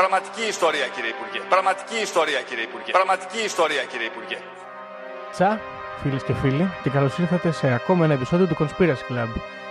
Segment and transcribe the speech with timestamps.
[0.00, 1.38] Πραγματική ιστορία κύριε Υπουργέ.
[1.54, 2.90] Πραγματική ιστορία κύριε Υπουργέ.
[2.98, 4.38] Πραγματική ιστορία κύριε Υπουργέ.
[5.34, 5.50] Τσα,
[6.00, 9.30] φίλες και φίλοι, και καλώς ήρθατε σε ακόμα ένα επεισόδιο του Conspiracy Club.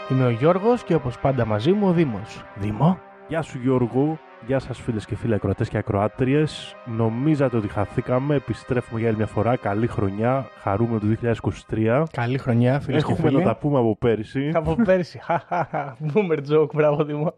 [0.09, 2.44] Είμαι ο Γιώργος και όπως πάντα μαζί μου ο Δήμος.
[2.56, 3.00] Δήμο.
[3.28, 6.75] Γεια σου Γιώργο, γεια σας φίλες και φίλοι ακροατές και ακροάτριες.
[6.86, 9.56] Νομίζατε ότι χαθήκαμε, επιστρέφουμε για άλλη μια φορά.
[9.56, 12.03] Καλή χρονιά, χαρούμε το 2023.
[12.12, 13.44] Καλή χρονιά, φίλες και Έχουμε φίλοι.
[13.44, 14.52] να τα πούμε από πέρυσι.
[14.53, 15.19] Από πέρσι.
[15.23, 15.97] Χαχαχα.
[16.14, 17.36] Boomer joke, μπράβο Δήμο.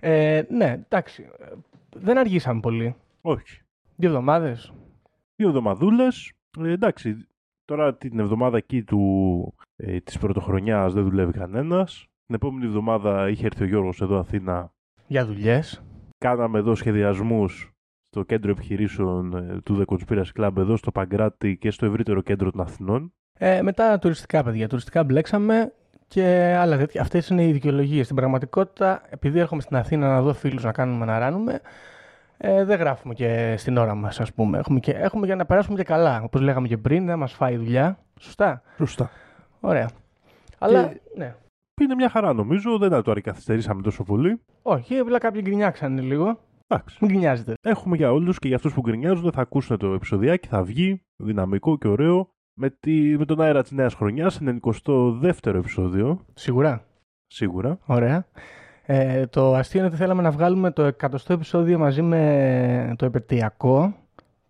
[0.00, 1.28] Ε, ναι, εντάξει.
[1.96, 2.94] Δεν αργήσαμε πολύ.
[3.20, 3.60] Όχι.
[3.96, 4.72] Δύο εβδομάδες.
[5.36, 6.32] Δύο εβδομαδούλες.
[6.58, 7.28] Ε, εντάξει,
[7.64, 12.06] τώρα την εβδομάδα εκεί του, ε, της πρωτοχρονιάς δεν δουλεύει κανένας.
[12.26, 14.72] Την επόμενη εβδομάδα είχε έρθει ο Γιώργος εδώ Αθήνα.
[15.06, 15.82] Για δουλειές.
[16.18, 17.70] Κάναμε εδώ σχεδιασμούς
[18.08, 22.50] στο κέντρο επιχειρήσεων ε, του The Conspiracy Club εδώ στο Παγκράτη και στο ευρύτερο κέντρο
[22.50, 23.12] των Αθηνών.
[23.38, 24.68] Ε, μετά τουριστικά, παιδιά.
[24.68, 25.72] Τουριστικά μπλέξαμε
[26.08, 27.00] και άλλα τέτοια.
[27.00, 28.04] Αυτές είναι οι δικαιολογίες.
[28.04, 31.60] Στην πραγματικότητα, επειδή έρχομαι στην Αθήνα να δω φίλους να κάνουμε να ράνουμε,
[32.36, 34.58] ε, δεν γράφουμε και στην ώρα μας, ας πούμε.
[34.58, 36.22] Έχουμε, και, έχουμε για να περάσουμε και καλά.
[36.22, 37.98] Όπως λέγαμε και πριν, δεν μας φάει η δουλειά.
[38.20, 38.62] Σωστά.
[38.76, 39.10] Σωστά.
[39.60, 39.90] Ωραία.
[40.58, 41.34] Αλλά, ναι.
[41.80, 44.40] Είναι μια χαρά νομίζω, δεν το αρικαθυστερήσαμε τόσο πολύ.
[44.62, 46.38] Όχι, απλά κάποιοι γκρινιάξανε λίγο.
[46.66, 46.98] Εντάξει.
[47.00, 47.54] Μην γκρινιάζετε.
[47.62, 51.78] Έχουμε για όλους και για αυτούς που γκρινιάζουν θα ακούσουν το επεισοδιάκι, θα βγει δυναμικό
[51.78, 56.84] και ωραίο με, τη, με τον αέρα της νέας χρονιάς, 92ο επεισόδιο, Σίγουρα.
[57.26, 57.78] σίγουρα.
[57.86, 58.26] Ωραία.
[58.82, 63.94] Ε, το αστείο είναι ότι θέλαμε να βγάλουμε το 100ο επεισόδιο μαζί με το επαιτειακό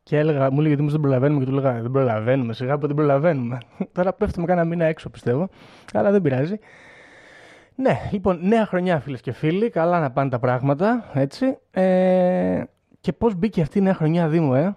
[0.02, 2.96] και έλεγα, μου έλεγε ότι δεν προλαβαίνουμε και του έλεγα δεν προλαβαίνουμε, σιγά που δεν
[2.96, 3.58] προλαβαίνουμε.
[3.94, 5.48] Τώρα πέφτουμε κάνα μήνα έξω πιστεύω,
[5.92, 6.58] αλλά δεν πειράζει.
[7.74, 11.58] Ναι, λοιπόν, νέα χρονιά φίλες και φίλοι, καλά να πάνε τα πράγματα, έτσι.
[11.70, 12.62] Ε,
[13.00, 14.76] και πώς μπήκε αυτή η νέα χρονιά Δήμου, ε,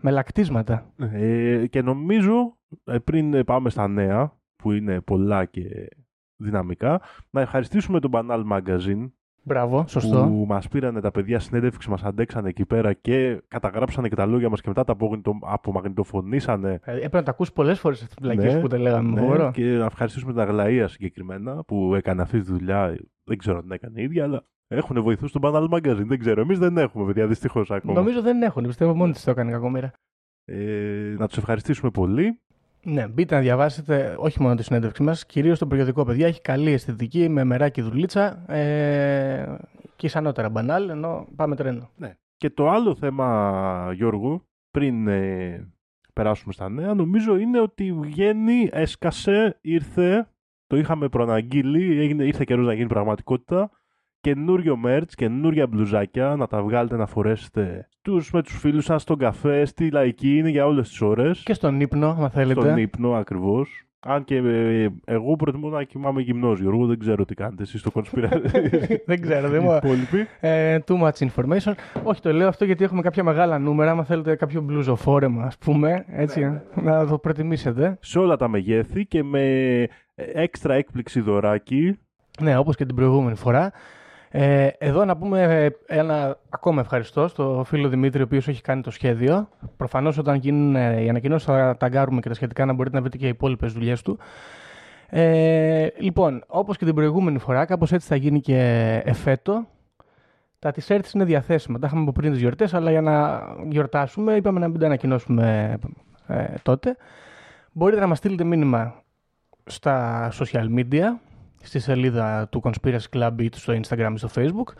[0.00, 0.86] με λακτίσματα.
[1.12, 5.88] Ε, και νομίζω, ε, πριν πάμε στα νέα, που είναι πολλά και
[6.36, 9.10] δυναμικά, να ευχαριστήσουμε τον Banal Magazine
[9.46, 10.24] Μπράβο, σωστό.
[10.28, 14.48] που μας πήρανε τα παιδιά συνέντευξη, μας αντέξανε εκεί πέρα και καταγράψανε και τα λόγια
[14.48, 18.22] μας και μετά τα απογνητο- απομαγνητοφωνήσανε Ε, Έπρεπε να τα ακούσει πολλές φορές αυτή την
[18.22, 19.20] πλακή Ναι, που τα λέγαμε.
[19.20, 19.50] Ναι, μπορώ.
[19.50, 22.96] και να ευχαριστήσουμε την Αγλαία συγκεκριμένα που έκανε αυτή τη δουλειά.
[23.24, 26.04] Δεν ξέρω αν την έκανε η ίδια, αλλά έχουν βοηθού στον Banal Magazine.
[26.06, 26.40] Δεν ξέρω.
[26.40, 27.94] Εμείς δεν έχουμε, παιδιά, δυστυχώς ακόμα.
[27.94, 29.92] Νομίζω δεν έχουν, πιστεύω μόνοι της το έκανε κακομοίρα.
[30.44, 32.40] Ε, να τους ευχαριστήσουμε πολύ.
[32.84, 36.04] Ναι, μπείτε να διαβάσετε όχι μόνο τη συνέντευξη μας, κυρίως το περιοδικό.
[36.04, 39.56] Παιδιά έχει καλή αισθητική, με μεράκι δουλίτσα ε,
[39.96, 41.90] και ισανότερα μπανάλ, ενώ πάμε τρένο.
[42.36, 45.72] Και το άλλο θέμα, Γιώργο, πριν ε,
[46.12, 50.28] περάσουμε στα νέα, νομίζω είναι ότι βγαίνει, έσκασε, ήρθε,
[50.66, 53.70] το είχαμε προαναγγείλει, έγινε, ήρθε καιρός να γίνει πραγματικότητα,
[54.24, 59.18] καινούριο merch, καινούρια μπλουζάκια, να τα βγάλετε να φορέσετε τους, με τους φίλους σας στον
[59.18, 61.42] καφέ, στη λαϊκή, είναι για όλες τις ώρες.
[61.42, 62.60] Και στον ύπνο, αν θέλετε.
[62.60, 63.86] Στον ύπνο ακριβώς.
[64.06, 67.90] Αν και ε, εγώ προτιμώ να κοιμάμαι γυμνός, Γιώργο, δεν ξέρω τι κάνετε εσείς στο
[67.94, 68.50] conspiracy.
[69.06, 69.76] δεν ξέρω, δεν Οι μου.
[69.76, 70.26] υπόλοιποι.
[70.40, 71.72] Ε, too much information.
[72.02, 73.90] Όχι, το λέω αυτό γιατί έχουμε κάποια μεγάλα νούμερα.
[73.90, 77.98] Αν θέλετε κάποιο μπλουζοφόρεμα, ας πούμε, έτσι, να το προτιμήσετε.
[78.00, 79.42] σε όλα τα μεγέθη και με
[80.14, 81.98] έξτρα έκπληξη δωράκι.
[82.40, 83.72] Ναι, όπως και την προηγούμενη φορά.
[84.36, 88.82] Ε, εδώ να πούμε ε, ένα ακόμα ευχαριστώ στο φίλο Δημήτρη, ο οποίος έχει κάνει
[88.82, 89.48] το σχέδιο.
[89.76, 93.16] Προφανώς όταν γίνουν ε, οι ανακοινώσεις θα ταγκάρουμε και τα σχετικά να μπορείτε να βρείτε
[93.16, 94.18] και οι υπόλοιπες δουλειές του.
[95.08, 98.58] Ε, λοιπόν, όπως και την προηγούμενη φορά, κάπως έτσι θα γίνει και
[99.04, 99.66] εφέτο.
[100.58, 101.78] Τα t-shirts είναι διαθέσιμα.
[101.78, 105.76] Τα είχαμε από πριν τις γιορτές, αλλά για να γιορτάσουμε είπαμε να μην τα ανακοινώσουμε
[106.26, 106.96] ε, τότε.
[107.72, 108.94] Μπορείτε να μας στείλετε μήνυμα
[109.64, 111.04] στα social media,
[111.64, 114.72] στη σελίδα του Conspiracy Club ή στο Instagram ή στο Facebook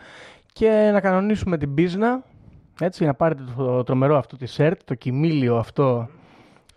[0.53, 2.23] και να κανονίσουμε την πίσνα,
[2.79, 6.07] έτσι, να πάρετε το τρομερό αυτό τη shirt, το κοιμήλιο αυτό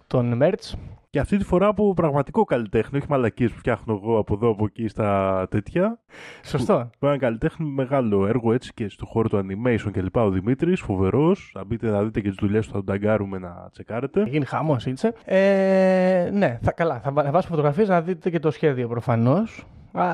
[0.07, 0.79] των merch
[1.11, 4.65] Και αυτή τη φορά από πραγματικό καλλιτέχνη, όχι μαλακίες που φτιάχνω εγώ από εδώ από
[4.65, 5.99] εκεί στα τέτοια.
[6.45, 6.91] Σωστό.
[6.99, 10.23] Που ένα καλλιτέχνη με μεγάλο έργο έτσι και στο χώρο του animation και λοιπά.
[10.25, 11.51] Ο Δημήτρης, φοβερός.
[11.55, 14.23] Θα μπείτε να δείτε και τις δουλειές του, θα τον ταγκάρουμε να τσεκάρετε.
[14.23, 15.13] Θα γίνει χαμό, ήτσε.
[15.25, 17.01] Ε, ναι, θα, καλά.
[17.01, 19.67] Θα, βα- θα βάσω φωτογραφίες να δείτε και το σχέδιο προφανώς.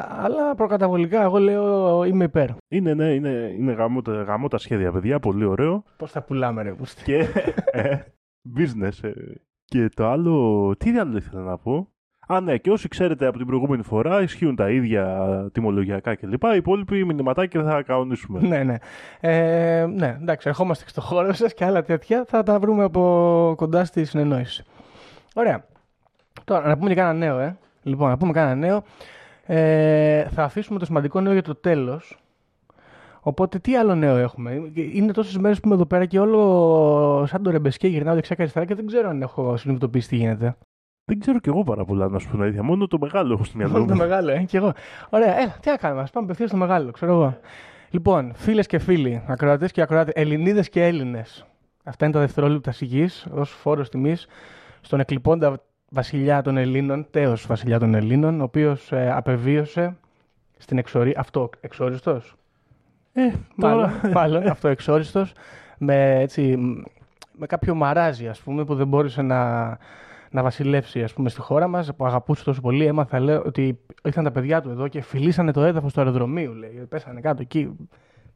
[0.09, 2.49] Αλλά προκαταβολικά, εγώ λέω είμαι υπέρ.
[2.69, 5.21] Είναι, ναι, είναι, είναι γαμό, τα- γαμό τα σχέδια, παιδιά.
[5.21, 5.85] Πολύ ωραίο.
[5.97, 7.03] Πώς θα πουλάμε, ρε Πούστη.
[7.05, 7.27] και
[7.71, 7.99] ε,
[8.59, 9.03] business.
[9.09, 9.11] ε.
[9.65, 11.89] Και το άλλο, τι άλλο ήθελα να πω;
[12.27, 15.19] Α, ναι, και όσοι ξέρετε από την προηγούμενη φορά, ισχύουν τα ίδια
[15.53, 16.43] τιμολογιακά κλπ.
[16.43, 18.41] Οι υπόλοιποι μηνυματάκια θα κανονίσουμε.
[18.41, 18.77] ναι, ναι.
[19.21, 23.85] Ε, ναι, εντάξει, ερχόμαστε στο χώρο σας και άλλα τέτοια θα τα βρούμε από κοντά
[23.85, 24.65] στη συνεννόηση.
[25.35, 25.65] Ωραία.
[26.45, 27.57] Τώρα, να πούμε και κάνα νέο, ε.
[27.83, 28.83] Λοιπόν, να πούμε κάνα νέο.
[29.47, 32.19] Ε, θα αφήσουμε το σημαντικό νέο για το τέλος.
[33.21, 37.43] Οπότε, τι άλλο νέο έχουμε; Είναι τόσες μέρες που είμαι εδώ πέρα και όλο σαν
[37.43, 40.57] το ρεμπεσκέ γυρνάω δεξιά και αριστερά και δεν ξέρω αν έχω συνειδητοποιήσει τι γίνεται.
[41.05, 42.63] Δεν ξέρω κι εγώ πάρα πολλά, να σου πω την αλήθεια.
[42.63, 43.99] Μόνο το μεγάλο έχω στο μυαλό Μόνο το μου.
[44.01, 44.73] μεγάλο, ε, και εγώ.
[45.11, 47.39] Ωραία, έλα, τι να κάνουμε, ας πάμε απευθείας στο μεγάλο, ξέρω εγώ.
[47.91, 51.47] Λοιπόν, φίλες και φίλοι, ακροατές και ακροάτε, Ελληνίδες και Έλληνες.
[51.85, 54.27] Αυτά είναι τα δευτερόλεπτα σιγή ως φόρος τιμής
[54.81, 55.61] στον εκλειπώντα
[55.95, 59.97] βασιλιά των Ελλήνων, τέος βασιλιά των Ελλήνων, ο οποίος απεβίωσε
[60.59, 61.15] στην εξορία.
[61.17, 62.35] Αυτό, εξόριστος;
[63.13, 64.13] Ε, Μάλλον, τώρα.
[64.19, 65.33] μάλλον αυτό εξόριστος.
[65.79, 66.83] Με, έτσι, μ,
[67.33, 69.67] με κάποιο μαράζι, ας πούμε, που δεν μπόρεσε να,
[70.31, 72.85] να βασιλεύσει ας πούμε, στη χώρα μας, που αγαπούσε τόσο πολύ.
[72.85, 76.53] Έμαθα λέω, ότι ήρθαν τα παιδιά του εδώ και φιλήσανε το έδαφος του αεροδρομίου.
[76.53, 76.87] Λέει.
[76.89, 77.77] Πέσανε κάτω εκεί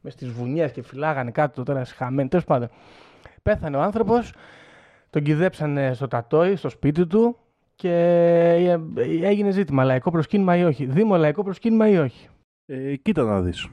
[0.01, 2.29] μες στις βουνιές και φυλάγανε κάτω τώρα σχαμένοι.
[2.29, 2.69] Τέλος πάντων.
[3.43, 4.33] Πέθανε ο άνθρωπος,
[5.09, 7.37] τον κυδέψανε στο τατόι, στο σπίτι του
[7.79, 7.93] και
[8.95, 10.85] ε, έγινε ζήτημα λαϊκό προσκύνημα ή όχι.
[10.85, 12.27] Δήμο λαϊκό προσκύνημα ή όχι.
[12.65, 13.69] Ε, κοίτα να δεις.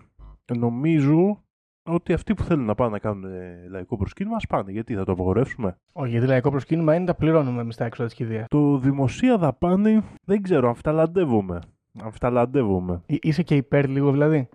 [0.56, 1.44] Νομίζω
[1.88, 4.73] ότι αυτοί που θέλουν να πάνε να κάνουν ε, λαϊκό προσκύνημα, ας πάνε.
[4.73, 5.76] Γιατί θα το απαγορεύσουμε.
[5.93, 8.47] Όχι, γιατί λαϊκό προσκύνημα είναι τα πληρώνουμε εμείς τα έξοδα της κηδείας.
[8.49, 11.61] Το δημοσία δαπάνη, δεν ξέρω, αμφιταλαντεύομαι.
[12.00, 13.02] Αμφιταλαντεύομαι.
[13.06, 14.49] Είσαι και υπέρ λίγο δηλαδή;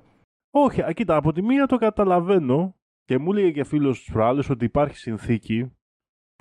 [0.51, 2.75] Όχι, α, κοίτα, από τη μία το καταλαβαίνω
[3.06, 5.71] και μου έλεγε και φίλος της προάλλες ότι υπάρχει συνθήκη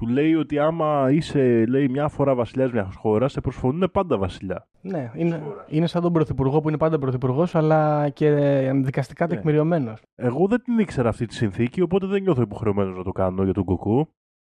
[0.01, 4.69] που λέει ότι άμα είσαι λέει, μια φορά βασιλιάς μιας χώρας, σε προσφωνούν πάντα βασιλιά.
[4.81, 8.31] Ναι, είναι, είναι σαν τον Πρωθυπουργό που είναι πάντα Πρωθυπουργός, αλλά και
[8.75, 9.35] δικαστικά Ναι.
[9.35, 10.03] τεκμηριωμένος.
[10.15, 13.53] Εγώ δεν την ήξερα αυτή τη συνθήκη, οπότε δεν νιώθω υποχρεωμένος να το κάνω για
[13.53, 14.09] τον Κοκό.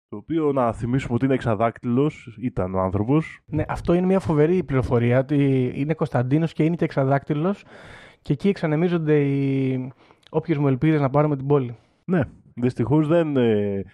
[0.08, 3.40] Το οποίο να θυμίσουμε ότι είναι εξαδάκτυλος, ήταν ο άνθρωπος.
[3.46, 7.64] Ναι, αυτό είναι μια φοβερή πληροφορία ότι είναι Κωνσταντίνος και είναι και εξαδάκτυλος
[8.22, 9.92] και εκεί εξανεμίζονται οι
[10.30, 11.76] όποιες μου ελπίδες να πάρουμε την πόλη.
[12.04, 12.20] Ναι,
[12.54, 13.84] δυστυχώς δεν ε,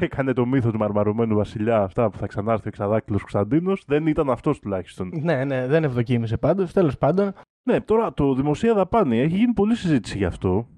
[0.00, 3.84] έκανε το μύθο του μαρμαρωμένου βασιλιά αυτά που θα ξανάρθει ο εξαδάκτυλος Κωνσταντίνος.
[3.86, 5.10] Δεν ήταν αυτός τουλάχιστον.
[5.22, 6.72] Ναι, ναι, δεν ευδοκίμησε πάντως.
[6.72, 7.32] Τέλος πάντων,
[7.68, 10.68] Ναι, τώρα το δημοσία δαπάνη έχει γίνει πολλή συζήτηση γι' αυτό.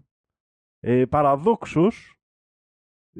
[0.81, 2.15] Ε, παραδόξως,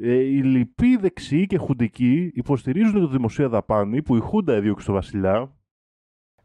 [0.01, 4.93] ε, οι λοιποί δεξιοί και χουντικοί υποστηρίζουν το δημοσία δαπάνη που η Χούντα έδιωξε το
[4.93, 5.55] βασιλιά.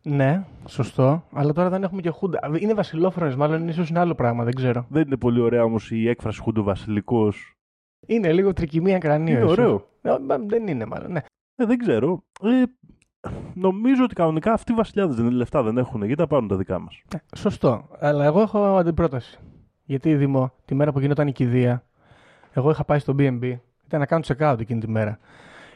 [0.02, 1.24] ναι, σωστό.
[1.32, 2.38] Αλλά τώρα δεν έχουμε και χούντα.
[2.60, 4.86] Είναι βασιλόφρονες, μάλλον ίσως είναι άλλο πράγμα, δεν ξέρω.
[4.90, 7.56] Δεν είναι πολύ ωραία όμως η έκφραση χούντο βασιλικός.
[8.06, 9.34] Είναι λίγο τρικυμία κρανίου.
[9.34, 9.58] Είναι ίσως.
[9.58, 9.88] ωραίο.
[10.02, 11.12] Ε, μα, δεν είναι, μάλλον.
[11.12, 11.20] Ναι.
[11.56, 12.22] Ε, δεν ξέρω.
[12.42, 12.62] Ε,
[13.54, 16.56] νομίζω ότι κανονικά αυτοί οι βασιλιάδες δεν είναι λεφτά, δεν έχουν, γιατί τα πάρουν τα
[16.56, 17.02] δικά μας.
[17.14, 17.88] Ε, Σωστό.
[17.98, 19.38] Αλλά εγώ έχω αντιπρόταση.
[19.84, 21.84] Γιατί Δήμο, τη μέρα που γινόταν η κηδεία,
[22.52, 23.58] εγώ είχα πάει στο BNB.
[23.86, 25.18] Ήταν να κάνω check-out εκείνη τη μέρα.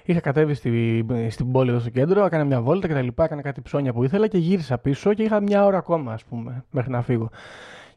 [0.05, 3.23] Είχα κατέβει στη, στην πόλη εδώ στο κέντρο, έκανα μια βόλτα κτλ.
[3.23, 6.65] Έκανα κάτι ψώνια που ήθελα και γύρισα πίσω και είχα μια ώρα ακόμα, ας πούμε,
[6.71, 7.31] μέχρι να φύγω.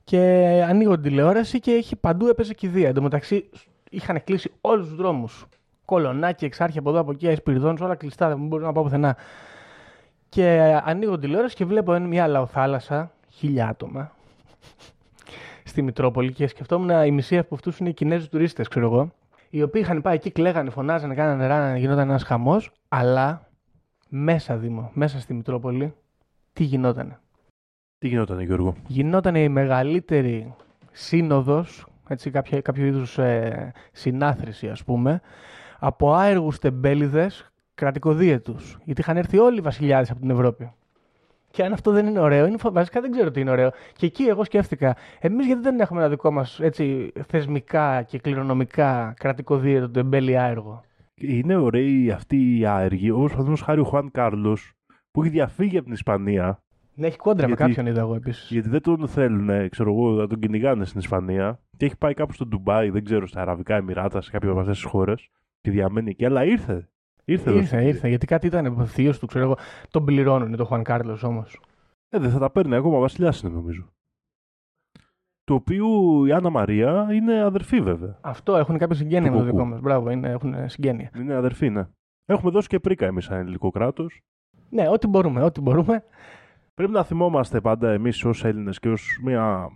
[0.04, 0.20] Και
[0.68, 2.88] ανοίγω την τηλεόραση και έχει παντού έπαιζε κηδεία.
[2.88, 3.50] Εν τω μεταξύ
[3.90, 5.46] είχαν κλείσει όλους τους δρόμους.
[5.86, 9.18] Κολονάκι, εξάρχεια από εδώ από εκεί, Εσπυριδών, όλα κλειστά, δεν μπορούσα να πάω πουθενά.
[10.30, 14.12] Και ανοίγω την τηλεόραση και βλέπω ένα- μια λαοθάλασσα, χίλια άτομα,
[15.64, 19.12] στη Μητρόπολη και σκεφτόμουν οι μισοί από αυτούς είναι οι Κινέζοι τουρίστες, ξέρω εγώ,
[19.50, 23.48] οι οποίοι είχαν πάει εκεί, κλαίγανε, φωνάζανε, κάνανε ράνανε, γινόταν ένας χαμός, αλλά
[24.10, 25.94] μέσα Δήμο, μέσα στη Μητρόπολη,
[26.54, 27.20] τι γινότανε;
[27.98, 30.54] Τι γινόταν, Γιώργο; Γινόταν η μεγαλύτερη
[30.92, 35.22] σύνοδος, έτσι, κάποια, κάποιο είδους ε, συνάθρηση ας πούμε,
[35.80, 38.78] από άεργους τεμπέληδες κρατικοδίαιτους.
[38.84, 40.72] Γιατί είχαν έρθει όλοι οι βασιλιάδες από την Ευρώπη.
[41.52, 43.72] Και αν αυτό δεν είναι ωραίο, είναι, φο- βασικά δεν ξέρω τι είναι ωραίο.
[43.94, 49.14] Και εκεί εγώ σκέφτηκα, εμείς γιατί δεν έχουμε ένα δικό μας έτσι, θεσμικά και κληρονομικά
[49.18, 50.84] κρατικοδίαιτο τεμπέλη άεργο;
[51.16, 54.74] Είναι ωραίοι αυτοί οι άεργοι, όπως παραδείγματος χάρη ο Χουάν Κάρλος,
[55.12, 56.60] που έχει διαφύγει από την Ισπανία,
[57.00, 58.52] Ναι, έχει κόντρα Γιατί- με κάποιον είδα εγώ επίσης.
[58.52, 61.60] γιατί δεν τον θέλουν, ξέρω εγώ, να τον κυνηγάνε στην Ισπανία.
[61.78, 64.76] Και έχει πάει κάπου στο Ντουμπάι, δεν ξέρω, στα Αραβικά Εμμυράτα, σε κάποια από αυτές
[64.82, 65.30] τις χώρες.
[65.62, 66.90] Και διαμένει εκεί, αλλά ήρθε.
[67.26, 67.60] Ήρθε, εδώ.
[67.60, 69.58] Ήρθε, ήρθε, γιατί κάτι ήταν θείος του, ξέρω εγώ.
[69.90, 71.60] Τον πληρώνουν το Χουαν Κάρλος όμως.
[72.10, 73.94] Ε, δεν θα τα παίρνει ακόμα, βασιλιάς είναι νομίζω.
[75.44, 75.88] Το οποίο
[76.28, 78.18] η Άννα Μαρία είναι αδερφή βέβαια.
[78.22, 79.58] Αυτό έχουν κάποια συγγένεια Του με το Κουκού.
[79.58, 79.80] δικό μας.
[79.82, 81.12] Μπράβο, είναι, έχουν συγγένεια.
[81.16, 81.88] Είναι αδερφή, ναι.
[82.26, 84.22] Έχουμε δώσει και πρίκα εμείς σαν ελληνικό κράτος.
[84.70, 86.04] Ναι, ό,τι μπορούμε, ό,τι μπορούμε.
[86.80, 89.70] Πρέπει να θυμόμαστε πάντα εμείς ως Έλληνες και ως μια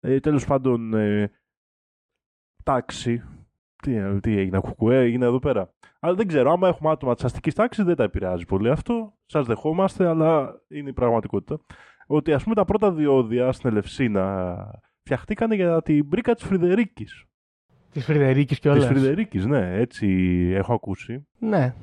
[0.00, 1.30] ε, τέλος πάντων ε,
[2.62, 3.22] τάξη.
[3.82, 5.74] Τι, ε, τι έγινε, κουκουέ, έγινε εδώ πέρα.
[6.00, 9.18] Αλλά δεν ξέρω, άμα έχουμε άτομα της αστικής τάξης δεν τα επηρεάζει πολύ αυτό.
[9.26, 11.60] Σας δεχόμαστε, αλλά είναι η πραγματικότητα.
[12.06, 14.56] Ότι ας πούμε τα πρώτα διόδια στην Ελευσίνα
[15.00, 17.24] φτιαχτήκαν για την μπρίκα της Φρυδερίκης.
[17.90, 18.88] Της Φρυδερίκης και Της όλα.
[18.88, 20.08] Φρυδερίκης, ναι, έτσι
[20.54, 21.26] έχω ακούσει.
[21.38, 21.74] Ναι.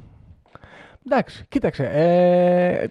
[1.11, 1.89] Εντάξει, κοίταξε.
[1.93, 2.87] Ε,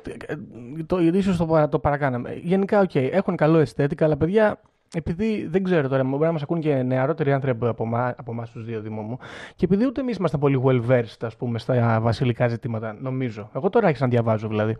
[0.87, 2.35] το, ίσως το, παρα- το παρακάναμε.
[2.43, 4.61] Γενικά, οκ, έχουν καλό aesthetic, αλλά παιδιά,
[4.95, 8.51] επειδή δεν ξέρω τώρα, μπορεί να μας ακούν και νεαρότεροι άνθρωποι από, εμά- από εμάς
[8.51, 9.19] τους δύο Δήμο μου,
[9.57, 13.51] και επειδή ούτε εμείς είμαστε πολύ well versed, ας πούμε, στα βασιλικά ζητήματα, νομίζω.
[13.55, 14.77] Εγώ τώρα άρχισα να διαβάζω δηλαδή.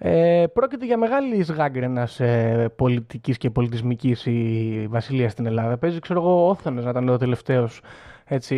[0.00, 5.78] Ε, πρόκειται για μεγάλης γάγγραινας ε, πολιτικής και πολιτισμικής η βασιλεία στην Ελλάδα.
[5.78, 7.80] Παίζει, ξέρω εγώ, ο Όθωνος να ήταν ο τελευταίος
[8.24, 8.56] έτσι.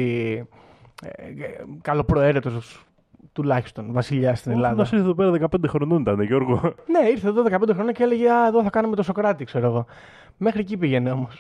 [1.03, 1.35] Ε, ε,
[1.83, 2.85] καλοπροαίρετος
[3.33, 4.75] τουλάχιστον βασιλιάς στην Ελλάδα.
[4.75, 6.61] Να ήρθε εδώ πέρα 15 χρονών ήταν, Γιώργο.
[6.93, 9.87] Ναι, ήρθε εδώ 15 χρόνια και έλεγε Α, εδώ θα κάνουμε το Σοκράτη, ξέρω εγώ.
[10.37, 11.39] Μέχρι εκεί πήγαινε όμως.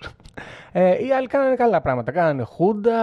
[0.72, 2.12] Ε, οι άλλοι κάνανε καλά πράγματα.
[2.12, 2.98] Κάνανε χούντα,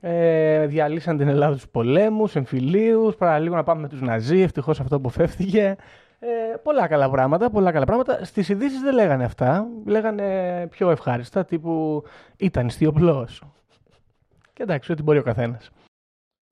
[0.00, 4.40] ε, διαλύσαν την Ελλάδα στου πολέμους, εμφυλίους, παραλίγο να πάμε με τους Ναζί.
[4.40, 5.76] Ευτυχώς αυτό αποφεύθηκε.
[6.22, 6.28] Ε,
[6.62, 8.24] πολλά καλά πράγματα, πολλά καλά πράγματα.
[8.24, 9.66] Στις ειδήσεις δεν λέγανε αυτά.
[9.86, 12.02] Λέγανε πιο ευχάριστα, τύπου
[12.36, 13.42] ήταν ιστιοπλός.
[14.52, 15.70] Και εντάξει, ό,τι μπορεί ο καθένας.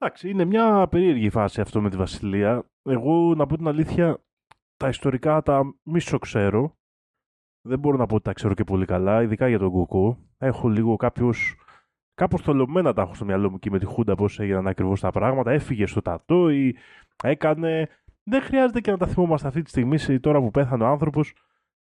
[0.01, 2.69] Εντάξει, είναι μια περίεργη φάση αυτό με τη Βασιλεία.
[2.83, 4.23] Εγώ, να πω την αλήθεια,
[4.77, 6.77] τα ιστορικά τα μισό ξέρω.
[7.67, 10.17] Δεν μπορώ να πω ότι τα ξέρω και πολύ καλά, ειδικά για τον Κοκό.
[10.37, 11.55] Έχω λίγο κάποιους...
[12.13, 15.11] Κάπως θολωμένα τα έχω στο μυαλό μου και με τη Χούντα πώς έγιναν ακριβώς τα
[15.11, 15.51] πράγματα.
[15.51, 16.75] Έφυγε στο τατό ή
[17.23, 17.87] έκανε...
[18.23, 21.33] Δεν χρειάζεται και να τα θυμόμαστε αυτή τη στιγμή, σε- τώρα που πέθανε ο άνθρωπος,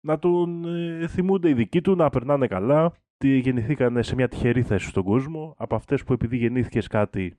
[0.06, 2.92] να τον ε, θυμούνται οι δικοί του, να περνάνε καλά.
[3.16, 5.54] Τι γεννηθήκαν σε μια τυχερή θέση στον κόσμο.
[5.58, 7.38] Από αυτές που επειδή γεννήθηκες κάτι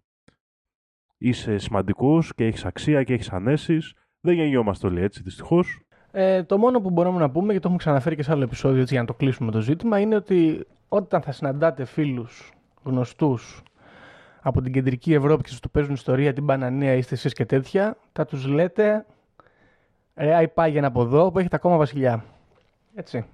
[1.27, 3.93] είσαι σημαντικός και έχεις αξία και έχεις ανέσεις.
[4.21, 5.79] Δεν γεννιόμαστε όλοι έτσι, δυστυχώς.
[6.11, 8.81] Ε, το μόνο που μπορούμε να πούμε, και το έχουμε ξαναφέρει και σε άλλο επεισόδιο
[8.81, 12.51] έτσι, για να το κλείσουμε το ζήτημα, είναι ότι όταν θα συναντάτε φίλους
[12.83, 13.63] γνωστούς
[14.41, 17.97] από την κεντρική Ευρώπη και σας του παίζουν ιστορία, την Πανανία, είστε εσείς και τέτοια,
[18.11, 19.05] θα τους λέτε
[20.15, 22.23] ρε άι πάγαινε από εδώ που έχετε ακόμα βασιλιά.
[22.95, 23.25] Έτσι.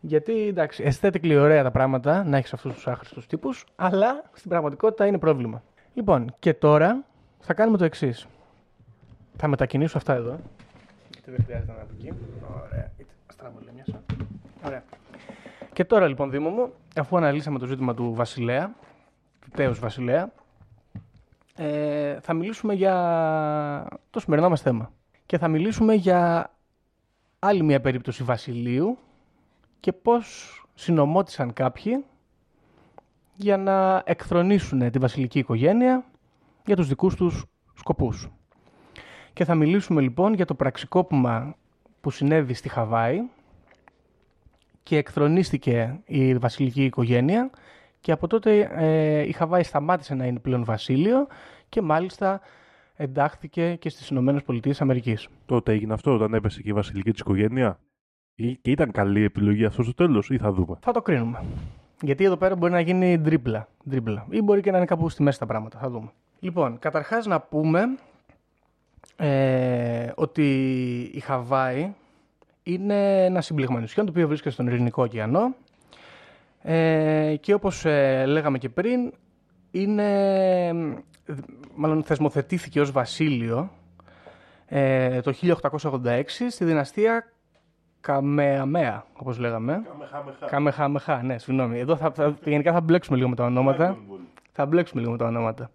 [0.00, 5.06] Γιατί εντάξει, aesthetically ωραία τα πράγματα να έχεις αυτούς τους άχρηστους τύπους, αλλά στην πραγματικότητα
[5.06, 5.62] είναι πρόβλημα.
[5.94, 7.04] Λοιπόν, και τώρα
[7.40, 8.26] θα κάνουμε το εξής.
[9.36, 10.40] Θα μετακινήσω αυτά εδώ.
[11.10, 12.12] Γιατί δεν χρειάζεται να είναι από εκεί.
[12.66, 12.90] Ωραία.
[12.96, 14.04] Είτε στραβολέ μια σαν.
[14.64, 14.82] Ωραία.
[15.72, 18.74] Και τώρα λοιπόν, Δήμο μου, αφού αναλύσαμε το ζήτημα του Βασιλέα,
[19.40, 20.32] του τέος Βασιλέα,
[21.56, 24.92] ε, θα μιλήσουμε για το σημερινό μας θέμα.
[25.26, 26.50] Και θα μιλήσουμε για
[27.38, 28.98] άλλη μια περίπτωση βασιλείου
[29.80, 32.04] και πώς συνομώτησαν κάποιοι
[33.40, 36.04] για να εκθρονήσουν τη βασιλική οικογένεια
[36.64, 37.44] για τους δικούς τους
[37.74, 38.28] σκοπούς.
[39.32, 41.54] Και θα μιλήσουμε λοιπόν για το πραξικόπημα
[42.00, 43.18] που συνέβη στη Χαβάη
[44.82, 47.50] και εκθρονίστηκε η βασιλική οικογένεια
[48.00, 51.26] και από τότε ε, η Χαβάη σταμάτησε να είναι πλέον βασίλειο
[51.68, 52.40] και μάλιστα
[52.96, 55.28] εντάχθηκε και στις Ηνωμένες Πολιτείες Αμερικής.
[55.46, 57.78] Τότε έγινε αυτό, όταν έπεσε και η βασιλική της οικογένεια;
[58.34, 61.44] Ή- Και ήταν καλή επιλογή αυτό στο τέλος ή θα δούμε; Θα το κρίνουμε.
[62.02, 63.68] Γιατί εδώ πέρα μπορεί να γίνει τρίπλα.
[63.90, 64.26] τρίπλα.
[64.30, 65.78] Ή μπορεί και να είναι κάπου στη μέση τα πράγματα.
[65.78, 66.10] Θα δούμε.
[66.40, 67.84] Λοιπόν, καταρχάς να πούμε
[69.16, 70.60] ε, ότι
[71.14, 71.92] η Χαβάη
[72.62, 75.54] είναι ένα συμπλήγμα νησιών το οποίο βρίσκεται στον Ειρηνικό ωκεανό
[76.62, 79.12] ε, και όπως ε, λέγαμε και πριν
[79.70, 80.06] είναι,
[81.74, 83.70] μάλλον θεσμοθετήθηκε ως βασίλειο
[84.66, 85.34] ε, το
[85.70, 87.32] 1886 στη δυναστεία
[88.00, 89.82] Καμεαμέα, όπως λέγαμε.
[90.46, 91.78] Καμεχαμεχά, ναι, συγγνώμη.
[91.78, 93.96] Εδώ θα, θα, γενικά θα μπλέξουμε λίγο με τα ονόματα.
[94.52, 95.70] Θα μπλέξουμε λίγο με τα ονόματα.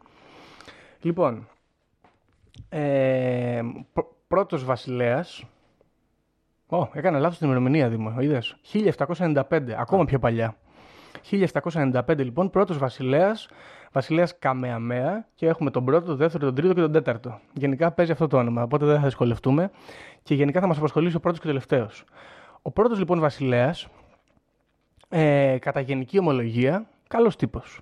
[1.01, 1.47] Λοιπόν,
[2.69, 3.61] ε,
[3.93, 5.43] πρω- πρώτος βασιλέας,
[6.69, 8.55] Ω, έκανα λάθος την ημερομηνία, Δήμο, είδες.
[8.61, 10.55] 1795, ακόμα πιο παλιά.
[11.21, 13.49] 1795 λοιπόν, πρώτος βασιλέας,
[13.95, 17.39] βασιλέας Καμεαμέα και έχουμε τον πρώτο, τον δεύτερο, τον τρίτο και τον τέταρτο.
[17.53, 19.71] Γενικά παίζει αυτό το όνομα, οπότε δεν θα δυσκολευτούμε
[20.23, 22.03] και γενικά θα μας απασχολήσει ο πρώτος και ο τελευταίος.
[22.61, 23.87] Ο πρώτος λοιπόν βασιλέας,
[25.09, 27.79] ε, κατά γενική ομολογία, καλός τύπος.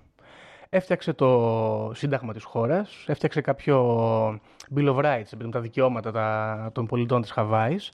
[0.68, 3.84] Έφτιαξε το σύνταγμα της χώρας, έφτιαξε κάποιο
[4.76, 7.92] Bill of Rights, επειδή με τα δικαιώματα τα, των πολιτών της Χαβάης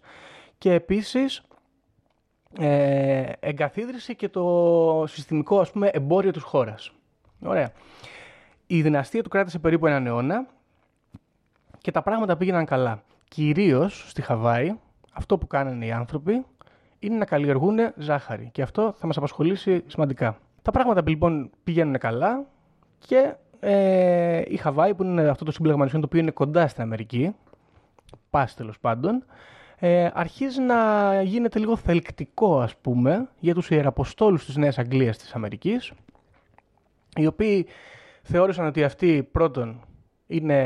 [0.59, 1.43] και επίσης
[2.59, 6.93] ε, εγκαθίδρυσε και το συστημικό ας πούμε, εμπόριο της χώρας.
[7.43, 7.73] Ωραία.
[8.67, 10.47] Η δυναστεία του κράτησε περίπου έναν αιώνα
[11.79, 13.03] και τα πράγματα πήγαιναν καλά.
[13.29, 14.75] Κυρίως στη Χαβάη,
[15.13, 16.45] αυτό που κάνανε οι άνθρωποι
[16.99, 20.39] είναι να καλλιεργούν ζάχαρη και αυτό θα μας απασχολήσει σημαντικά.
[20.63, 22.45] Τα πράγματα λοιπόν πηγαίνουν καλά
[22.99, 26.83] και ε, η Χαβάη που είναι αυτό το σύμπλεγμα νησιών το οποίο είναι κοντά στην
[26.83, 27.35] Αμερική
[28.31, 29.25] πας τέλος πάντων,
[29.77, 35.35] ε, αρχίζει να γίνεται λίγο θελκτικό ας πούμε για τους ιεραποστόλους της Νέας Αγγλίας της
[35.35, 35.93] Αμερικής
[37.17, 37.67] οι οποίοι
[38.23, 39.81] θεώρησαν ότι αυτοί πρώτον
[40.27, 40.59] είναι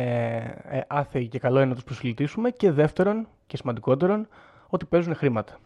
[0.64, 4.28] ε, άθεοι και καλό είναι να τους προσιλητήσουμε και δεύτερον και σημαντικότερον
[4.68, 5.58] ότι παίζουν χρήματα.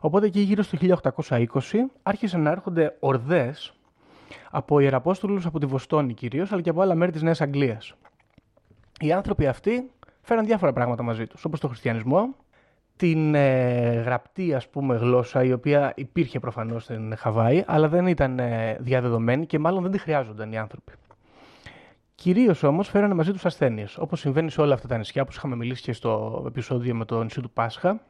[0.00, 1.46] Οπότε εκεί γύρω στο 1820
[2.02, 3.74] άρχισαν να έρχονται ορδές
[4.50, 7.94] από ιεραπόστολους από τη Βοστόνη κυρίως αλλά και από άλλα μέρη της Νέας Αγγλίας.
[9.00, 9.90] Οι άνθρωποι αυτοί
[10.22, 12.34] φέραν διάφορα πράγματα μαζί τους όπως το χριστιανισμό,
[13.00, 18.38] την ε, γραπτή ας πούμε γλώσσα η οποία υπήρχε προφανώς στην Χαβάη αλλά δεν ήταν
[18.38, 20.92] ε, διαδεδομένη και μάλλον δεν τη χρειάζονταν οι άνθρωποι.
[22.14, 23.96] Κυρίως όμως φέρανε μαζί τους ασθένειες.
[23.98, 27.22] Όπως συμβαίνει σε όλα αυτά τα νησιά, που είχαμε μιλήσει και στο επεισόδιο με το
[27.22, 28.00] νησί του Πάσχα,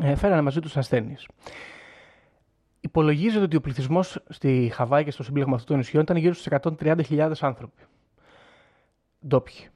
[0.00, 1.28] ε, φέρανε μαζί τους ασθένειες.
[2.80, 6.46] Υπολογίζεται ότι ο πληθυσμός στη Χαβάη και στο σύμπλεγμα αυτών των νησιών ήταν γύρω στους
[6.46, 7.82] 130.000 άνθρωποι.
[9.26, 9.68] Ντόπιοι.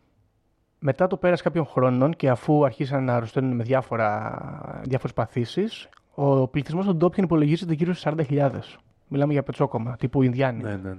[0.84, 6.86] Μετά το πέρας κάποιων χρόνων και αφού αρχίσαν να αρρωσταίνουν με διάφορες παθήσεις, ο πληθυσμός
[6.86, 8.50] των ντόπιων υπολογίζεται γύρω στου 40.000.
[9.08, 10.62] Μιλάμε για πετσόκομα, τύπου Ινδιάνοι.
[10.62, 10.96] Ναι, ναι, ναι.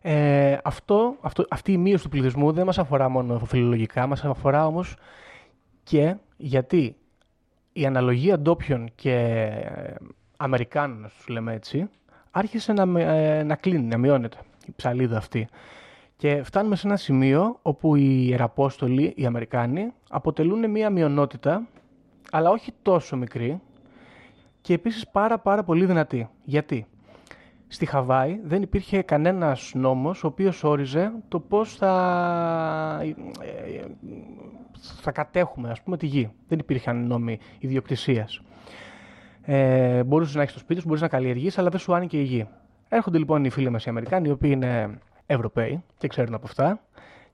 [0.00, 4.66] Ε, αυτό, αυτό, αυτή η μείωση του πληθυσμού δεν μας αφορά μόνο φιλολογικά, μας αφορά
[4.66, 4.96] όμως
[5.82, 6.96] και γιατί
[7.72, 9.94] η αναλογία ντόπιων και ε,
[10.36, 11.88] Αμερικάνων, να τους λέμε έτσι,
[12.30, 15.48] άρχισε να, ε, να κλείνει, να μειώνεται η ψαλίδα αυτή.
[16.20, 21.66] Και φτάνουμε σε ένα σημείο όπου οι Ιεραπόστολοι, οι Αμερικάνοι, αποτελούν μία μειονότητα,
[22.30, 23.60] αλλά όχι τόσο μικρή
[24.60, 26.28] και επίσης πάρα πάρα πολύ δυνατή.
[26.44, 26.86] Γιατί;
[27.68, 33.84] στη Χαβάη δεν υπήρχε κανένας νόμος ο οποίος όριζε το πώς θα, ε,
[35.00, 36.30] θα κατέχουμε ας πούμε τη γη.
[36.48, 38.40] Δεν υπήρχαν νόμοι ιδιοκτησίας.
[39.42, 42.22] Ε, μπορούσες να έχεις το σπίτι σου, μπορούσες να καλλιεργήσει, αλλά δεν σου άνοιγε η
[42.22, 42.48] γη.
[42.88, 44.98] Έρχονται λοιπόν οι φίλοι μας οι Αμερικάνοι, οι οποίοι είναι
[45.32, 46.80] Ευρωπαίοι και ξέρουν από αυτά,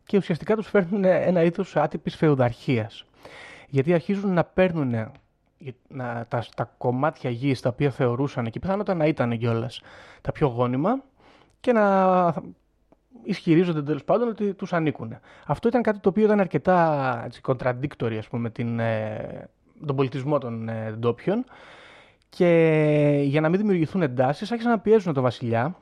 [0.05, 3.05] και ουσιαστικά τους φέρνουν ένα είδος άτυπης φεουδαρχίας.
[3.69, 4.95] Γιατί αρχίζουν να παίρνουν
[5.89, 9.81] να, τα, τα κομμάτια γης τα οποία θεωρούσαν και πιθανότατα να ήταν κιόλας
[10.21, 11.03] τα πιο γόνιμα
[11.61, 12.35] και να
[13.23, 15.19] ισχυρίζονται τέλος πάντων ότι τους ανήκουν.
[15.47, 19.49] Αυτό ήταν κάτι το οποίο ήταν αρκετά έτσι, contradictory ας πούμε, την, ε,
[19.87, 21.45] τον πολιτισμό των ε, ντόπιων
[22.29, 25.77] και για να μην δημιουργηθούν εντάσεις, άρχισαν να πιέζουν τον βασιλιά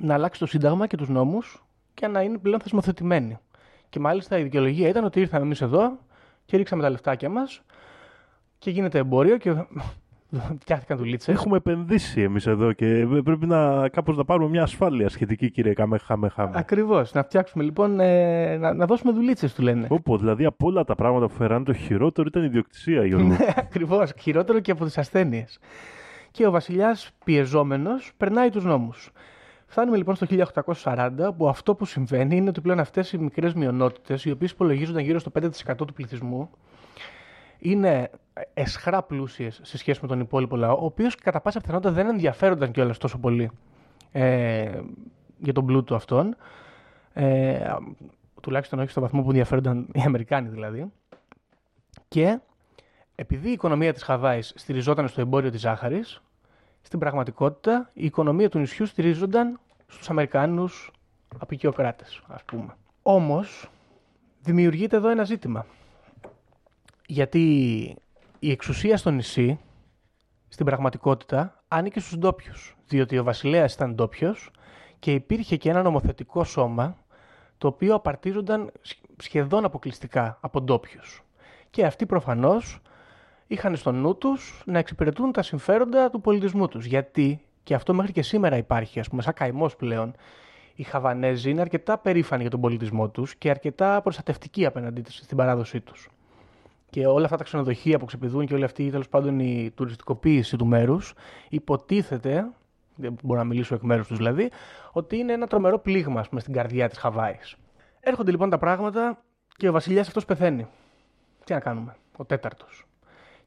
[0.00, 3.38] να αλλάξει το σύνταγμα και τους νόμους και να είναι πλέον θεσμοθετημένοι.
[3.88, 5.98] Και μάλιστα η δικαιολογία ήταν ότι ήρθαμε εμείς εδώ
[6.44, 7.62] και ρίξαμε τα λεφτάκια μας
[8.58, 9.54] και γίνεται εμπόριο και
[10.60, 11.32] φτιάχτηκαν δουλίτσε.
[11.32, 15.98] Έχουμε επενδύσει εμείς εδώ και πρέπει να κάπως να πάρουμε μια ασφάλεια σχετική, κύριε Κάμε
[15.98, 16.52] Χάμε Χάμε.
[16.54, 17.12] Ακριβώς.
[17.12, 19.86] Να φτιάξουμε λοιπόν, ε, να, να δώσουμε δουλίτσε, του λένε.
[19.90, 23.26] Όπω, δηλαδή από όλα τα πράγματα που φέραν, το χειρότερο ήταν η ιδιοκτησία, Γιώργο.
[23.26, 24.12] Ναι, ακριβώς.
[24.20, 25.58] Χειρότερο και από τις ασθένειες.
[26.30, 29.10] Και ο βασιλιάς πιεζόμενος περνάει τους νόμους.
[29.76, 30.26] Φτάνουμε λοιπόν στο
[30.82, 35.02] 1840, που αυτό που συμβαίνει είναι ότι πλέον αυτές οι μικρές μειονότητες, οι οποίες υπολογίζονταν
[35.02, 36.50] γύρω στο 5% του πληθυσμού,
[37.58, 38.10] είναι
[38.54, 42.70] εσχρά πλούσιες σε σχέση με τον υπόλοιπο λαό, ο οποίος κατά πάσα πιθανότητα δεν ενδιαφέρονταν
[42.70, 43.50] κιόλας τόσο πολύ
[44.12, 44.80] ε,
[45.38, 46.36] για τον πλούτο αυτόν.
[47.12, 47.74] Ε,
[48.40, 50.92] τουλάχιστον όχι στο βαθμό που ενδιαφέρονταν οι Αμερικάνοι δηλαδή.
[52.08, 52.38] Και
[53.14, 56.22] επειδή η οικονομία της Χαβάης στηριζόταν στο εμπόριο της ζάχαρης,
[56.82, 60.90] στην πραγματικότητα η οικονομία του νησιού στηρίζονταν στους Αμερικάνους
[61.38, 62.76] απεικιοκράτες, ας πούμε.
[63.02, 63.70] Όμως,
[64.40, 65.66] δημιουργείται εδώ ένα ζήτημα.
[67.06, 67.42] Γιατί
[68.38, 69.60] η εξουσία στο νησί,
[70.48, 72.76] στην πραγματικότητα, άνοικε στους ντόπιους.
[72.86, 74.50] Διότι ο βασιλέας ήταν ντόπιος
[74.98, 76.96] και υπήρχε και ένα νομοθετικό σώμα
[77.58, 78.72] το οποίο απαρτίζονταν
[79.16, 81.22] σχεδόν αποκλειστικά από ντόπιους.
[81.70, 82.80] Και αυτοί προφανώς
[83.46, 86.84] είχαν στο νου τους να εξυπηρετούν τα συμφέροντα του πολιτισμού τους.
[86.84, 90.14] Γιατί, και αυτό μέχρι και σήμερα υπάρχει, ας πούμε, σαν καημός πλέον,
[90.74, 95.80] οι Χαβανέζοι είναι αρκετά περήφανοι για τον πολιτισμό τους και αρκετά προστατευτικοί απέναντί στην παράδοσή
[95.80, 96.08] τους
[96.90, 100.66] και όλα αυτά τα ξενοδοχεία που ξεπηδούν και όλη αυτή τέλος πάντων η τουριστικοποίηση του
[100.66, 101.14] μέρους,
[101.48, 102.46] υποτίθεται,
[102.94, 104.50] δεν μπορώ να μιλήσω εκ μέρους τους δηλαδή,
[104.92, 107.56] ότι είναι ένα τρομερό πλήγμα πούμε, στην καρδιά της Χαβάης.
[108.00, 109.22] Έρχονται λοιπόν τα πράγματα
[109.56, 110.66] και ο βασιλιάς αυτός πεθαίνει.
[111.44, 112.86] Τι να κάνουμε, ο τέταρτος.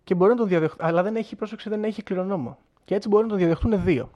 [0.04, 2.58] Και μπορεί να τον διαδεχτούν, αλλά δεν έχει, πρόσεξε, δεν έχει κληρονόμο.
[2.86, 4.12] Και έτσι μπορεί να τον διαδεχτούν δύο.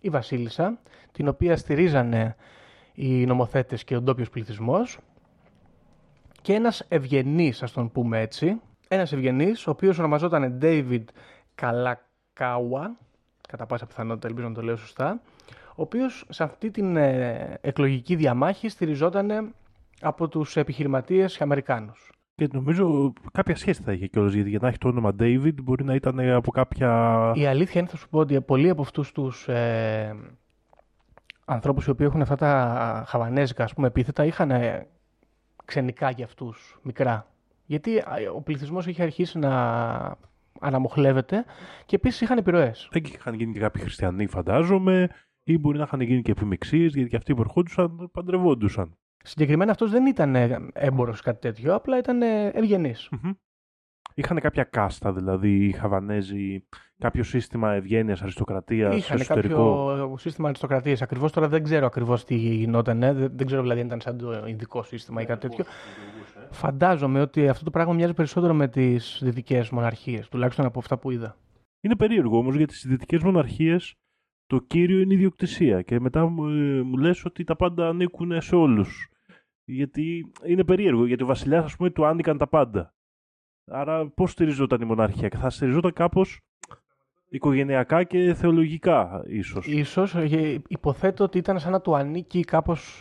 [0.00, 0.78] Η Βασίλισσα,
[1.12, 2.36] την οποία στηρίζανε
[2.94, 4.98] οι νομοθέτες και ο ντόπιος πληθυσμός,
[6.42, 11.04] και ένας ευγενής, ας τον πούμε έτσι, ένας ευγενής, ο οποίος ονομαζόταν David
[11.54, 12.96] Καλακάουα,
[13.48, 15.20] κατά πάσα πιθανότητα ελπίζω να το λέω σωστά,
[15.68, 19.54] ο οποίος σε αυτή την ε, εκλογική διαμάχη στηριζόταν
[20.00, 22.12] από τους επιχειρηματίες Αμερικάνους.
[22.36, 25.84] Και νομίζω κάποια σχέση θα είχε κιόλας, γιατί για να έχει το όνομα David μπορεί
[25.84, 27.32] να ήταν από κάποια.
[27.34, 30.16] Η αλήθεια είναι, θα σου πω ότι πολλοί από αυτούς τους ε,
[31.44, 34.52] ανθρώπους οι οποίοι έχουν αυτά τα χαβανέζικα ας πούμε, επίθετα είχαν
[35.64, 37.26] ξενικά για αυτούς, μικρά.
[37.66, 39.52] Γιατί α, ο πληθυσμός είχε αρχίσει να
[40.60, 41.44] αναμοχλεύεται
[41.86, 42.88] και επίσης είχαν επιρροές.
[42.92, 45.08] Εκεί είχαν γίνει και κάποιοι χριστιανοί, φαντάζομαι,
[45.44, 48.96] ή μπορεί να είχαν γίνει και επιμεξίε, γιατί και αυτοί που ερχόντουσαν παντρευόντουσαν.
[49.26, 50.36] Συγκεκριμένα αυτός δεν ήταν
[50.72, 53.08] έμπορος κάτι τέτοιο, απλά ήταν ευγενής.
[53.10, 53.32] Μμμ.
[54.14, 56.66] Είχαν κάποια κάστα, δηλαδή οι Χαβανέζοι,
[56.98, 61.02] κάποιο σύστημα ευγένειας, αριστοκρατίας, Είχαν εσωτερικό; κάποιο σύστημα αριστοκρατίας.
[61.02, 62.98] Ακριβώς τώρα δεν ξέρω ακριβώς τι γινόταν.
[63.00, 65.64] Δεν, δεν ξέρω δηλαδή αν ήταν σαν το ειδικό σύστημα ή κάτι τέτοιο.
[66.50, 71.10] Φαντάζομαι ότι αυτό το πράγμα μοιάζει περισσότερο με τις δυτικές μοναρχίες, τουλάχιστον από αυτά που
[71.10, 71.36] είδα.
[71.80, 73.94] Είναι περίεργο όμως γιατί στις δυτικές μοναρχίες
[74.46, 78.40] το κύριο είναι η ιδιοκτησία και μετά μου, ε, μου λες ότι τα πάντα ανήκουν
[78.40, 79.08] σε όλους.
[79.64, 82.94] Γιατί είναι περίεργο, γιατί ο βασιλιάς, ας πούμε, του άνοικαν τα πάντα.
[83.66, 86.40] Άρα, πώς στηριζόταν η μοναρχία, θα στηριζόταν κάπως
[87.28, 89.66] οικογενειακά και θεολογικά, ίσως.
[89.66, 92.98] Ίσως ε, υποθέτω ότι ήταν σαν να του ανήκει κάπως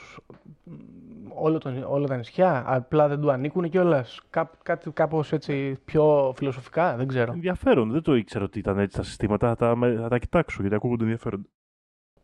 [1.35, 4.21] όλο τον, όλα τα νησιά, απλά δεν του ανήκουν κιόλας.
[4.29, 7.31] Κά, κάτι κάπως έτσι πιο φιλοσοφικά, δεν ξέρω.
[7.33, 9.47] Ενδιαφέρον, δεν το ήξερα ότι ήταν έτσι τα συστήματα.
[9.47, 11.47] Θα τα, με- θα τα κοιτάξω γιατί ακούγονται ενδιαφέροντα.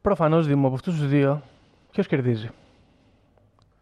[0.02, 1.42] Προφανώς, Δήμο, από αυτούς τους δύο,
[1.92, 2.50] ποιος κερδίζει;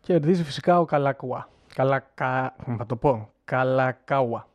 [0.08, 1.50] Κερδίζει φυσικά ο Καλάκουα.
[1.74, 2.56] Καλακα...
[2.78, 3.30] θα το πω.
[3.46, 4.48] Καλακάουα.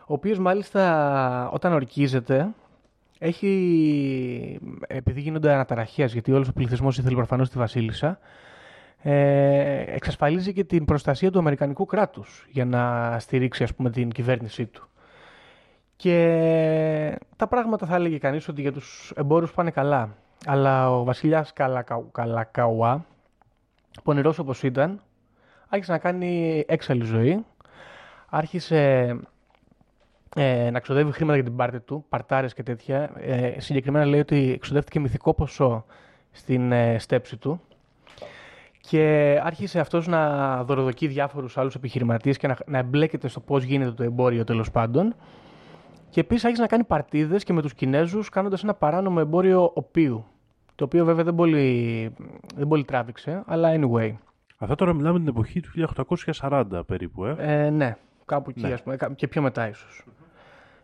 [0.00, 2.48] Ο οποίος μάλιστα όταν ορκίζεται
[3.18, 8.18] έχει, επειδή γίνονται αναταραχές, γιατί όλος ο πληθυσμός ήθελε προφανώς τη Βασίλισσα,
[9.02, 14.66] ε, εξασφαλίζει και την προστασία του Αμερικανικού κράτους για να στηρίξει ας πούμε την κυβέρνησή
[14.66, 14.88] του.
[15.96, 20.14] Και τα πράγματα θα έλεγε κανείς ότι για τους εμπόρους πάνε καλά.
[20.46, 22.04] Αλλά ο βασιλιάς Καλακα...
[22.12, 23.04] Καλακαουά,
[24.02, 25.00] πονηρός όπως ήταν,
[25.68, 27.44] άρχισε να κάνει έξαλλη ζωή.
[28.28, 29.08] Άρχισε
[30.36, 33.10] ε, να ξοδεύει χρήματα για την πάρτη του, παρτάρες και τέτοια.
[33.16, 35.84] Ε, συγκεκριμένα λέει ότι εξοδεύτηκε μυθικό ποσό
[36.30, 37.60] στην ε, στέψη του.
[38.80, 43.90] Και άρχισε αυτός να δωροδοκεί διάφορους άλλους επιχειρηματίες και να, να εμπλέκεται στο πώς γίνεται
[43.90, 45.14] το εμπόριο τέλος πάντων.
[46.10, 50.24] Και επίσης άρχισε να κάνει παρτίδες και με τους Κινέζους κάνοντας ένα παράνομο εμπόριο οπίου.
[50.80, 52.10] Το οποίο βέβαια δεν πολύ,
[52.56, 54.12] δεν πολύ τράβηξε, αλλά anyway.
[54.58, 55.70] Αυτά τώρα μιλάμε την εποχή του
[56.40, 57.34] 1840 περίπου, ε.
[57.38, 58.72] Ε, ναι, κάπου εκεί, Ναι.
[58.72, 60.04] ας πούμε, κα- και πιο μετά ίσως.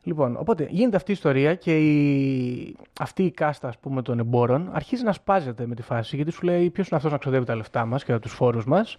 [0.03, 2.77] Λοιπόν, οπότε γίνεται αυτή η ιστορία και η...
[3.01, 6.43] αυτή η κάστα ας πούμε, των εμπόρων αρχίζει να σπάζεται με τη φάση γιατί σου
[6.45, 8.97] λέει ποιος είναι αυτός να ξοδεύει τα λεφτά μας και τους φόρους μας,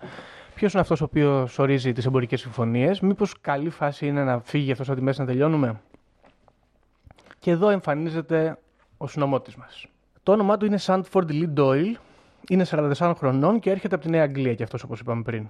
[0.55, 4.71] ποιος είναι αυτός ο οποίος ορίζει τις εμπορικές συμφωνίες, μήπως καλή φάση είναι να φύγει
[4.71, 5.81] αυτός από τη μέση να τελειώνουμε.
[7.39, 8.57] Και εδώ εμφανίζεται
[8.97, 9.85] ο συνωμότης μας.
[10.27, 11.93] Το όνομά του είναι Sandford Lee Doyle,
[12.49, 15.47] είναι 44 χρονών και έρχεται από τη Νέα Αγγλία και αυτός όπως είπαμε πριν.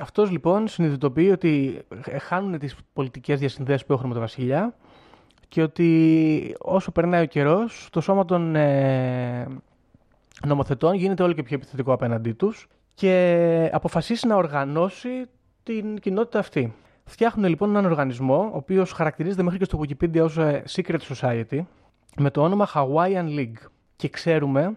[0.00, 1.78] Αυτός λοιπόν συνειδητοποιεί ότι
[2.20, 4.74] χάνουν τις πολιτικές διασυνδέσεις που έχουν με τον Βασιλιά
[5.48, 9.46] και ότι όσο περνάει ο καιρός το σώμα των ε,
[10.46, 15.26] νομοθετών γίνεται όλο και πιο επιθετικό απέναντί τους και αποφασίσει να οργανώσει
[15.62, 16.74] την κοινότητα αυτή.
[17.04, 20.36] Φτιάχνουν λοιπόν έναν οργανισμό, ο οποίος χαρακτηρίζεται μέχρι και στο Wikipedia ως
[20.70, 21.60] Secret Society,
[22.16, 23.77] με το όνομα Hawaiian League.
[23.98, 24.76] Και ξέρουμε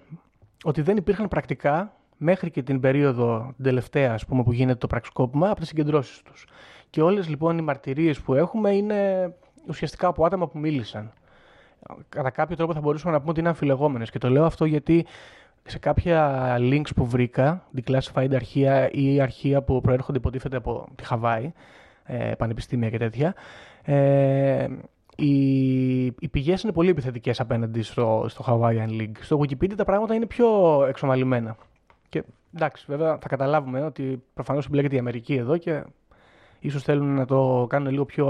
[0.64, 4.88] ότι δεν υπήρχαν πρακτικά μέχρι και την περίοδο την τελευταία ας πούμε, που γίνεται το
[4.88, 6.46] πραξικόπημα από τις συγκεντρώσεις τους.
[6.90, 9.34] Και όλες λοιπόν οι μαρτυρίες που έχουμε είναι
[9.68, 11.12] ουσιαστικά από άτομα που μίλησαν.
[12.10, 14.10] Κατά κάποιο τρόπο θα μπορούσαμε να πούμε ότι είναι αμφιλεγόμενες.
[14.10, 15.06] Και το λέω αυτό γιατί
[15.64, 21.52] σε κάποια links που βρήκα, declassified αρχεία ή αρχεία που προέρχονται υποτίθεται από τη Χαβάη,
[22.04, 23.36] ε, πανεπιστήμια και τέτοια,
[23.84, 24.68] ε,
[25.22, 29.18] οι, οι πηγές είναι πολύ επιθετικές απέναντι στο, στο Hawaiian League.
[29.20, 30.48] Στο Wikipedia τα πράγματα είναι πιο
[30.88, 31.58] εξομαλυμένα.
[32.10, 32.24] Και
[32.56, 35.84] εντάξει, βέβαια θα καταλάβουμε ότι προφανώς εμπλέκεται η Αμερική εδώ και
[36.60, 38.28] ίσως θέλουν να το κάνουν λίγο πιο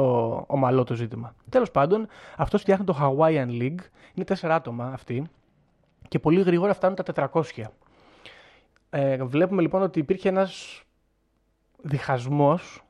[0.48, 1.36] ομαλό το ζήτημα.
[1.50, 5.24] Τέλος πάντων, αυτός φτιάχνει το Hawaiian League, είναι τέσσερα άτομα αυτοί
[6.08, 7.42] και πολύ γρήγορα φτάνουν τα 400.
[8.90, 10.84] Ε, βλέπουμε λοιπόν ότι υπήρχε ένας
[11.82, 12.84] διχασμός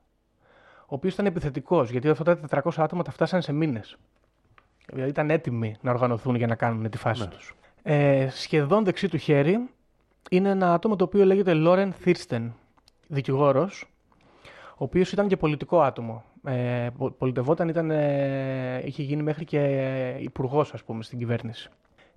[0.91, 3.97] ο οποίος ήταν επιθετικός γιατί αυτά τα 400 άτομα τα φτάσανε σε μήνες.
[4.93, 7.27] Δηλαδή ήταν έτοιμοι να οργανωθούν για να κάνουν τη φάση Ναι.
[7.27, 7.55] τους.
[7.83, 9.69] Ε, σχεδόν δεξί του χέρι
[10.29, 12.53] είναι ένα άτομο το οποίο λέγεται Λόρεν Θίρστεν,
[13.07, 13.89] δικηγόρος,
[14.71, 16.23] ο οποίος ήταν και πολιτικό άτομο.
[16.43, 19.59] Ε, πο- πολιτευόταν, ήταν, ε, είχε γίνει μέχρι και
[20.19, 21.69] υπουργός, ας πούμε, στην κυβέρνηση.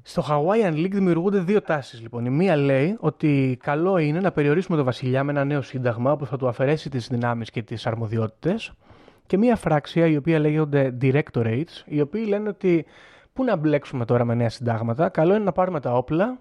[0.07, 2.25] Στο Hawaiian League δημιουργούνται δύο τάσεις λοιπόν.
[2.25, 6.27] Η μία λέει ότι καλό είναι να περιορίσουμε τον βασιλιά με ένα νέο σύνταγμα που
[6.27, 8.73] θα του αφαιρέσει τις δυνάμεις και τις αρμοδιότητες
[9.27, 12.87] και μία φράξια η οποία λέγονται directorates, οι οποίοι λένε ότι
[13.33, 16.39] πού να μπλέξουμε τώρα με νέα συντάγματα, καλό είναι να πάρουμε τα όπλα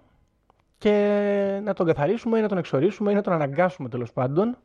[0.77, 4.57] και να τον καθαρίσουμε ή να τον εξορίσουμε ή να τον αναγκάσουμε τέλος πάντων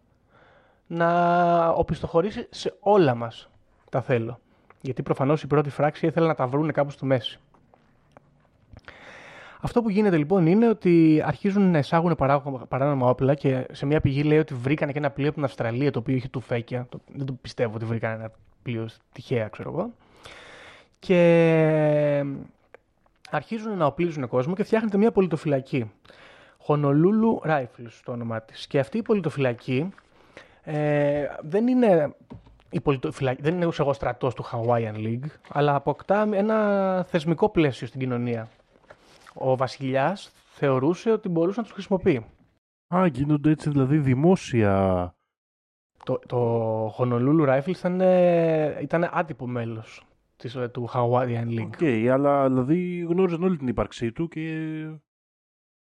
[0.86, 3.50] να οπισθοχωρήσει σε όλα μας
[3.90, 4.38] τα θέλω.
[4.80, 7.40] Γιατί προφανώς η πρώτη φράξη ήθελε να τα βρούνε κάπου στη μέση.
[9.60, 14.00] Αυτό που γίνεται λοιπόν είναι ότι αρχίζουν να εισάγουν παράγω- παράνομα όπλα και σε μια
[14.00, 16.86] πηγή λέει ότι βρήκανε και ένα πλοίο από την Αυστραλία το οποίο είχε τουφέκια.
[16.88, 18.30] Το, δεν το πιστεύω ότι βρήκανε ένα
[18.62, 19.92] πλοίο τυχαία, ξέρω εγώ.
[20.98, 22.24] Και
[23.30, 25.90] αρχίζουν να οπλίζουν κόσμο και φτιάχνεται μια πολιτοφυλακή.
[26.66, 28.66] Honolulu Rifles το όνομά της.
[28.66, 29.88] Και αυτή η πολιτοφυλακή
[30.62, 32.14] ε, δεν είναι
[32.70, 37.86] η πολιτοφυλακή, δεν είναι ξέρω εγώ στρατός του Hawaiian League, αλλά αποκτά ένα θεσμικό πλαίσιο
[37.86, 38.48] στην κοινωνία.
[39.40, 42.26] Ο βασιλιάς θεωρούσε ότι μπορούσε να τους χρησιμοποιεί.
[42.94, 45.12] Α, γίνονται έτσι δηλαδή δημόσια.
[46.04, 51.66] Το, το Honolulu Rifles ήταν, ε, ήταν άτυπο μέλος της, ε, του Hawaiian League.
[51.66, 54.84] OK, αλλά δηλαδή γνώριζαν όλη την ύπαρξή του και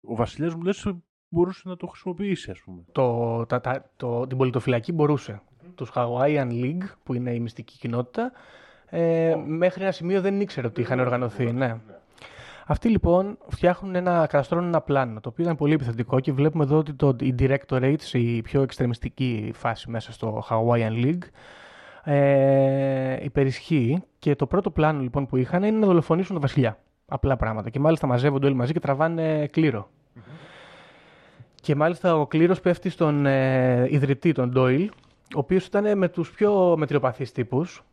[0.00, 0.94] ο βασιλιάς μου λες
[1.28, 2.84] μπορούσε να το χρησιμοποιήσει, ας πούμε.
[2.92, 5.42] Το, τα, τα, το, την πολιτοφυλακή μπορούσε.
[5.74, 8.32] Τους Hawaiian League, που είναι η μυστική κοινότητα,
[8.86, 11.52] ε, μέχρι ένα σημείο δεν ήξερε ότι είχαν οργανωθεί.
[11.52, 11.80] Ναι.
[12.72, 16.76] Αυτοί λοιπόν φτιάχνουν ένα, καταστρώνουν ένα πλάνο, το οποίο ήταν πολύ επιθετικό και βλέπουμε εδώ
[16.76, 21.22] ότι το, η Directorates, η πιο εξτρεμιστική φάση μέσα στο Hawaiian League,
[22.04, 26.78] ε, υπερισχύει και το πρώτο πλάνο λοιπόν που είχαν είναι να δολοφονήσουν τον βασιλιά.
[27.06, 27.70] Απλά πράγματα.
[27.70, 29.88] Και μάλιστα μαζεύονται όλοι μαζί και τραβάνε κλήρο.
[31.54, 34.90] Και μάλιστα ο κλήρος πέφτει στον ε, ιδρυτή, τον Ντόιλ,
[35.34, 37.84] ο οποίος ήταν με τους πιο μετριοπαθείς τύπους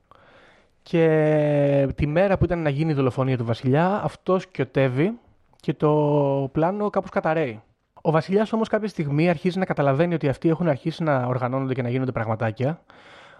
[0.83, 5.17] και τη μέρα που ήταν να γίνει η δολοφονία του βασιλιά, αυτός κοιοτεύει
[5.55, 7.61] και το πλάνο κάπως καταραίει.
[8.01, 11.81] Ο βασιλιάς όμως κάποια στιγμή αρχίζει να καταλαβαίνει ότι αυτοί έχουν αρχίσει να οργανώνονται και
[11.81, 12.81] να γίνονται πραγματάκια,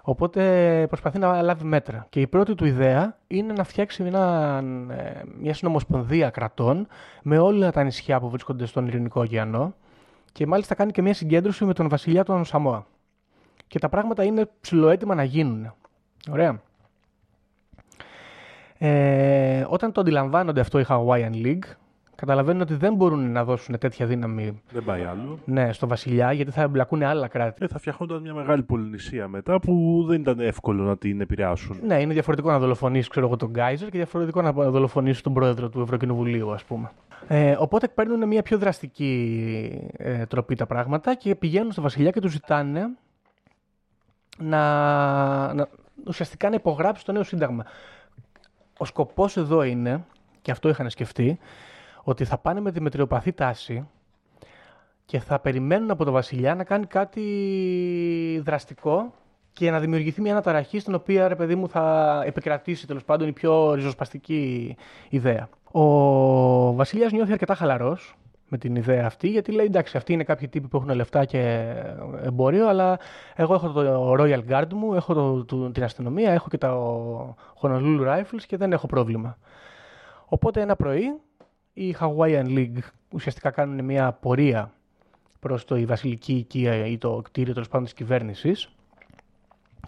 [0.02, 2.06] οπότε προσπαθεί να λάβει μέτρα.
[2.10, 4.56] Και η πρώτη του ιδέα είναι να φτιάξει ένα,
[4.90, 6.88] ε, μια συνομοσπονδία κρατών
[7.24, 9.74] με όλα τα νησιά που βρίσκονται στον Ειρηνικό ωκεανό
[10.32, 12.86] και μάλιστα κάνει και μια συγκέντρωση με τον βασιλιά των Σαμόα.
[13.68, 15.74] Και τα πράγματα είναι ψηλοέτοιμα να γίνουν.
[16.32, 16.62] Ωραία.
[18.82, 21.64] Ε, όταν το αντιλαμβάνονται αυτό οι Hawaiian League,
[22.16, 25.40] καταλαβαίνουν ότι δεν μπορούν να δώσουν τέτοια δύναμη Δεν πάει άλλο.
[25.46, 27.64] ναι, στο βασιλιά, γιατί θα εμπλακούν άλλα κράτη.
[27.64, 31.80] Ε, θα φτιαχνόταν μια μεγάλη πολυνησία μετά που δεν ήταν εύκολο να την επηρεάσουν.
[31.84, 35.70] Ναι, είναι διαφορετικό να δολοφονήσει ξέρω εγώ, τον Γκάιζερ και διαφορετικό να δολοφονήσει τον πρόεδρο
[35.70, 36.92] του Ευρωκοινοβουλίου, ας πούμε.
[37.28, 42.20] Ε, οπότε παίρνουν μια πιο δραστική ε, τροπή τα πράγματα και πηγαίνουν στο βασιλιά και
[42.20, 42.90] τους ζητάνε
[44.38, 45.68] να, να
[46.08, 47.66] ουσιαστικά να υπογράψει το νέο σύνταγμα.
[48.82, 50.06] Ο σκοπός εδώ είναι,
[50.42, 51.40] και αυτό είχαν σκεφτεί,
[52.04, 53.88] ότι θα πάνε με τη μετριοπαθή τάση
[55.06, 59.14] και θα περιμένουν από τον βασιλιά να κάνει κάτι δραστικό
[59.54, 63.32] και να δημιουργηθεί μια αναταραχή στην οποία, ρε παιδί μου, θα επικρατήσει τέλος πάντων η
[63.32, 64.76] πιο ριζοσπαστική
[65.10, 65.50] ιδέα.
[65.72, 68.18] Ο βασιλιάς νιώθει αρκετά χαλαρός
[68.50, 71.74] με την ιδέα αυτή, γιατί λέει εντάξει, αυτοί είναι κάποιοι τύποι που έχουν λεφτά και
[72.22, 73.00] εμπόριο, αλλά
[73.36, 76.78] εγώ έχω το Royal Guard μου, έχω το, το- την αστυνομία, έχω και τα
[77.62, 79.38] Honolulu Rifles και δεν έχω πρόβλημα.
[80.26, 81.20] Οπότε ένα πρωί
[81.74, 82.78] οι Hawaiian League
[83.14, 84.72] ουσιαστικά κάνουν μια πορεία
[85.40, 88.70] προς το η βασιλική οικία ή το κτίριο τέλος πάντων της κυβέρνησης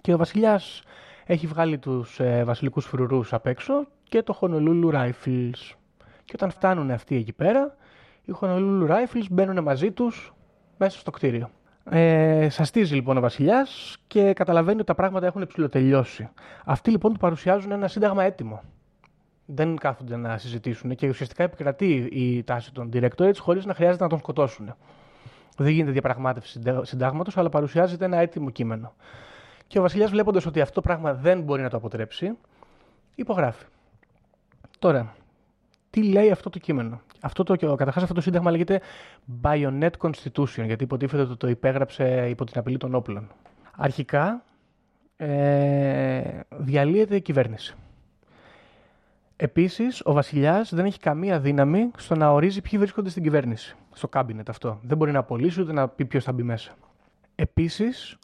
[0.02, 0.84] και ο βασιλιάς
[1.26, 5.74] έχει βγάλει τους ε, βασιλικούς φρουρούς απ' έξω και το Honolulu Rifles.
[6.26, 7.76] Και όταν φτάνουν αυτοί εκεί πέρα,
[8.31, 10.33] οι Honolulu Rifles μπαίνουν μαζί τους
[10.77, 11.49] μέσα στο κτίριο.
[11.89, 16.29] Ε, σαστίζει λοιπόν ο βασιλιάς και καταλαβαίνει ότι τα πράγματα έχουν ψηλοτελειώσει.
[16.65, 18.61] Αυτοί λοιπόν του παρουσιάζουν ένα σύνταγμα έτοιμο.
[19.45, 24.09] Δεν κάθονται να συζητήσουν και ουσιαστικά επικρατεί η τάση των directorates χωρίς να χρειάζεται να
[24.09, 24.75] τον σκοτώσουν.
[25.57, 28.93] Δεν γίνεται διαπραγμάτευση συντάγματος, αλλά παρουσιάζεται ένα έτοιμο κείμενο.
[29.67, 32.37] Και ο βασιλιάς, βλέποντας ότι αυτό το πράγμα δεν μπορεί να το αποτρέψει,
[33.15, 33.65] υπογράφει.
[34.79, 35.15] Τώρα,
[35.89, 38.81] τι λέει αυτό το κείμενο; Αυτό το, καταρχάς αυτό το σύνταγμα λέγεται
[39.41, 43.27] Bayonet Constitution, γιατί υποτίθεται ότι το υπέγραψε υπό την απειλή των όπλων.
[43.77, 44.43] Αρχικά,
[45.15, 47.75] ε, διαλύεται η κυβέρνηση.
[49.36, 54.07] Επίσης, ο βασιλιάς δεν έχει καμία δύναμη στο να ορίζει ποιοι βρίσκονται στην κυβέρνηση, στο
[54.07, 54.79] κάμπινετ αυτό.
[54.81, 56.71] Δεν μπορεί να απολύσει ούτε να πει ποιος θα μπει μέσα.
[57.36, 58.17] Επίσης,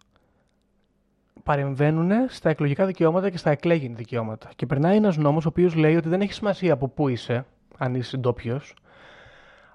[1.44, 4.50] παρεμβαίνουν στα εκλογικά δικαιώματα και στα εκλέγην δικαιώματα.
[4.56, 7.46] Και περνάει ένας νόμος ο οποίος λέει ότι δεν έχει σημασία από πού είσαι,
[7.78, 8.74] αν είσαι ντόπιος,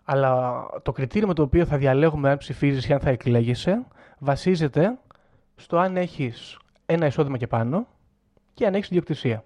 [0.05, 3.87] αλλά το κριτήριο με το οποίο θα διαλέγουμε αν ψηφίζεις ή αν θα εκλέγεσαι
[4.19, 4.99] βασίζεται
[5.57, 7.87] στο αν έχεις ένα εισόδημα και πάνω
[8.55, 9.45] και αν έχεις ιδιοκτησία.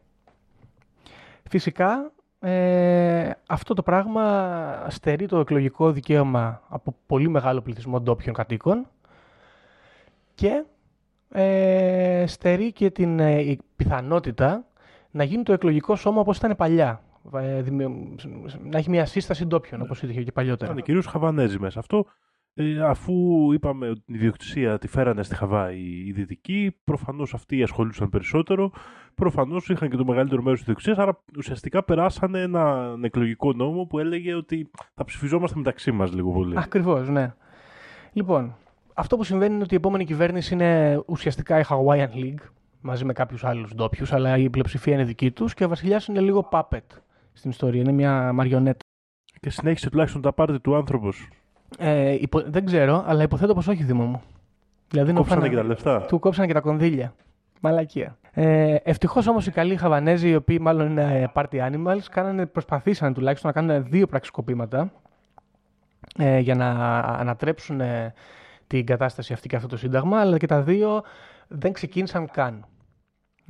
[1.48, 8.86] Φυσικά, ε, αυτό το πράγμα στερεί το εκλογικό δικαίωμα από πολύ μεγάλο πληθυσμό ντόπιων κατοίκων
[10.34, 10.64] και
[11.30, 14.64] ε, στερεί και την ε, η πιθανότητα
[15.10, 17.00] να γίνει το εκλογικό σώμα όπως ήταν παλιά.
[17.34, 18.26] Ε, δημι-
[18.70, 20.70] να έχει μια σύσταση ντόπιων, όπως είχε και παλιότερα.
[20.72, 21.78] Ήταν κυρίως Χαβανέζοι μέσα.
[21.78, 22.06] Αυτό
[22.58, 23.12] Ε, αφού
[23.52, 28.70] είπαμε ότι την ιδιοκτησία τη φέρανε στη Χαβάη οι Δυτικοί, προφανώς αυτοί ασχολούσαν περισσότερο.
[29.14, 33.98] Προφανώς είχαν και το μεγαλύτερο μέρος της ιδιοκτησίας, άρα ουσιαστικά περάσανε έναν εκλογικό νόμο που
[33.98, 36.54] έλεγε ότι θα ψηφιζόμαστε μεταξύ μας λίγο πολύ.
[36.58, 37.34] Ακριβώς, ναι.
[38.12, 38.56] Λοιπόν,
[38.94, 42.48] αυτό που συμβαίνει είναι ότι η επόμενη κυβέρνηση είναι ουσιαστικά η Hawaiian League
[42.80, 46.20] μαζί με κάποιους άλλους ντόπιους, αλλά η πλειοψηφία είναι δική τους και ο βασιλιάς είναι
[46.20, 46.80] λίγο puppet
[47.36, 47.80] στην ιστορία.
[47.80, 48.78] Είναι μια μαριονέτα.
[49.40, 51.28] Και συνέχισε τουλάχιστον τα πάρτι του άνθρωπος.
[51.78, 52.40] Ε, υπο...
[52.40, 54.22] Δεν ξέρω, αλλά υποθέτω πως όχι, Δήμο μου.
[54.88, 56.00] Δηλαδή, Κόψανε φάνα- και τα λεφτά.
[56.06, 57.14] Του κόψανε και τα κονδύλια.
[57.60, 58.18] Μαλακία.
[58.32, 63.14] Ε, Ευτυχώς όμως οι καλοί Χαβανέζοι, οι οποίοι μάλλον είναι ε, party animals, κάνανε, προσπαθήσαν
[63.14, 64.92] τουλάχιστον να κάνουν δύο πραξικοπήματα
[66.18, 66.68] ε, για να
[66.98, 68.14] ανατρέψουν ε,
[68.66, 71.02] την κατάσταση αυτή και αυτό το σύνταγμα, αλλά και τα δύο
[71.48, 72.66] δεν ξεκίνησαν καν.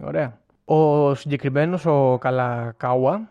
[0.03, 0.39] Ωραία.
[0.65, 3.31] Ο συγκεκριμένος, ο Καλακάουα,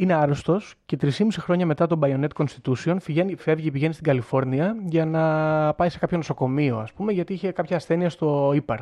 [0.00, 5.06] είναι άρρωστος και 3,5 χρόνια μετά τον Bayonet Constitution φυγαίνει, φεύγει, πηγαίνει στην Καλιφόρνια για
[5.06, 8.78] να πάει σε κάποιο νοσοκομείο, ας πούμε, γιατί είχε κάποια ασθένεια στο ύπαρ.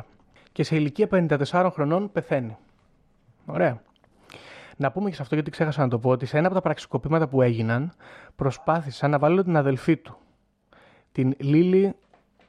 [0.51, 2.57] Και σε ηλικία 54 χρονών πεθαίνει.
[3.45, 3.81] Ωραία.
[4.77, 6.61] Να πούμε και σε αυτό, γιατί ξέχασα να το πω, ότι σε ένα από τα
[6.61, 7.91] πραξικοπήματα που έγιναν,
[8.35, 10.17] προσπάθησαν να βάλουν την αδελφή του,
[11.11, 11.95] την Λίλη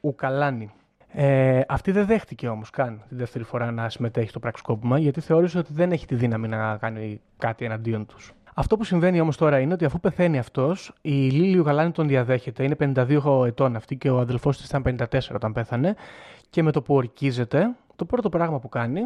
[0.01, 0.71] Ουκαλάνη.
[1.13, 5.57] Ε, αυτή δεν δέχτηκε όμως καν τη δεύτερη φορά να συμμετέχει στο πραξικόπημα, γιατί θεώρησε
[5.57, 8.33] ότι δεν έχει τη δύναμη να κάνει κάτι εναντίον τους.
[8.55, 12.63] Αυτό που συμβαίνει όμως τώρα είναι ότι αφού πεθαίνει αυτός, η Λίλη Ουκαλάνη τον διαδέχεται.
[12.63, 15.95] Είναι 52 ετών αυτή και ο αδελφός της ήταν 54 όταν πέθανε.
[16.49, 19.01] Και με το που ορκίζεται, το πρώτο πράγμα που κάνει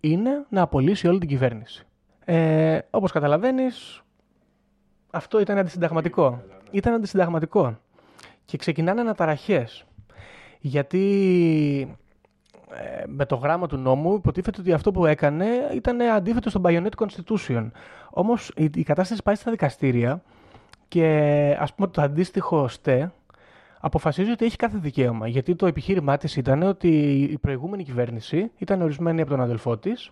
[0.00, 1.86] είναι να απολύσει όλη την κυβέρνηση.
[2.24, 4.02] Ε, Όπως καταλαβαίνεις,
[5.10, 6.42] αυτό ήταν αντισυνταγματικό.
[6.70, 7.78] Ήταν αντισυνταγματικό.
[8.44, 9.84] Και ξεκινάνε αναταραχές.
[10.60, 12.08] Γιατί ε,
[13.06, 17.70] με το γράμμα του νόμου υποτίθεται ότι αυτό που έκανε ήταν αντίθετο στον Bayonet Constitution.
[18.10, 20.22] Όμως η, η κατάσταση πάει στα δικαστήρια
[20.88, 21.06] και
[21.60, 23.12] ας πούμε το αντίστοιχο ΣΤΕ
[23.80, 25.28] αποφασίζει ότι έχει κάθε δικαίωμα.
[25.28, 26.88] Γιατί το επιχείρημά της ήταν ότι
[27.30, 30.10] η προηγούμενη κυβέρνηση ήταν ορισμένη από τον αδελφό της,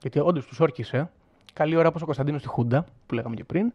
[0.00, 1.10] γιατί όντως τους όρκησε.
[1.52, 3.72] Καλή ώρα όπως ο Κωνσταντίνος στη Χούντα, που λέγαμε και πριν.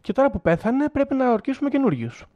[0.00, 2.26] Και τώρα που πέθανε, πρέπει να ορκίσουμε καινούριους.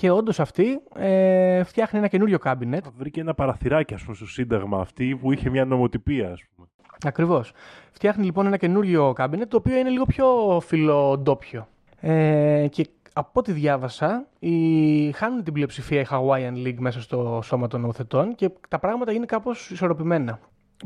[0.00, 2.84] Και όντως αυτή ε, φτιάχνει ένα καινούριο κάμπινετ.
[2.96, 6.68] Βρήκε ένα παραθυράκι, ας πούμε, στο Σύνταγμα αυτή που είχε μια νομοτυπία, ας πούμε.
[7.02, 7.52] Ακριβώς.
[7.90, 10.26] Φτιάχνει λοιπόν ένα καινούριο κάμπινετ το οποίο είναι λίγο πιο
[10.66, 11.68] φιλοντόπιο.
[12.00, 15.12] Ε, και από ό,τι διάβασα, η...
[15.12, 19.26] χάνουν την πλειοψηφία η Hawaiian League μέσα στο σώμα των νομοθετών και τα πράγματα είναι
[19.26, 20.38] κάπως ισορροπημένα.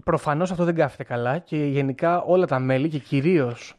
[0.05, 3.75] Προφανώς αυτό δεν κάθεται καλά και γενικά όλα τα μέλη και κυρίως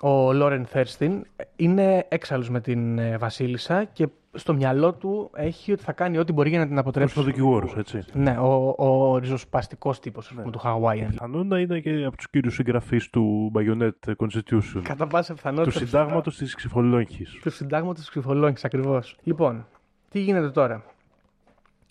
[0.00, 1.24] ο Λόρεν Θέρστιν
[1.56, 6.32] είναι έξαλλος με την ε, Βασίλισσα και στο μυαλό του έχει ότι θα κάνει ό,τι
[6.32, 7.18] μπορεί για να την αποτρέψει.
[7.18, 8.04] Ο δικηγόρος, έτσι.
[8.12, 10.50] Ναι, ο, ο ριζοσπαστικός τύπος ναι.
[10.50, 11.06] του Hawaiian.
[11.08, 14.80] Πιθανόν να είναι και από τους κύριους συγγραφείς του Bayonet Constitution.
[14.82, 15.78] Κατά πάσα πιθανότητα.
[15.78, 17.38] Του συντάγματος της Ξυφολόγχης.
[17.42, 19.16] Του συντάγματος της Ξυφολόγχης, ακριβώς.
[19.22, 19.66] Λοιπόν,
[20.10, 20.84] τι γίνεται τώρα.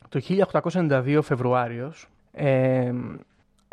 [0.09, 2.91] Το 1892 Φεβρουάριος, ε,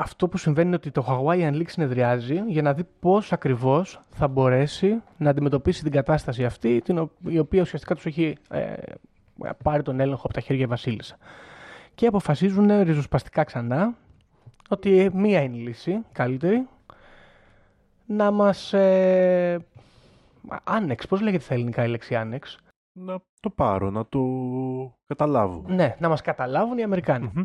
[0.01, 4.29] αυτό που συμβαίνει είναι ότι το Hawaiian League συνεδριάζει για να δει πώς ακριβώς θα
[4.29, 8.73] μπορέσει να αντιμετωπίσει την κατάσταση αυτή, την, ο- η οποία ουσιαστικά τους έχει ε,
[9.65, 11.17] πάρει τον έλεγχο από τα χέρια η Βασίλισσα.
[11.95, 13.95] Και αποφασίζουν ριζοσπαστικά ξανά
[14.69, 16.67] ότι μία είναι η λύση, καλύτερη,
[18.07, 18.73] να μας...
[18.73, 19.59] Ε,
[20.65, 22.59] άνεξ, πώς λέγεται στα ελληνικά η λέξη άνεξ;
[22.93, 24.21] Να το πάρω, να το
[25.07, 25.65] καταλάβω.
[25.69, 27.31] Ναι, να μας καταλάβουν οι Αμερικάνοι.
[27.35, 27.43] Μμμ.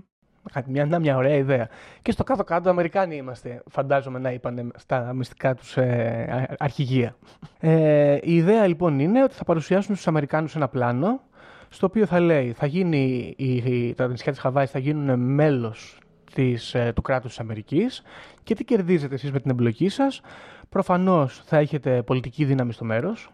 [0.53, 1.67] Κάτι- Μια, να, μια ωραία ιδέα.
[2.01, 7.15] Και στο κάτω-κάτω Αμερικάνοι είμαστε, φαντάζομαι να είπαν στα μυστικά τους ε, α- αρχηγεία.
[7.59, 11.21] Ε, η ιδέα λοιπόν είναι ότι θα παρουσιάσουν στους Αμερικάνους ένα πλάνο,
[11.69, 15.99] στο οποίο θα λέει, θα γίνει, η, η- τα νησιά της Χαβάης θα γίνουν μέλος
[16.33, 18.01] της, ε, του κράτους της Αμερικής
[18.43, 20.21] και τι κερδίζετε εσείς με την εμπλοκή σας;
[20.69, 23.29] Προφανώς θα έχετε πολιτική δύναμη στο μέρος.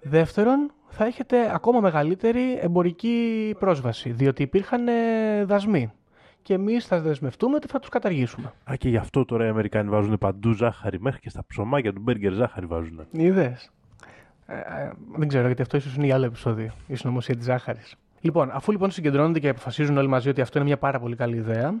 [0.00, 5.92] Δεύτερον, θα έχετε ακόμα μεγαλύτερη εμπορική πρόσβαση, διότι υπήρχαν ε, δασμοί.
[6.42, 8.52] Και εμείς θα δεσμευτούμε ότι θα τους καταργήσουμε.
[8.70, 12.00] Α, και γι' αυτό τώρα οι Αμερικάνοι βάζουν παντού ζάχαρη, μέχρι και στα ψωμάκια του
[12.00, 13.06] μπέργκερ ζάχαρη βάζουν.
[13.10, 13.70] Είδες.
[14.46, 16.72] Ε, ε, δεν ξέρω, γιατί αυτό ίσως είναι για άλλο επεισόδιο.
[16.86, 17.94] Η συνωμοσία της ζάχαρης.
[18.20, 21.36] Λοιπόν, αφού λοιπόν συγκεντρώνονται και αποφασίζουν όλοι μαζί ότι αυτό είναι μια πάρα πολύ καλή
[21.36, 21.74] ιδέα,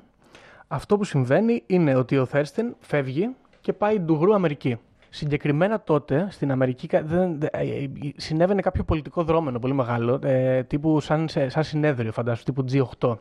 [0.68, 4.78] αυτό που συμβαίνει είναι ότι ο Θέρστεν φεύγει και πάει ντουγρού Αμερική.
[5.16, 10.18] Συγκεκριμένα τότε στην Αμερική κα- δεν, δε- ε, ε, συνέβαινε κάποιο πολιτικό δρόμενο πολύ μεγάλο,
[10.22, 13.16] ε, τύπου σαν, σε- σαν συνέδριο, φαντάσου, τύπου G8.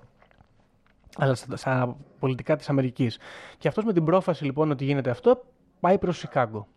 [1.17, 3.19] Αλλά στα, στα πολιτικά της Αμερικής.
[3.57, 5.43] Και αυτός με την πρόφαση λοιπόν ότι γίνεται αυτό,
[5.79, 6.67] πάει προς Σικάγκο.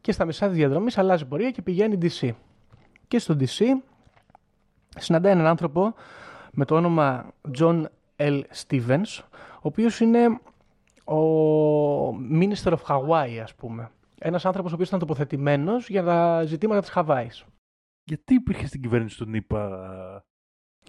[0.00, 2.30] Και στα μισά της διαδρομής αλλάζει πορεία και πηγαίνει DC.
[3.08, 3.64] Και στο DC
[4.96, 5.94] συναντάει έναν άνθρωπο
[6.52, 7.26] με το όνομα
[7.58, 7.84] John
[8.16, 8.40] L.
[8.66, 9.18] Stevens,
[9.54, 10.26] ο οποίος είναι
[11.04, 11.20] ο
[12.40, 13.90] Minister of Hawaii, ας πούμε.
[14.22, 17.44] Ένας άνθρωπος ο οποίος ήταν τοποθετημένος για τα ζητήματα της Χαβάης.
[18.04, 20.24] Γιατί υπήρχε στην κυβέρνηση του ΝΙΠΑ.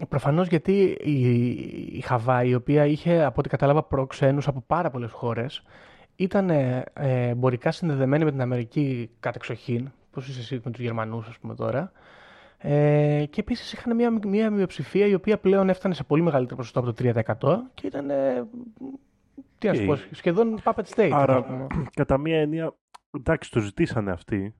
[0.10, 1.50] Προφανώς γιατί η,
[1.98, 5.64] η Χαβάη, η οποία είχε από ό,τι κατάλαβα προξένους από πάρα πολλές χώρες,
[6.16, 11.28] ήταν ε, ε, εμπορικά συνδεδεμένη με την Αμερική κατεξοχήν, πώς είσαι εσύ με τους Γερμανούς
[11.28, 11.92] ας πούμε τώρα,
[12.58, 16.80] ε, και επίσης είχαν μια, μια μειοψηφία η οποία πλέον έφτανε σε πολύ μεγαλύτερο ποσοστό
[16.80, 18.48] από το 3% και ήταν, ε,
[19.58, 21.10] τι να σου Και- πω, σχεδόν puppet state.
[21.14, 21.68] Άρα, ας πούμε.
[22.00, 22.74] κατά μία έννοια,
[23.18, 24.56] εντάξει, το ζητήσανε αυτοί.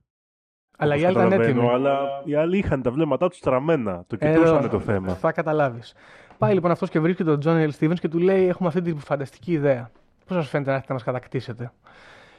[0.78, 1.74] Αλλά οι όπως άλλοι ήταν καταλαβαίνω, έτοιμοι.
[1.74, 4.04] Αλλά οι άλλοι είχαν τα βλέμματά τους στραμμένα.
[4.06, 5.14] Το Ε, κοιτούσαν εδώ, το θέμα.
[5.14, 5.94] Θα καταλάβεις.
[6.38, 8.94] Πάει λοιπόν αυτός και βρίσκει τον Τζόνι Ελ Stevens και του λέει: Έχουμε αυτή τη
[8.94, 9.90] φανταστική ιδέα.
[10.26, 11.72] Πώς σας φαίνεται να έρθετε να μας κατακτήσετε;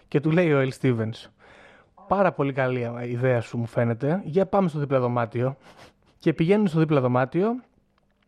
[0.08, 1.30] Και του λέει ο Ελ Stevens:
[2.08, 4.22] Πάρα πολύ καλή ιδέα σου, μου φαίνεται.
[4.26, 5.58] Για πάμε στο δίπλα δωμάτιο.
[6.18, 7.56] Και πηγαίνουν στο δίπλα δωμάτιο,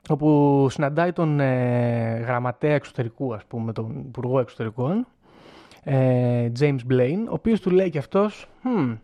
[0.10, 5.08] όπου συναντάει τον ε, γραμματέα εξωτερικού, ας πούμε, τον υπουργό εξωτερικών,
[5.88, 8.98] ε, James Blaine, ο οποίος του λέει και αυτός, «Hm,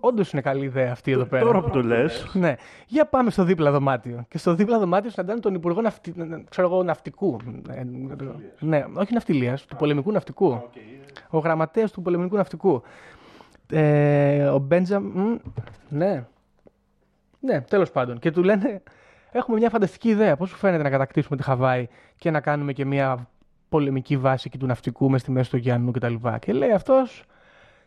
[0.00, 1.44] όντως είναι καλή ιδέα αυτή εδώ πέρα.
[1.44, 2.54] Τώρα που το λες, Ναι.
[2.86, 4.24] Για πάμε στο δίπλα δωμάτιο.
[4.28, 6.14] Και στο δίπλα δωμάτιο συναντάνε τον Υπουργό ναυτι...
[6.48, 7.36] ξέρω εγώ, Ναυτικού.
[7.68, 7.82] Ε,
[8.58, 10.62] ναι, όχι ναυτιλίας, του πολεμικού ναυτικού.
[11.30, 12.82] Ο γραμματέας του πολεμικού ναυτικού.
[13.72, 15.04] Ε, ο Μπέντζαμ.
[15.04, 15.36] μ,
[15.88, 16.24] Ναι.
[17.40, 18.18] Ναι, τέλος πάντων.
[18.18, 18.82] Και του λένε:
[19.32, 20.36] Έχουμε μια φανταστική ιδέα.
[20.36, 21.86] Πώς σου φαίνεται να κατακτήσουμε τη Χαβάη
[22.16, 23.28] και να κάνουμε και μια
[23.68, 26.14] πολεμική βάση εκεί του ναυτικού μες στη μέση του ωκεανού κτλ.
[26.38, 27.24] Και λέει αυτός,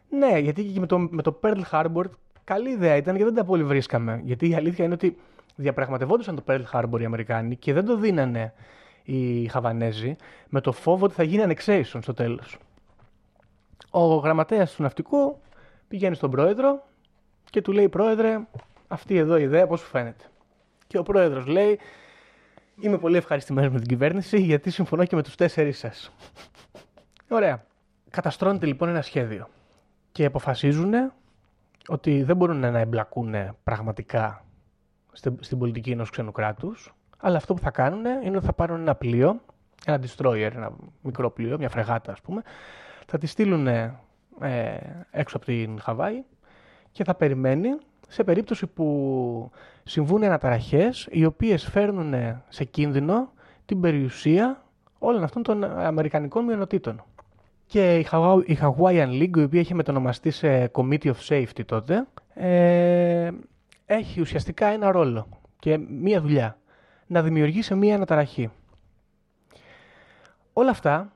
[0.09, 2.03] ναι, γιατί και με το, με το Pearl Harbor
[2.43, 4.21] καλή ιδέα ήταν και δεν τα πολύ βρίσκαμε.
[4.23, 5.17] Γιατί η αλήθεια είναι ότι
[5.55, 8.53] διαπραγματευόντουσαν το Pearl Harbor οι Αμερικάνοι και δεν το δίνανε
[9.03, 10.15] οι Χαβανέζοι
[10.49, 12.57] με το φόβο ότι θα γίνει annexation στο τέλος.
[13.89, 15.37] Ο γραμματέας του ναυτικού
[15.87, 16.83] πηγαίνει στον πρόεδρο
[17.49, 18.39] και του λέει «Πρόεδρε,
[18.87, 20.23] αυτή εδώ η ιδέα πώς σου φαίνεται».
[20.87, 21.79] Και ο πρόεδρος λέει
[22.81, 26.11] «Είμαι πολύ ευχαριστημένος με την κυβέρνηση γιατί συμφωνώ και με τους τέσσερις σας».
[27.29, 27.65] Ωραία.
[28.09, 29.47] Καταστρώνεται λοιπόν ένα σχέδιο
[30.11, 30.93] και αποφασίζουν
[31.87, 34.45] ότι δεν μπορούν να εμπλακούν πραγματικά
[35.11, 38.79] στην, στην πολιτική ενός ξένου κράτους, αλλά αυτό που θα κάνουν είναι ότι θα πάρουν
[38.79, 39.41] ένα πλοίο,
[39.85, 40.71] ένα destroyer, ένα
[41.01, 42.41] μικρό πλοίο, μια φρεγάτα ας πούμε,
[43.05, 43.99] θα τη στείλουν ε,
[45.11, 46.23] έξω από την Χαβάη
[46.91, 47.69] και θα περιμένει
[48.11, 49.51] σε περίπτωση που
[49.83, 52.13] συμβούν αναταραχές οι οποίες φέρνουν
[52.49, 53.31] σε κίνδυνο
[53.65, 54.63] την περιουσία
[54.99, 57.03] όλων αυτών των αμερικανικών μειονοτήτων.
[57.65, 62.07] Και η, Hawa- η Hawaiian League, η οποία είχε μετονομαστεί σε Committee of Safety τότε,
[62.33, 63.31] ε,
[63.85, 65.27] έχει ουσιαστικά ένα ρόλο
[65.59, 66.57] και μία δουλειά.
[67.07, 68.49] Να δημιουργήσει μία αναταραχή.
[70.53, 71.13] Όλα αυτά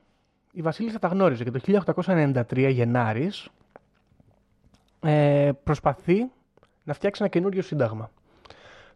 [0.52, 3.48] η Βασίλισσα τα γνώριζε και το 1893 Γενάρης
[5.00, 6.30] ε, προσπαθεί
[6.86, 8.10] να φτιάξει ένα καινούριο σύνταγμα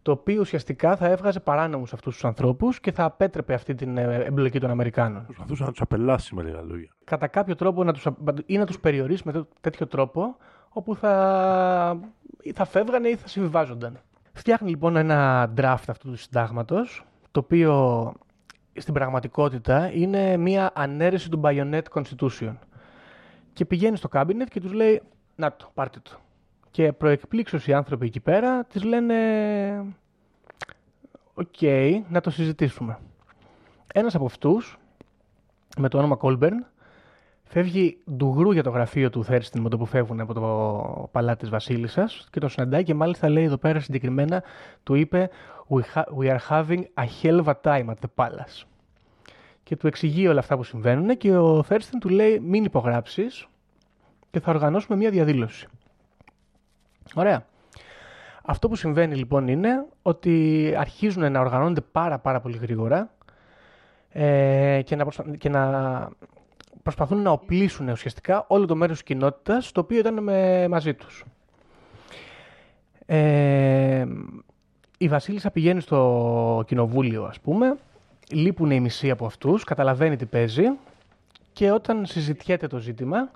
[0.03, 4.15] το οποίο ουσιαστικά θα έβγαζε παράνομους αυτούς τους ανθρώπους και θα απέτρεπε αυτή την ε,
[4.25, 6.89] εμπλοκή των Αμερικάνων προσπαθούσε να τους απελάσει με λίγα λόγια.
[7.05, 10.37] κατά κάποιο τρόπο να τους, απ- ή να τους περιορίσει με τέ- τέτοιο τρόπο
[10.69, 12.01] όπου θα,
[12.41, 13.99] ή θα φεύγανε ή θα συμβιβάζονταν.
[14.33, 18.13] Φτιάχνει λοιπόν ένα draft αυτού του συντάγματος το οποίο
[18.77, 22.55] στην πραγματικότητα είναι μια αναίρεση του Bayonet Constitution
[23.53, 25.03] και πηγαίνει στο cabinet και τους λέει
[25.37, 26.11] να το, πάρτε το.
[26.71, 29.15] Και προς εκπλήξεως οι άνθρωποι εκεί πέρα της λένε
[31.35, 31.63] οκ,
[32.09, 32.99] να το συζητήσουμε.
[33.95, 34.79] Ένας από αυτούς
[35.79, 36.53] με το όνομα Colburn
[37.45, 41.49] φεύγει ντουγρού για το γραφείο του Θέριστιν με το που φεύγουν από το παλάτι της
[41.49, 44.43] Βασίλισσας και τον συναντάει και μάλιστα λέει εδώ πέρα συγκεκριμένα
[44.83, 45.31] του είπε
[45.69, 48.65] We, ha- we are having a hell of a time at the palace.
[49.63, 53.49] Και του εξηγεί όλα αυτά που συμβαίνουν και ο Θέριστιν του λέει μην υπογράψεις
[54.31, 55.69] και θα οργανώσουμε μια διαδήλωση.
[57.15, 57.45] Ωραία.
[58.45, 63.11] Αυτό που συμβαίνει λοιπόν είναι ότι αρχίζουν να οργανώνονται πάρα πάρα πολύ γρήγορα
[64.11, 66.09] ε, και, να προσπα- και να
[66.83, 71.25] προσπαθούν να οπλίσουν ουσιαστικά όλο το μέρος της κοινότητας το οποίο ήταν με, μαζί τους.
[73.07, 74.07] Ε,
[74.99, 77.77] η Βασίλισσα πηγαίνει στο κοινοβούλιο ας πούμε,
[78.31, 80.65] λείπουν οι μισοί από αυτούς, καταλαβαίνει τι παίζει
[81.53, 83.31] και όταν συζητιέται το ζήτημα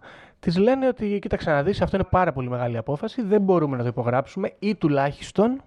[0.44, 3.82] της λένε ότι κοίταξε να δεις αυτό είναι πάρα πολύ μεγάλη απόφαση, δεν μπορούμε να
[3.82, 5.62] το υπογράψουμε ή τουλάχιστον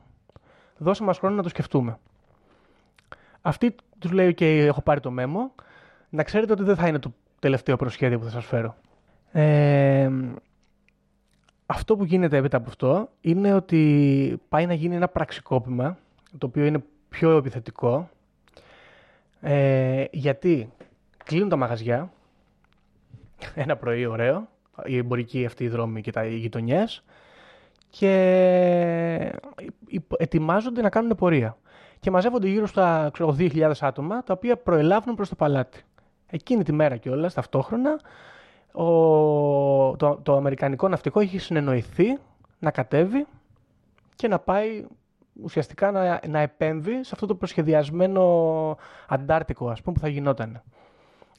[0.77, 1.99] δώσε μας χρόνο να το σκεφτούμε.
[3.41, 5.51] Αυτή τους λέει, ok, έχω πάρει το μέμο,
[6.09, 8.75] να ξέρετε ότι δεν θα είναι το τελευταίο προσχέδιο που θα σας φέρω.
[9.31, 10.09] Ε,
[11.65, 15.97] αυτό που γίνεται έπειτα από αυτό είναι ότι πάει να γίνει ένα πραξικόπημα,
[16.37, 18.09] το οποίο είναι πιο επιθετικό,
[19.41, 20.71] ε, γιατί
[21.23, 22.11] κλείνουν τα μαγαζιά,
[23.55, 24.47] ένα πρωί ωραίο,
[24.85, 27.03] οι εμπορικοί αυτοί οι δρόμοι και τα οι γειτονιές,
[27.89, 29.33] και
[29.87, 31.57] υπο- ετοιμάζονται να κάνουν πορεία.
[31.99, 35.81] Και μαζεύονται γύρω στα ξέρω, 2.000 άτομα, τα οποία προελάβουν προς το παλάτι.
[36.27, 37.99] Εκείνη τη μέρα κιόλας, ταυτόχρονα,
[38.71, 42.17] ο, το, το αμερικανικό ναυτικό έχει συνεννοηθεί
[42.59, 43.25] να κατέβει
[44.15, 44.85] και να πάει
[45.43, 50.61] ουσιαστικά να, να επέμβει σε αυτό το προσχεδιασμένο Αντάρτικο, ας πούμε, που θα γινόταν.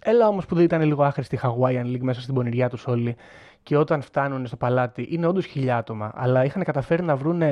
[0.01, 3.17] Έλα όμως που δεν ήταν λίγο άχρηστη η Hawaiian League μέσα στην πονηριά τους όλοι
[3.63, 7.43] και όταν φτάνουν στο παλάτι είναι όντως χιλιά άτομα, αλλά είχαν καταφέρει να βρουν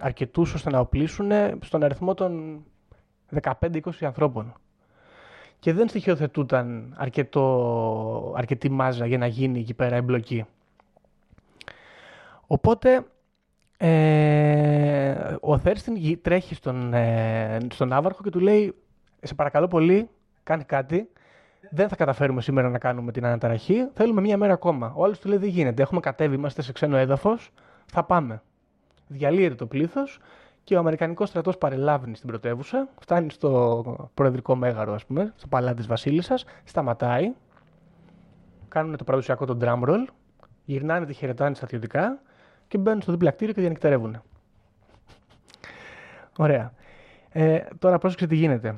[0.00, 1.30] αρκετούς ώστε να οπλίσουν
[1.60, 2.62] στον αριθμό των
[3.42, 4.54] 15-20 ανθρώπων.
[5.58, 10.44] Και δεν στοιχειοθετούταν αρκετό, αρκετή μάζα για να γίνει εκεί πέρα εμπλοκή.
[12.46, 13.04] Οπότε
[13.76, 18.74] ε, ο Θέρστιν τρέχει στον, ε, στον Άβαρχο και του λέει
[19.22, 20.08] «Σε παρακαλώ πολύ,
[20.42, 21.08] κάνει κάτι,
[21.70, 24.92] δεν θα καταφέρουμε σήμερα να κάνουμε την αναταραχή, θέλουμε μία μέρα ακόμα».
[24.96, 27.52] Ο άλλος του λέει «Δεν γίνεται, έχουμε κατέβει, είμαστε σε ξένο έδαφος,
[27.86, 28.42] θα πάμε».
[29.06, 30.18] Διαλύεται το πλήθος
[30.64, 35.76] και ο Αμερικανικός στρατός παρελάβει στην πρωτεύουσα, φτάνει στο προεδρικό μέγαρο, ας πούμε, στο παλάτι
[35.76, 37.32] της Βασίλισσας, σταματάει,
[38.68, 40.04] κάνουν το παραδοσιακό το drum roll,
[40.64, 42.18] γυρνάνε τη χαιρετάνε στρατιωτικά
[42.68, 44.22] και μπαίνουν στο δίπλα κτίριο και διανυκτερεύουν.
[46.36, 46.72] Ωραία.
[47.30, 48.76] Ε, τώρα πρόσεξε τι γίνεται.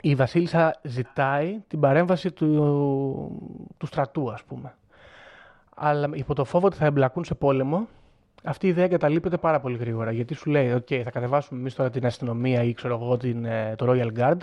[0.00, 2.52] Η Βασίλισσα ζητάει την παρέμβαση του,
[3.76, 4.74] του στρατού, ας πούμε.
[5.74, 7.86] Αλλά υπό το φόβο ότι θα εμπλακούν σε πόλεμο,
[8.44, 10.12] αυτή η ιδέα εγκαταλείπεται πάρα πολύ γρήγορα.
[10.12, 13.74] Γιατί σου λέει, OK, θα κατεβάσουμε εμείς τώρα την αστυνομία ή ξέρω εγώ την, ε,
[13.76, 14.38] το Royal Guard,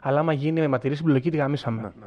[0.00, 1.82] αλλά άμα γίνει με ματηρή συμπλοκή, τη γαμίσαμε.
[1.82, 2.06] Ναι, ναι.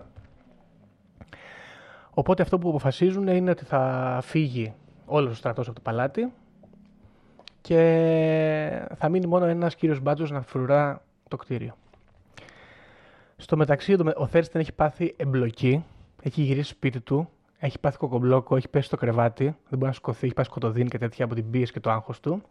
[2.13, 4.73] Οπότε αυτό που αποφασίζουν είναι ότι θα φύγει
[5.05, 6.31] όλος ο στρατός από το παλάτι
[7.61, 11.75] και θα μείνει μόνο ένας κύριος μπάτζος να φρουρά το κτίριο.
[13.41, 15.83] Στο μεταξύ, ο Θέρστεν έχει πάθει εμπλοκή,
[16.21, 17.29] έχει γυρίσει σπίτι του,
[17.59, 20.97] έχει πάθει κοκομπλόκο, έχει πέσει στο κρεβάτι, δεν μπορεί να σκοθεί, έχει πάθει σκοτωδίνη και
[20.97, 22.41] τέτοια από την πίεση και το άγχος του.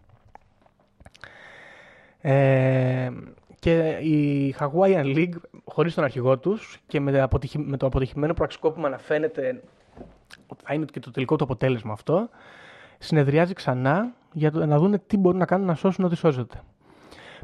[2.20, 3.10] Ε,
[3.58, 5.34] και η Hawaiian League,
[5.64, 9.62] χωρίς τον αρχηγό τους και με, με το αποτυχημένο πραξικόπημα να φαίνεται
[10.46, 12.28] ότι θα είναι και το τελικό του αποτέλεσμα αυτό,
[12.98, 16.60] συνεδριάζει ξανά για να δουν τι μπορούν να κάνουν να σώσουν ό,τι σώζεται.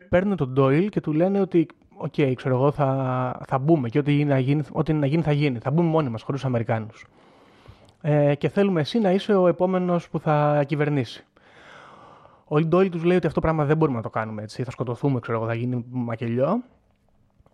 [0.08, 1.66] Παίρνουν τον Dole και του λένε ότι
[1.96, 5.32] OK, okay, ξέρω εγώ, θα, θα μπούμε και ό,τι, να γίνει, ό,τι να γίνει θα
[5.32, 5.58] γίνει.
[5.58, 7.06] Θα μπούμε μόνοι μας, χωρίς τους Αμερικάνους.
[8.00, 11.24] Ε, και θέλουμε εσύ να είσαι ο επόμενος που θα κυβερνήσει.
[12.44, 14.64] Ο Dole τους λέει ότι αυτό το πράγμα δεν μπορούμε να το κάνουμε έτσι.
[14.64, 16.62] Θα σκοτωθούμε, ξέρω εγώ, θα γίνει μακελιό.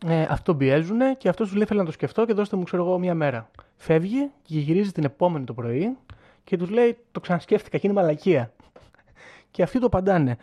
[0.07, 2.62] Ε, αυτό τον πιέζουν και αυτός τους λέει: Θέλω να το σκεφτώ και δώστε μου,
[2.62, 3.51] ξέρω εγώ, μία μέρα.
[3.76, 5.97] Φεύγει και γυρίζει την επόμενη το πρωί
[6.45, 8.53] και τους λέει: Το ξανασκέφτηκα και είναι μαλακία.
[9.51, 10.36] και αυτοί το παντάνε.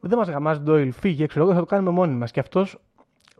[0.00, 2.30] Δεν μας γαμάζει Ντόιλ, φύγε, ξέρω εγώ, θα το κάνουμε μόνοι μας.
[2.30, 2.78] Και αυτός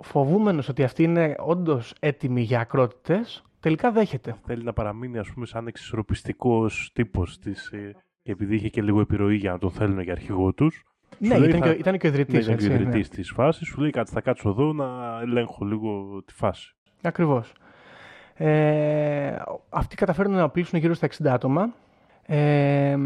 [0.01, 4.37] φοβούμενος ότι αυτοί είναι όντως έτοιμοι για ακρότητες, τελικά δέχεται.
[4.47, 7.67] Θέλει να παραμείνει, ας πούμε, σαν εξισορροπιστικός τύπος της.
[7.67, 10.85] Ε, και επειδή είχε και λίγο επιρροή για να τον θέλουν για αρχηγό τους.
[11.19, 11.69] Ναι, ήταν, θα...
[11.69, 12.47] και, ήταν και ο ιδρυτής.
[12.47, 13.05] Ναι, ήταν και ο ιδρυτή ναι.
[13.05, 13.67] της φάσης.
[13.69, 16.75] Σου λέει κάτι, θα κάτσω εδώ να ελέγχω λίγο τη φάση.
[17.03, 17.53] Ακριβώς.
[18.35, 19.37] Ε,
[19.69, 21.75] αυτοί καταφέρνουν να οπλίσουν γύρω στα 60 άτομα
[22.27, 22.97] ε,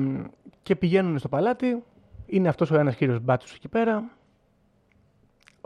[0.63, 1.83] και πηγαίνουν στο παλάτι.
[2.27, 4.18] Είναι αυτός ο ένας κύριος μπάτσος εκεί πέρα.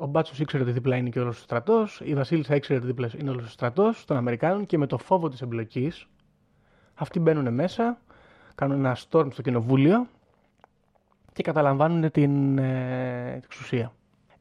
[0.02, 2.00] Ο Μπάτσος ήξερε ότι δίπλα είναι και όλος ο στρατός.
[2.04, 5.28] Η Βασίλισσα ήξερε ότι δίπλα είναι όλος ο στρατός των Αμερικάνων και με το φόβο
[5.28, 6.06] της εμπλοκής
[6.94, 7.98] αυτοί μπαίνουν μέσα,
[8.54, 10.06] κάνουν ένα storm στο κοινοβούλιο
[11.32, 13.92] και καταλαμβάνουν την, ε, εξουσία.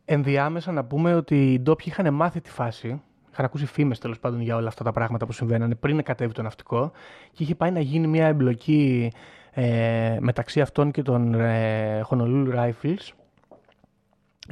[0.05, 3.01] Ενδιάμεσα να πούμε ότι οι ντόπιοι είχαν μάθει τη φάση,
[3.31, 6.41] είχαν ακούσει φήμες τέλος πάντων για όλα αυτά τα πράγματα που συμβαίνανε πριν κατέβει το
[6.41, 6.91] ναυτικό
[7.31, 9.11] και είχε πάει να γίνει μια εμπλοκή
[9.51, 13.20] ε, μεταξύ αυτών και των ε, Honolulu Rifles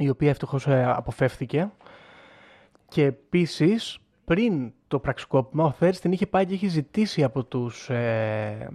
[0.00, 1.70] η οποία ευτυχώς ε, αποφεύθηκε.
[2.88, 8.68] Και επίσης, πριν το πραξικόπημα, ο Θέρστιν είχε πάει και είχε ζητήσει από τους ε,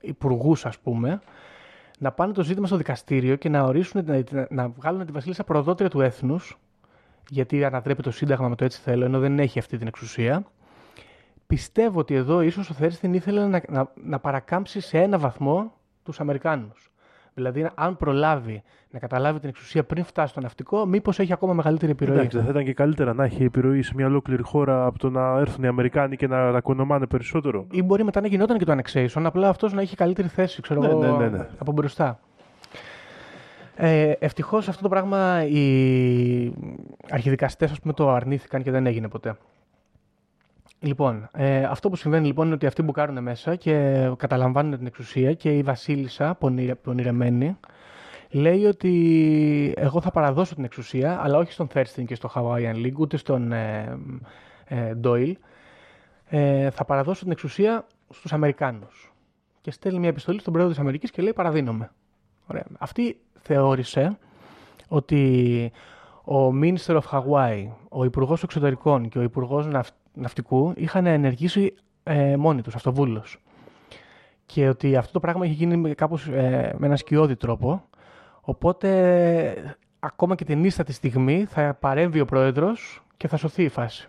[0.00, 1.20] υπουργούς, ας πούμε,
[1.98, 5.90] να πάνε το ζήτημα στο δικαστήριο και να ορίσουν, να, να βγάλουν τη Βασίλισσα προδότρια
[5.90, 6.58] του έθνους,
[7.28, 10.44] γιατί ανατρέπει το Σύνταγμα με το έτσι θέλω, ενώ δεν έχει αυτή την εξουσία.
[11.46, 15.72] Πιστεύω ότι εδώ ίσως ο Θέρστιν ήθελε να, να, να παρακάμψει σε ένα βαθμό
[16.02, 16.90] τους Αμερικάνους.
[17.40, 21.92] Δηλαδή, αν προλάβει να καταλάβει την εξουσία πριν φτάσει στο ναυτικό, μήπως έχει ακόμα μεγαλύτερη
[21.92, 22.16] επιρροή.
[22.16, 25.38] Εντάξει, θα ήταν και καλύτερα να έχει επιρροή σε μια ολόκληρη χώρα από το να
[25.38, 27.66] έρθουν οι Αμερικάνοι και να ρακονομάνε περισσότερο.
[27.70, 30.80] Ή μπορεί μετά να γινόταν και το annexation, απλά αυτός να έχει καλύτερη θέση, ξέρω
[30.80, 31.46] ναι, εγώ, ναι, ναι, ναι.
[31.58, 32.20] από μπροστά.
[33.76, 36.52] Ε, Ευτυχώς αυτό το πράγμα οι
[37.10, 39.36] αρχιδικαστές το αρνήθηκαν και δεν έγινε ποτέ.
[40.82, 44.86] Λοιπόν, ε, αυτό που συμβαίνει λοιπόν είναι ότι αυτοί που κάνουν μέσα και καταλαμβάνουν την
[44.86, 46.38] εξουσία και η βασίλισσα,
[46.82, 47.56] πονηρεμένη,
[48.30, 52.96] λέει ότι εγώ θα παραδώσω την εξουσία, αλλά όχι στον Thurston και στο Hawaiian League,
[52.96, 53.98] ούτε στον ε,
[54.64, 55.32] ε, Doyle.
[56.28, 59.12] Ε, θα παραδώσω την εξουσία στους Αμερικάνους.
[59.60, 61.90] Και στέλνει μια επιστολή στον πρόεδρο της Αμερικής και λέει παραδίνομαι.
[62.46, 62.64] Ωραία.
[62.78, 64.18] Αυτή θεώρησε
[64.88, 65.72] ότι
[66.24, 69.66] ο Minister of Hawaii, ο Υπουργός Εξωτερικών και ο Υπουργός
[70.20, 73.40] Ναυτικού είχαν ενεργήσει ε, μόνοι τους, αυτοβούλους.
[74.46, 77.88] και ότι αυτό το πράγμα έχει γίνει με κάπως ε, με ένα σκιώδη τρόπο.
[78.40, 84.08] Οπότε, ακόμα και την ίστατη στιγμή θα παρέμβει ο πρόεδρος και θα σωθεί η φάση.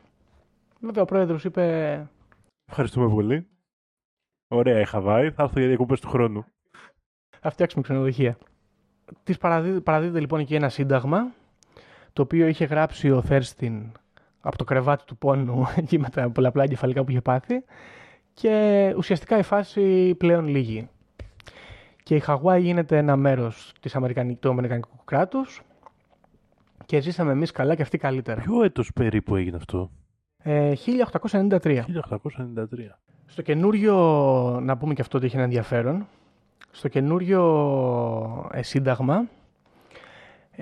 [0.79, 2.09] Βέβαια, ο πρόεδρος είπε
[2.71, 3.47] Ευχαριστούμε πολύ.
[4.47, 5.31] Ωραία η Χαβάη.
[5.31, 6.45] Θα έρθω για διακοπές του χρόνου.
[7.39, 8.37] θα φτιάξουμε ξενοδοχεία.
[9.23, 11.31] Της παραδίδει, παραδίδεται λοιπόν εκεί ένα σύνταγμα,
[12.13, 13.91] το οποίο είχε γράψει ο Θέρστιν
[14.41, 17.63] από το κρεβάτι του πόνου εκεί με τα πολλαπλά εγκεφαλικά που είχε πάθει
[18.33, 20.89] και ουσιαστικά η φάση πλέον λίγη.
[22.03, 24.35] Και η Χαγουάη γίνεται ένα μέρος της Αμερικανι...
[24.35, 25.61] του Αμερικανικού κράτους
[26.85, 28.41] και ζήσαμε εμείς καλά και αυτοί καλύτερα.
[28.41, 29.89] Ποιο έτος περίπου έγινε αυτό;
[30.43, 30.73] Ε,
[31.21, 31.59] 1893.
[31.61, 31.83] 1893.
[33.25, 33.95] Στο καινούριο,
[34.61, 36.07] να πούμε και αυτό ότι έχει ένα ενδιαφέρον,
[36.71, 39.27] στο καινούριο ε, σύνταγμα,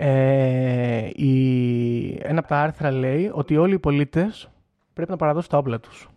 [0.02, 4.50] ε, η, ένα από τα άρθρα λέει ότι όλοι οι πολίτες
[4.94, 6.10] πρέπει να παραδώσουν τα όπλα τους.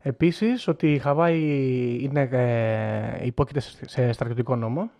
[0.00, 1.38] Επίσης, ότι η Χαβάη
[2.00, 4.90] είναι, ε, υπόκειται σε σε στρατιωτικό νόμο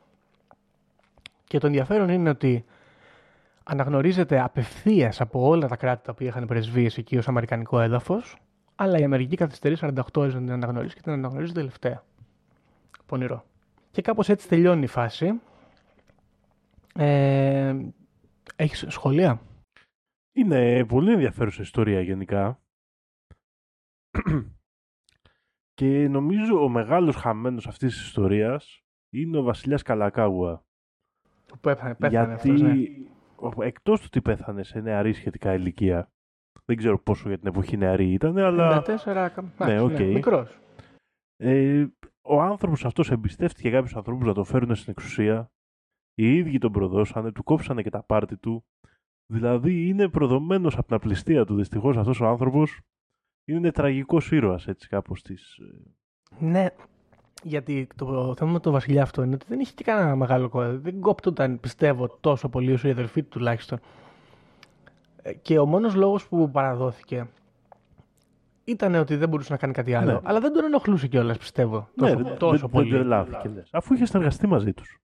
[1.44, 2.64] και το ενδιαφέρον είναι ότι
[3.64, 8.36] αναγνωρίζεται απευθείας από όλα τα κράτη τα οποία είχαν πρεσβείες εκεί ως αμερικανικό έδαφος,
[8.74, 12.02] αλλά η Αμερική καθυστερείς 48 ώρες να την αναγνωρίσει και την αναγνωρίζει τελευταία.
[13.06, 13.44] Πονηρό.
[13.90, 15.40] Και κάπως έτσι τελειώνει η φάση.
[16.94, 17.74] Ε,
[18.58, 19.40] έχεις σχολεία;
[20.36, 22.60] Είναι πολύ ενδιαφέρουσα ιστορία γενικά.
[25.74, 28.80] Και νομίζω ο μεγάλος χαμένος αυτής της ιστορίας
[29.14, 30.62] είναι ο βασιλιάς Καλακάουα.
[31.46, 32.82] Που πέθανε, πέθανε γιατί αυτός, ναι.
[33.36, 36.10] ο- εκτός του ότι πέθανε σε νεαρή σχετικά ηλικία,
[36.64, 40.12] δεν ξέρω πόσο για την εποχή νεαρή ήταν, αλλά 94, κα- Ναι, εντάξει, οκ.
[40.14, 40.58] μικρός.
[41.36, 41.86] ε,
[42.22, 45.50] ο άνθρωπος αυτός εμπιστεύτηκε κάποιους ανθρώπους να τον φέρουν στην εξουσία.
[46.20, 48.64] Οι ίδιοι τον προδώσανε, του κόψανε και τα πάρτι του.
[49.32, 51.54] Δηλαδή είναι προδομένος από την απληστία του.
[51.54, 52.80] Δυστυχώς αυτός ο άνθρωπος
[53.48, 55.56] είναι τραγικός ήρωας έτσι κάπως της...
[55.58, 56.66] ε, Ναι,
[57.42, 60.68] γιατί το θέμα με το βασιλιά αυτό είναι ότι δεν είχε και κανένα μεγάλο κόμμα.
[60.68, 63.78] Δεν κόπτονταν, πιστεύω, τόσο πολύ όσο η αδερφή του τουλάχιστον.
[65.22, 67.26] Ε, Και ο μόνος λόγος που παραδόθηκε
[68.64, 70.12] ήταν ότι δεν μπορούσε να κάνει κάτι άλλο.
[70.12, 70.18] Ναι.
[70.22, 71.88] Αλλά δεν τον ενοχλούσε κιόλας, πιστεύω.
[71.96, 72.90] Τόσο, ναι, δεν- τόσο δεν, πολύ.
[72.90, 73.68] δεν τρελάθηκε, λες.
[73.72, 74.98] Αφού είχε συνεργαστεί μαζί τους.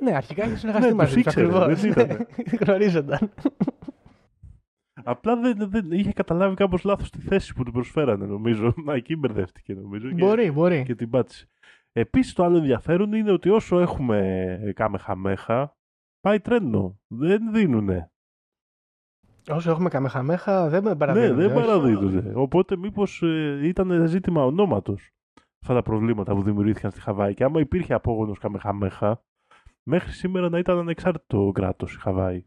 [0.00, 1.32] Ναι, αρχικά είχε συνεργαστεί Ναι, μαζί τους τους.
[1.42, 1.80] ήξερε, Ακριβώς.
[1.80, 2.26] δεν ήτανε.
[2.64, 3.30] Γνωρίζονταν.
[5.04, 8.74] Απλά δεν, δεν είχε καταλάβει κάπως λάθος τη θέση που του προσφέρανε νομίζω.
[8.84, 10.08] Να εκεί μπερδεύτηκε νομίζω.
[10.08, 10.82] και- Μπορεί, μπορεί.
[10.82, 11.48] και την πάτησε.
[11.92, 15.76] Επίσης το άλλο ενδιαφέρον είναι ότι όσο έχουμε κάμε χαμέχα,
[16.20, 16.98] πάει τρένο.
[17.06, 18.10] Δεν δίνουνε.
[19.50, 21.36] Όσο έχουμε καμεχαμέχα, δεν με Ναι, παραδείγουν.
[21.36, 22.32] δεν παραδίδουνε.
[22.34, 25.10] Οπότε μήπως ε, ήταν ζήτημα ονόματος
[25.62, 27.34] αυτά τα προβλήματα που δημιουργήθηκαν στη Χαβάη.
[27.34, 29.22] Και άμα υπήρχε απόγονος καμεχαμέχα,
[29.88, 32.44] μέχρι σήμερα να ήταν ανεξάρτητο κράτος η Χαβάη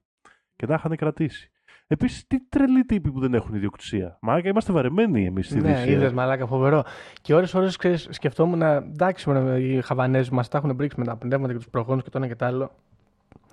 [0.56, 1.52] και να είχαν κρατήσει.
[1.88, 4.18] Επίσης, τι τρελοί τύποι που δεν έχουν ιδιοκτησία.
[4.22, 5.90] Μάκα, είμαστε βαρεμένοι εμείς στη Ναι, Δύση.
[5.90, 5.92] ε.
[5.92, 6.84] είδες μαλάκα φοβερό.
[7.22, 7.68] Και ώρες-ώρες
[8.10, 12.04] σκεφτόμουν, εντάξει, μωρέ, οι Χαβανέζοι μας τα έχουν πρήξει με τα πνεύματα και τους προγόνους
[12.04, 12.72] και το ένα και το άλλο.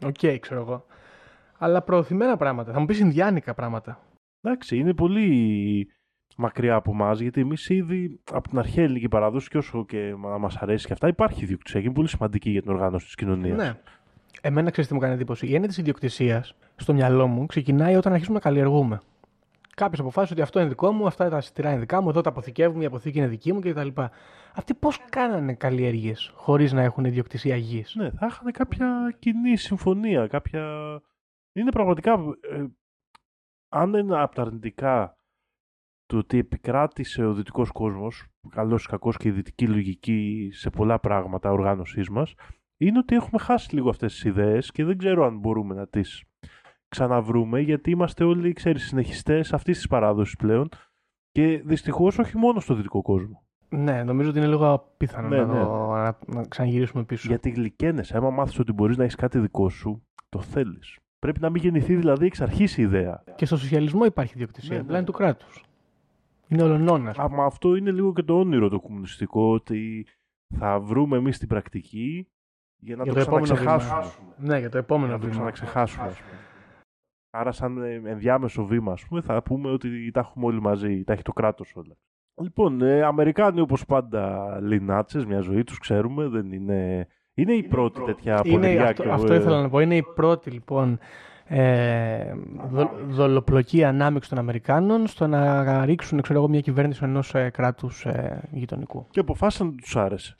[0.06, 0.86] Οκ, ξέρω εγώ.
[1.58, 2.72] Αλλά προωθημένα πράγματα.
[2.72, 4.00] Θα μου πεις Ινδιάνικα πράγματα.
[4.40, 5.88] Εντάξει, είναι πολύ
[6.40, 10.38] μακριά από εμά, γιατί εμείς ήδη από την αρχαία ελληνική παράδοση και όσο και να
[10.38, 13.56] μας αρέσει και αυτά, υπάρχει ιδιοκτησία και είναι πολύ σημαντική για την οργάνωση της κοινωνίας.
[13.56, 13.74] Ναι.
[14.40, 18.12] Εμένα ξέρεις τι μου κάνει εντύπωση; Η έννοια της ιδιοκτησίας στο μυαλό μου ξεκινάει όταν
[18.12, 19.00] αρχίζουμε να καλλιεργούμε.
[19.74, 22.28] Κάποιος αποφάσισε ότι αυτό είναι δικό μου, αυτά τα σιτηρά είναι δικά μου, εδώ τα
[22.28, 23.88] αποθηκεύουμε, η αποθήκη είναι δική μου κτλ.
[24.54, 30.26] Αυτοί πώς κάνανε καλλιέργειες χωρίς να έχουν ιδιοκτησία γης; Ναι, θα είχαν κάποια κοινή συμφωνία,
[30.26, 30.64] κάποια...
[31.52, 32.12] Είναι πραγματικά...
[32.40, 32.64] ε,
[33.68, 35.17] αν είναι από τα αρνητικά
[36.08, 40.98] το ότι επικράτησε ο δυτικός κόσμος, καλός ή κακός και η δυτική λογική σε πολλά
[40.98, 42.34] πράγματα οργάνωσής μας,
[42.80, 46.22] είναι ότι έχουμε χάσει λίγο αυτές τις ιδέες και δεν ξέρω αν μπορούμε να τις
[46.88, 50.68] ξαναβρούμε, γιατί είμαστε όλοι, ξέρεις, συνεχιστές αυτής της παράδοσης πλέον
[51.30, 53.42] και δυστυχώς όχι μόνο στο δυτικό κόσμο.
[53.68, 55.60] Ναι, νομίζω ότι είναι λίγο απίθανο Ναι, να, ναι.
[55.64, 57.28] το- να, να ξαναγυρίσουμε πίσω.
[57.28, 58.16] Γιατί γλυκαίνεσαι.
[58.16, 60.98] Άμα μάθεις ότι μπορείς να έχεις κάτι δικό σου, το θέλεις.
[61.18, 63.24] Πρέπει να μην γεννηθεί δηλαδή εξ αρχής η ιδέα.
[63.36, 64.96] Και στο σοσιαλισμό υπάρχει ιδιοκτησία, Ναι, απλά ναι.
[64.98, 65.64] είναι του κράτους.
[66.48, 67.18] Είναι ολονόνας.
[67.18, 70.06] Άμα αυτό είναι λίγο και το όνειρο το κομμουνιστικό, ότι
[70.58, 72.28] θα βρούμε εμείς την πρακτική
[72.76, 74.34] για να Για το, το επόμενο ξαναξεχάσουμε.
[74.36, 75.50] Ναι, για το επόμενο Για να το βήμα.
[75.50, 76.38] ξαναξεχάσουμε, ας πούμε.
[77.38, 81.12] Άρα, σαν ε, ενδιάμεσο βήμα, ας πούμε, θα πούμε ότι τα έχουμε όλοι μαζί, τα
[81.12, 81.96] έχει το κράτος όλα.
[82.42, 87.06] Λοιπόν, ε, Αμερικάνοι όπως πάντα λινάτσε, μια ζωή τους ξέρουμε, δεν είναι.
[87.34, 89.80] Είναι η πρώτη τέτοια Είναι, πονηριά αυτό, και- αυτό ήθελα να πω.
[89.80, 90.98] Είναι η πρώτη λοιπόν
[91.48, 92.34] ε,
[92.70, 98.04] δο, δολοπλοκή ανάμειξη των Αμερικάνων στο να ρίξουν ξέρω εγώ, μια κυβέρνηση ενός ε, κράτους
[98.06, 99.06] ε, γειτονικού.
[99.10, 100.38] Και αποφάσισαν ότι τους άρεσε.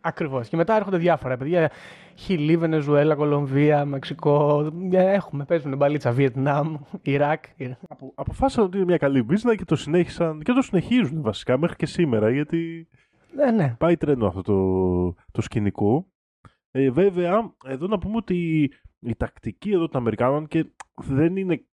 [0.00, 0.48] Ακριβώς.
[0.48, 1.70] Και μετά έρχονται διάφορα παιδιά.
[2.14, 4.60] Χιλή, Βενεζουέλα, Κολομβία, Μεξικό.
[4.92, 6.12] ε, Έχουμε, παίζουν μπαλίτσα.
[6.12, 7.44] Βιετνάμ, Ιράκ.
[7.88, 11.76] Απο- αποφάσισαν ότι είναι μια καλή μπίζνα και το συνέχισαν και το συνεχίζουν βασικά μέχρι
[11.76, 12.88] και σήμερα γιατί
[13.34, 13.74] Ναι, ναι.
[13.78, 16.06] Πάει τρένο αυτό το, το σκηνικό.
[16.70, 18.70] Ε, βέβαια, εδώ να πούμε ότι
[19.04, 21.64] η τακτική εδώ των Αμερικάνων και δεν είναι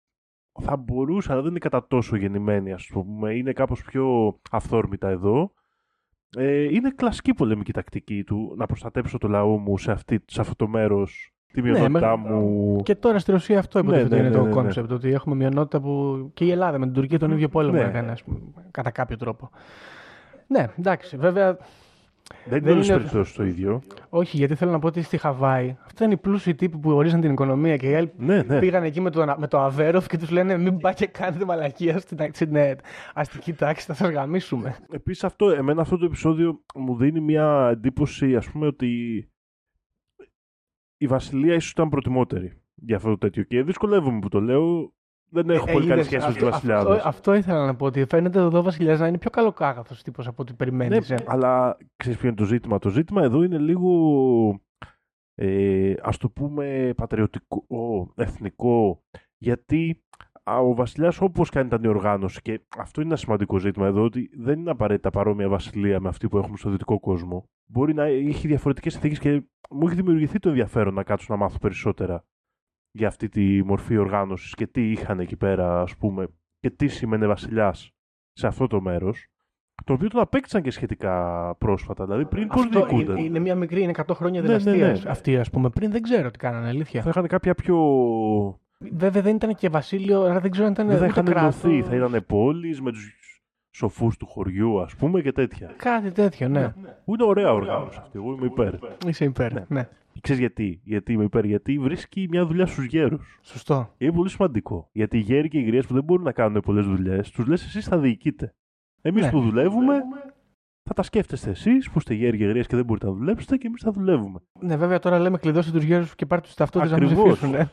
[0.61, 3.33] θα μπορούσε, αλλά δεν είναι κατά τόσο γεννημένη, ας πούμε.
[3.35, 5.53] Είναι κάπως πιο αυθόρμητα εδώ.
[6.37, 10.55] Ε, είναι κλασική πολεμική τακτική του να προστατέψω το λαό μου σε, αυτή, σε αυτό
[10.55, 12.81] το μέρος, τη μειονότητά με- μου.
[12.83, 14.53] Και τώρα στη Ρωσία αυτό υποτίθεται ναι, είναι ναι, το ναι, ναι.
[14.53, 14.91] concept.
[14.91, 16.29] Ότι έχουμε μειονότητα που.
[16.33, 17.83] και η Ελλάδα με την Τουρκία τον ίδιο πόλεμο Ναι.
[17.87, 18.39] έκανε, ας πούμε,
[18.71, 19.49] κατά κάποιο τρόπο.
[20.47, 21.17] Ναι, εντάξει.
[21.17, 21.57] Βέβαια,
[22.45, 23.81] Δεν είναι δεν όλες τις είναι- περιπτώσεις το ίδιο.
[24.09, 27.21] όχι, γιατί θέλω να πω ότι στη Χαβάη αυτοί ήταν οι πλούσιοι τύποι που ορίζαν
[27.21, 28.59] την οικονομία και οι άλλοι Ναι, ναι.
[28.59, 31.99] πήγαν εκεί με το, με το Αβέροφ και τους λένε Μην πάτε και κάνετε μαλακία
[31.99, 32.75] στην, στην ε,
[33.13, 34.75] αστική τάξη, θα σα γαμίσουμε.
[34.91, 38.89] Επίσης αυτό, εμένα αυτό το επεισόδιο μου δίνει μια εντύπωση, ας πούμε, ότι
[40.97, 43.43] η Βασιλεία ίσως ήταν προτιμότερη για αυτό το τέτοιο.
[43.43, 44.93] Και δυσκολεύομαι που το λέω.
[45.33, 47.03] Δεν έχω Ε, πολύ καλή είδες, σχέση με τους αυτό, αυτό, βασιλιάδες.
[47.05, 47.85] αυτό ήθελα να πω.
[47.85, 51.09] Ότι φαίνεται εδώ ο Βασιλιά να είναι πιο καλοκάγαθο τύπος από ό,τι περιμένεις.
[51.09, 53.91] Ναι, αλλά ξέρεις ποιο είναι το ζήτημα; Το ζήτημα εδώ είναι λίγο,
[55.35, 57.65] ε, ας το πούμε, πατριωτικό,
[58.15, 59.03] εθνικό.
[59.37, 60.03] Γιατί
[60.43, 64.03] α, ο βασιλιάς όπως κάνει ήταν η οργάνωση και αυτό είναι ένα σημαντικό ζήτημα εδώ
[64.03, 67.49] ότι δεν είναι απαραίτητα παρόμοια βασιλεία με αυτή που έχουμε στο δυτικό κόσμο.
[67.71, 71.57] Μπορεί να έχει διαφορετικές συνθήκες και μου έχει δημιουργηθεί το ενδιαφέρον να κάτσω να μάθω
[71.57, 72.25] περισσότερα
[72.91, 76.27] για αυτή τη μορφή οργάνωσης και τι είχαν εκεί πέρα ας πούμε
[76.59, 77.91] και τι σημαίνει βασιλιάς
[78.33, 79.25] σε αυτό το μέρος
[79.85, 82.05] το οποίο τον απέκτησαν και σχετικά πρόσφατα.
[82.05, 83.17] Δηλαδή πριν πώς Αυτό διοικούνταν.
[83.17, 85.01] είναι, είναι μια μικρή, είναι 100 χρόνια Ναι, ναι, δυναστεία ναι.
[85.11, 85.69] αυτή, ας πούμε.
[85.69, 87.01] Πριν δεν ξέρω τι κάνανε, αλήθεια.
[87.01, 87.77] Θα είχαν κάποια πιο.
[88.79, 90.87] Βέβαια δεν ήταν και βασίλειο, αλλά δεν ξέρω αν ήταν.
[90.87, 91.63] Δεν θα ούτε είχαν κράτος.
[91.63, 91.81] ενωθεί.
[91.89, 93.15] Θα ήταν πόλεις με τους
[93.71, 95.73] σοφούς του χωριού, ας πούμε και τέτοια.
[95.77, 96.73] Κάτι τέτοιο, ναι.
[97.05, 98.17] Που είναι ωραία οργάνωση αυτή.
[98.17, 98.73] Εγώ είμαι υπέρ.
[99.07, 99.53] Είσαι υπέρ.
[99.53, 99.65] Ναι.
[99.67, 99.89] Ναι.
[100.21, 100.81] Ξέρεις γιατί.
[100.83, 101.45] Γιατί είμαι υπέρ.
[101.45, 103.39] Γιατί βρίσκει μια δουλειά στους γέρους.
[103.41, 103.93] Σωστό.
[103.97, 104.89] Είναι πολύ σημαντικό.
[104.91, 107.65] Γιατί οι γέροι και οι γριές που δεν μπορούν να κάνουν πολλές δουλειές, τους λες
[107.65, 108.53] εσείς θα διοικείτε.
[109.01, 109.29] Εμείς Ναι.
[109.31, 110.01] που δουλεύουμε,
[110.83, 113.67] θα τα σκέφτεστε εσείς που είστε γέροι και γριές και δεν μπορείτε να δουλέψετε και
[113.67, 114.39] εμείς θα δουλεύουμε.
[114.59, 117.37] Ναι, βέβαια τώρα λέμε κλειδώσει τους γέρους και πάρτε τους ταυτότητε να μην Ακριβώς.
[117.39, 117.55] ψηφίσουν.
[117.59, 117.71] ε.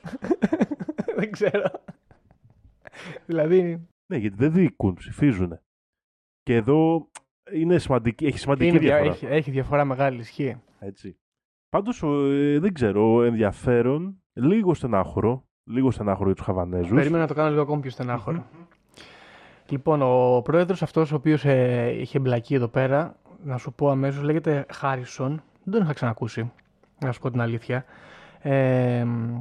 [1.19, 1.63] δεν ξέρω.
[3.27, 3.89] δηλαδή.
[4.13, 5.59] Ναι, γιατί δεν διοικούν, ψηφίζουν.
[6.43, 7.11] Και εδώ
[7.53, 9.15] είναι σημαντική, έχει σημαντική Είναι, δια- διαφορά.
[9.15, 10.57] έχει, έχει διαφορά μεγάλη ισχύ.
[10.79, 11.17] Έτσι.
[11.71, 16.95] Πάντως, ε, δεν ξέρω, ενδιαφέρον, λίγο στενάχωρο, λίγο στενάχωρο για τους Χαβανέζους.
[16.95, 18.45] Περίμενα να το κάνω λίγο ακόμη πιο στενάχωρο.
[19.69, 24.23] Λοιπόν, ο πρόεδρος αυτός, ο οποίος ε, είχε μπλακεί εδώ πέρα, να σου πω αμέσως,
[24.23, 25.43] λέγεται Χάρισον.
[25.63, 26.53] Δεν τον είχα ξανακούσει,
[27.01, 27.85] να σου πω την αλήθεια.
[28.39, 29.41] Ε, μ,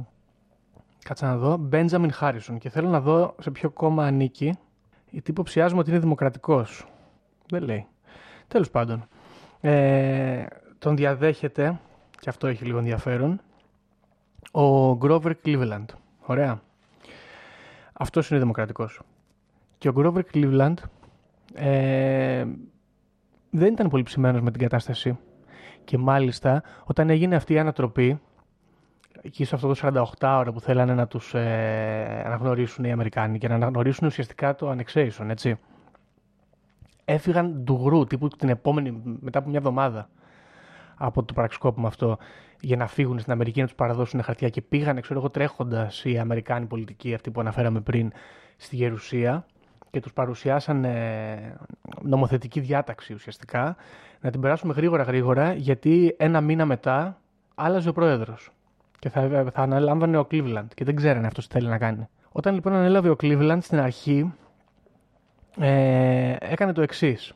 [1.04, 1.56] κάτσε να δω.
[1.56, 2.58] Μπέντζαμιν Χάρισον.
[2.58, 4.58] Και θέλω να δω σε ποιο κόμμα ανήκει.
[5.10, 6.86] Γιατί υποψιάζομαι ότι είναι δημοκρατικός.
[7.48, 7.86] Δεν λέει.
[8.48, 9.08] Τέλος πάντων.
[9.60, 10.46] Ε,
[10.78, 11.80] τον διαδέχεται,
[12.20, 13.40] και αυτό έχει λίγο ενδιαφέρον,
[14.50, 15.84] ο Γκρόβερ Cleveland.
[16.26, 16.60] Ωραία.
[17.92, 19.00] Αυτός είναι δημοκρατικός.
[19.78, 20.74] Και ο Grover Cleveland
[21.54, 22.44] ε,
[23.50, 25.18] δεν ήταν πολύ ψημένος με την κατάσταση.
[25.84, 28.20] Και μάλιστα όταν έγινε αυτή η ανατροπή,
[29.22, 33.48] εκεί σε αυτό το 48 ώρα που θέλανε να τους ε, αναγνωρίσουν οι Αμερικάνοι και
[33.48, 35.58] να αναγνωρίσουν ουσιαστικά το annexation, έτσι.
[37.04, 40.08] Έφυγαν ντουγρού, τύπου την επόμενη, μετά από μια εβδομάδα
[40.98, 42.18] από το πραξικόπημα αυτό
[42.60, 46.18] για να φύγουν στην Αμερική να τους παραδώσουν χαρτιά και πήγαν, ξέρω εγώ, τρέχοντας οι
[46.18, 48.12] Αμερικάνοι πολιτικοί, αυτοί που αναφέραμε πριν,
[48.56, 49.46] στη Γερουσία
[49.90, 51.56] και τους παρουσιάσαν ε,
[52.02, 53.76] νομοθετική διάταξη ουσιαστικά
[54.20, 57.20] να την περάσουμε γρήγορα γρήγορα γιατί ένα μήνα μετά
[57.54, 58.50] άλλαζε ο πρόεδρος.
[58.98, 62.08] Και θα, θα αναλάμβανε ο Cleveland και δεν ξέρανε αυτός τι θέλει να κάνει.
[62.32, 64.32] Όταν λοιπόν ανέλαβε ο Cleveland στην αρχή
[65.58, 67.32] ε, έκανε το εξής.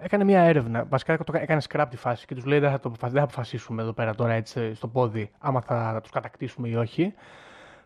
[0.00, 0.84] Έκανε μια έρευνα.
[0.84, 3.82] Βασικά το έκανε scrap τη φάση και τους λέει: Δεν θα, το, δεν θα αποφασίσουμε
[3.82, 7.14] εδώ πέρα τώρα έτσι στο πόδι, άμα θα τους κατακτήσουμε ή όχι.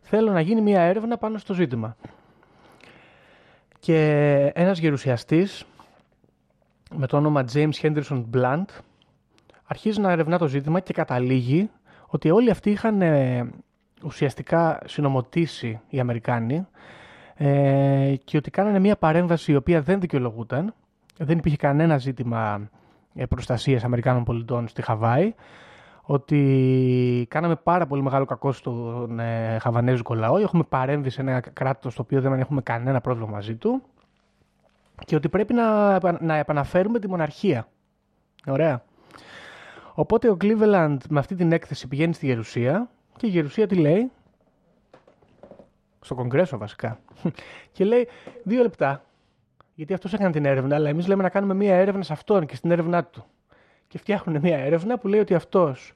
[0.01, 1.97] Θέλω να γίνει μια έρευνα πάνω στο ζήτημα.
[3.79, 5.65] Και ένας γερουσιαστής
[6.95, 8.65] με το όνομα James Henderson Blunt
[9.65, 11.71] αρχίζει να ερευνά το ζήτημα και καταλήγει
[12.07, 13.51] ότι όλοι αυτοί είχαν ε,
[14.05, 16.67] ουσιαστικά συνομωτήσει οι Αμερικάνοι
[17.35, 20.75] ε, και ότι κάνανε μια παρέμβαση η οποία δεν δικαιολογούταν.
[21.19, 22.71] Δεν υπήρχε κανένα ζήτημα
[23.15, 25.35] ε, προστασίας Αμερικάνων πολιτών στη Χαβάη.
[26.03, 30.37] Ότι κάναμε πάρα πολύ μεγάλο κακό στον ε, Χαβανέζικο λαό.
[30.37, 33.83] Έχουμε παρέμβει σε ένα κράτος το οποίο δεν έχουμε κανένα πρόβλημα μαζί του.
[35.05, 37.69] Και ότι πρέπει να, να επαναφέρουμε τη μοναρχία.
[38.47, 38.83] Ωραία.
[39.95, 44.11] Οπότε ο Cleveland με αυτή την έκθεση πηγαίνει στη Γερουσία και η Γερουσία τι λέει;
[46.01, 46.99] Στο Κογκρέσο βασικά.
[47.73, 48.09] και λέει
[48.43, 49.05] δύο λεπτά.
[49.75, 52.57] Γιατί αυτός έκανε την έρευνα, αλλά εμείς λέμε να κάνουμε μία έρευνα σε αυτόν και
[52.57, 53.25] στην έρευνά του.
[53.89, 55.93] Και φτιάχνουν μία έρευνα που λέει ότι αυτός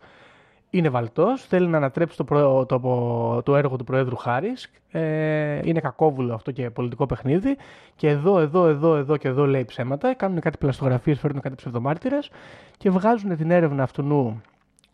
[0.70, 5.80] είναι βαλτός, θέλει να ανατρέψει το, προ- το, το έργο του Προέδρου Χάρης, ε, είναι
[5.80, 7.56] κακόβουλο αυτό και πολιτικό παιχνίδι.
[7.96, 12.30] Και εδώ, εδώ, εδώ, εδώ και εδώ λέει ψέματα, κάνουν κάτι πλαστογραφίες, φέρνουν κάτι ψευδομάρτυρες
[12.76, 14.40] και βγάζουν την έρευνα αυτού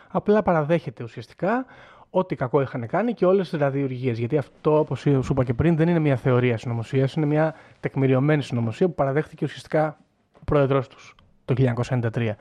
[0.09, 1.67] Απλά παραδέχεται ουσιαστικά
[2.11, 4.19] ό,τι κακό είχαν κάνει και όλες τις ραδιοργίες.
[4.19, 8.43] Γιατί αυτό, όπως σου είπα και πριν, δεν είναι μια θεωρία συνωμοσίας, είναι μια τεκμηριωμένη
[8.43, 9.99] συνωμοσία που παραδέχτηκε ουσιαστικά
[10.33, 11.15] ο πρόεδρος τους
[11.45, 12.37] το 1993.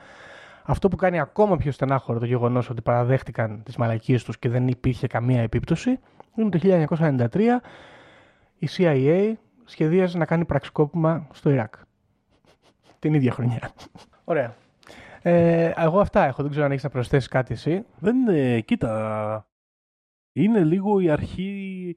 [0.62, 4.68] Αυτό που κάνει ακόμα πιο στενάχωρο το γεγονός ότι παραδέχτηκαν τις μαλακίες τους και δεν
[4.68, 5.98] υπήρχε καμία επίπτωση
[6.36, 6.58] είναι το
[7.28, 7.40] 1993
[8.58, 9.32] η CIA
[9.66, 11.74] σχεδίαζε να κάνει πραξικόπημα στο Ιράκ.
[12.98, 13.72] Την ίδια χρονιά.
[14.24, 14.54] Ωραία.
[15.22, 16.42] Ε, εγώ αυτά έχω.
[16.42, 17.84] Δεν ξέρω αν έχεις να προσθέσεις κάτι εσύ.
[17.98, 19.48] Δεν είναι, κοίτα,
[20.32, 21.96] είναι λίγο η αρχή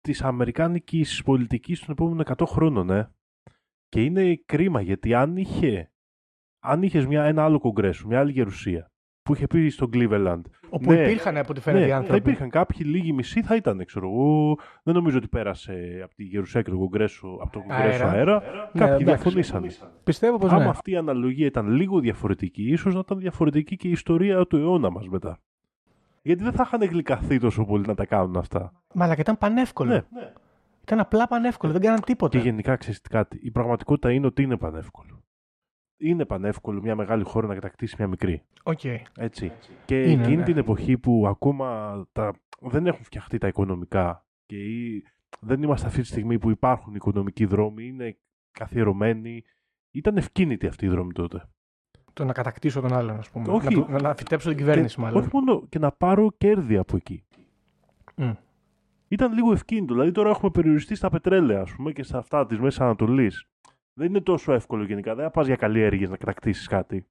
[0.00, 3.12] της αμερικάνικης πολιτικής των επόμενων 100 χρόνων, ε.
[3.88, 5.92] Και είναι κρίμα γιατί αν είχε,
[6.58, 8.92] αν είχες μια, ένα άλλο κογκρέσο, μια άλλη γερουσία,
[9.28, 11.00] που είχε πει στο Cleveland, Όπου Ναι.
[11.00, 12.18] υπήρχαν από ό,τι φαίνεται οι ναι, θα άνθρωποι.
[12.20, 14.56] υπήρχαν κάποιοι λίγοι μισοί θα ήταν, ξέρω εγώ.
[14.82, 18.10] Δεν νομίζω ότι πέρασε από τη Γερουσία και το Κογκρέσο, από το Κογκρέσο Αέρα.
[18.10, 18.42] αέρα.
[18.72, 19.28] Ναι, Κάποιοι εντάξει.
[19.30, 19.88] διαφωνήσαν.
[20.04, 20.68] Πιστεύω πως Άμα ναι.
[20.68, 24.90] αυτή η αναλογία ήταν λίγο διαφορετική, ίσως να ήταν διαφορετική και η ιστορία του αιώνα
[24.90, 25.38] μας μετά.
[26.22, 28.72] Γιατί δεν θα είχαν γλυκαθεί τόσο πολύ να τα κάνουν αυτά.
[28.94, 29.90] Μα αλλά και ήταν πανεύκολο.
[29.92, 30.02] Ναι.
[30.82, 31.72] Ήταν απλά πανεύκολο.
[31.72, 32.38] Δεν κάναν τίποτα.
[32.38, 33.38] Και γενικά ξέρεις τι κάτι.
[33.42, 35.17] Η πραγματικότητα είναι ότι είναι πανεύκολο.
[36.00, 38.42] Είναι πανεύκολο μια μεγάλη χώρα να κατακτήσει μια μικρή.
[38.62, 38.84] Οκ.
[39.16, 39.52] Έτσι.
[39.84, 40.42] Και Είναι, εκείνη ναι.
[40.42, 42.32] την εποχή που ακόμα τα...
[42.60, 45.04] δεν έχουν φτιαχτεί τα οικονομικά και ή...
[45.40, 48.16] δεν είμαστε αυτή τη στιγμή που υπάρχουν οικονομικοί δρόμοι, είναι
[48.50, 49.42] καθιερωμένοι.
[49.90, 51.48] Ήταν ευκίνητη αυτή η δρόμη τότε.
[52.12, 53.52] Το να κατακτήσω τον άλλον, ας πούμε.
[53.52, 53.64] Όχι.
[53.64, 55.20] Να, του- να φυτέψω την κυβέρνηση, και, μάλλον.
[55.20, 57.24] Όχι μόνο και να πάρω κέρδη από εκεί.
[58.16, 58.30] Μμ.
[59.08, 59.92] Ήταν λίγο ευκίνητο.
[59.94, 63.46] Δηλαδή τώρα έχουμε περιοριστεί στα πετρέλαια, ας πούμε, και σε αυτά της Μέσης Ανατολής.
[63.98, 65.14] Δεν είναι τόσο εύκολο γενικά.
[65.14, 67.06] Δεν θα πας για καλλιέργειες να κατακτήσεις κάτι.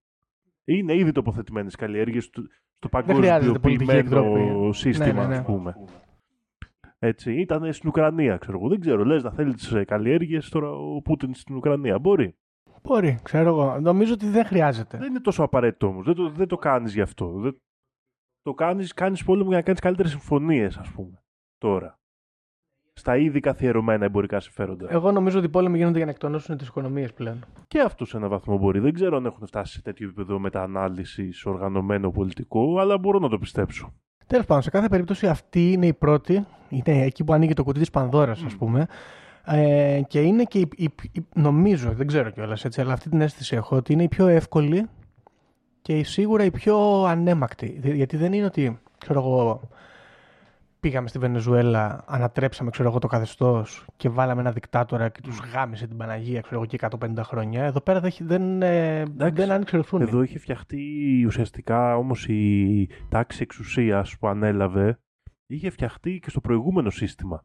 [0.64, 2.44] Είναι ήδη τοποθετημένες καλλιέργειες στο,
[2.78, 4.74] στο χρειάζεται πολιτική παγκοσμιοποιημένο εκτροπή.
[4.74, 5.36] σύστημα, Ναι, ναι, ναι.
[5.36, 5.76] ας πούμε.
[7.00, 8.68] Έτσι, ήταν στην Ουκρανία, ξέρω εγώ.
[8.68, 12.00] Δεν ξέρω, λες να θέλεις τι καλλιέργειες τώρα ο Πούτιν στην Ουκρανία.
[12.00, 12.36] Μπορεί.
[12.82, 13.80] Μπορεί, ξέρω εγώ.
[13.80, 14.98] Νομίζω ότι δεν χρειάζεται.
[14.98, 16.06] Δεν είναι τόσο απαραίτητο όμως.
[16.06, 17.32] Δεν το, δεν το κάνεις γι' αυτό.
[17.32, 17.62] Δεν...
[18.42, 21.24] Το κάνεις κάνεις πόλεμο για να κάνεις καλύτερες συμφωνίες, ας πούμε.
[21.58, 22.00] Τώρα.
[23.00, 24.88] Στα ήδη καθιερωμένα εμπορικά συμφέροντα.
[24.90, 27.46] Εγώ νομίζω ότι οι πόλεμοι γίνονται για να εκτονώσουν τις οικονομίες πλέον.
[27.68, 28.80] Και αυτό σε έναν βαθμό μπορεί.
[28.80, 33.38] Δεν ξέρω αν έχουν φτάσει σε τέτοιο επίπεδο μετανάλυση οργανωμένο πολιτικό, αλλά μπορώ να το
[33.38, 33.94] πιστέψω.
[34.28, 36.46] Τέλος πάντων, σε κάθε περίπτωση αυτή είναι η πρώτη.
[36.70, 38.86] Είναι εκεί που ανοίγει το κουτί της Πανδώρας, ας πούμε.
[39.46, 43.22] Ε, και είναι και η, η- η- νομίζω, δεν ξέρω κιόλας έτσι, αλλά αυτή την
[43.22, 44.86] αίσθηση έχω ότι είναι η πιο εύκολη
[45.82, 47.78] και η- σίγουρα η πιο ανέμακτη.
[47.80, 49.62] Δη- Γιατί δεν είναι ότι, ξέρω εγώ,
[50.80, 55.88] πήγαμε στη Βενεζουέλα, ανατρέψαμε ξέρω εγώ, το καθεστώς και βάλαμε ένα δικτάτορα και τους γάμισε
[55.88, 57.64] την Παναγία ξέρω εγώ, και 150 χρόνια.
[57.64, 60.04] Εδώ πέρα δεν, έχει- δεν, ε, δεν άνοιξε ρουθούνη.
[60.04, 65.00] Εδώ είχε φτιαχτεί ουσιαστικά όμως η τάξη εξουσίας που ανέλαβε.
[65.48, 67.42] Είχε φτιαχτεί και στο προηγούμενο σύστημα.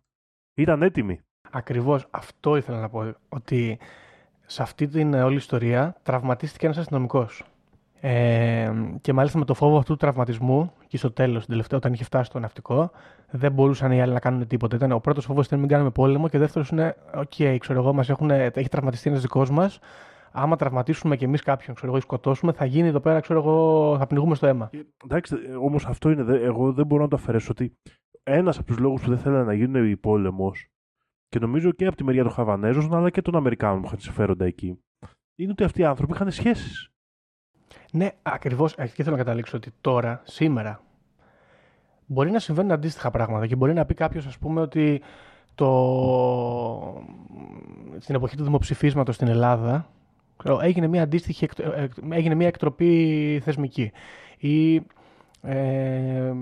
[0.55, 1.21] Ήταν έτοιμη.
[1.51, 3.15] Ακριβώς αυτό ήθελα να πω.
[3.29, 3.79] Ότι
[4.47, 7.43] σε αυτή την ε, όλη ιστορία τραυματίστηκε ένας αστυνομικός.
[8.05, 12.05] Ε, και μάλιστα με το φόβο αυτού του τραυματισμού και στο τέλος, τελευταίο, όταν είχε
[12.05, 12.91] φτάσει στο ναυτικό,
[13.31, 14.77] δεν μπορούσαν οι άλλοι να κάνουν τίποτα.
[14.77, 17.93] Ήταν, ο πρώτος φόβος ήταν μην κάνουμε πόλεμο και ο δεύτερος είναι, οκ, ξέρω εγώ,
[17.93, 19.79] μας έχουν, έχει τραυματιστεί ένας δικός μας,
[20.33, 23.97] άμα τραυματίσουμε κι εμείς κάποιον, ξέρω εγώ, ή σκοτώσουμε, θα γίνει εδώ πέρα, ξέρω εγώ,
[23.99, 24.69] θα πνιγούμε στο αίμα.
[24.73, 26.23] Ε, Εντάξει, όμως αυτό είναι.
[26.23, 27.77] δε- Εγώ δεν μπορώ να το αφαιρέσω ότι
[28.23, 30.67] ένας από τους λόγους που δεν θέλανε να γίνουν οι πόλεμος
[31.29, 34.45] και νομίζω και από τη μεριά των Χαβανέζων αλλά και των Αμερικάνων που είχαν συμφέροντα
[34.45, 34.79] εκεί
[35.39, 36.92] είναι ότι αυτοί οι άνθρωποι είχαν σχέσεις.
[37.95, 38.75] Ναι, ακριβώς.
[38.75, 40.81] Εκεί θέλω να καταλήξω ότι τώρα, σήμερα,
[42.07, 45.03] μπορεί να συμβαίνουν αντίστοιχα πράγματα και μπορεί να πει κάποιος, ας πούμε, ότι
[45.55, 47.05] το...
[47.99, 49.87] στην εποχή του δημοψηφίσματος στην Ελλάδα
[50.37, 53.93] ξέρω, έγινε μια αντίστοιχη εκ- ε, έγινε μια εκτροπή θεσμική.
[54.39, 54.75] Ή
[55.43, 56.33] ε,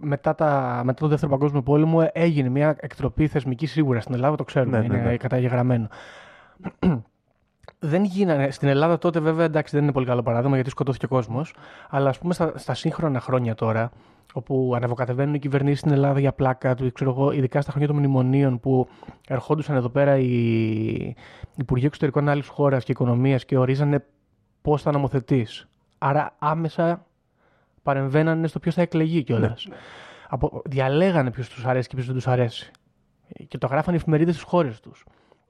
[0.00, 4.44] μετά, τα, μετά το Δεύτερο Παγκόσμιο Πόλεμο έγινε μια εκτροπή θεσμική σίγουρα στην Ελλάδα, το
[4.44, 5.16] ξέρουμε, Ναι, ναι, είναι ναι.
[5.16, 5.88] καταγεγραμμένο.
[7.86, 8.50] Δεν γίνανε.
[8.50, 11.54] Στην Ελλάδα τότε, βέβαια, εντάξει, δεν είναι πολύ καλό παράδειγμα γιατί σκοτώθηκε κόσμος.
[11.90, 13.90] Αλλά ας πούμε στα, στα σύγχρονα χρόνια τώρα,
[14.32, 17.96] όπου ανεβοκατεβαίνουν οι κυβερνήσεις στην Ελλάδα για πλάκα του, ξέρω εγώ, ειδικά στα χρόνια των
[17.96, 18.88] μνημονίων που
[19.28, 21.14] ερχόντουσαν εδώ πέρα οι
[21.56, 24.04] Υπουργοί Εξωτερικών άλλης χώρας και Οικονομίας και ορίζανε
[24.62, 25.68] πώς θα νομοθετείς.
[25.98, 27.06] Άρα άμεσα
[27.82, 29.68] παρεμβαίνανε στο ποιος θα εκλεγεί κιόλας.
[30.28, 32.70] Από, διαλέγανε ποιος τους αρέσει και ποιος δεν τους αρέσει.
[33.48, 35.04] Και το γράφανε οι εφημερίδες στις χώρες τους.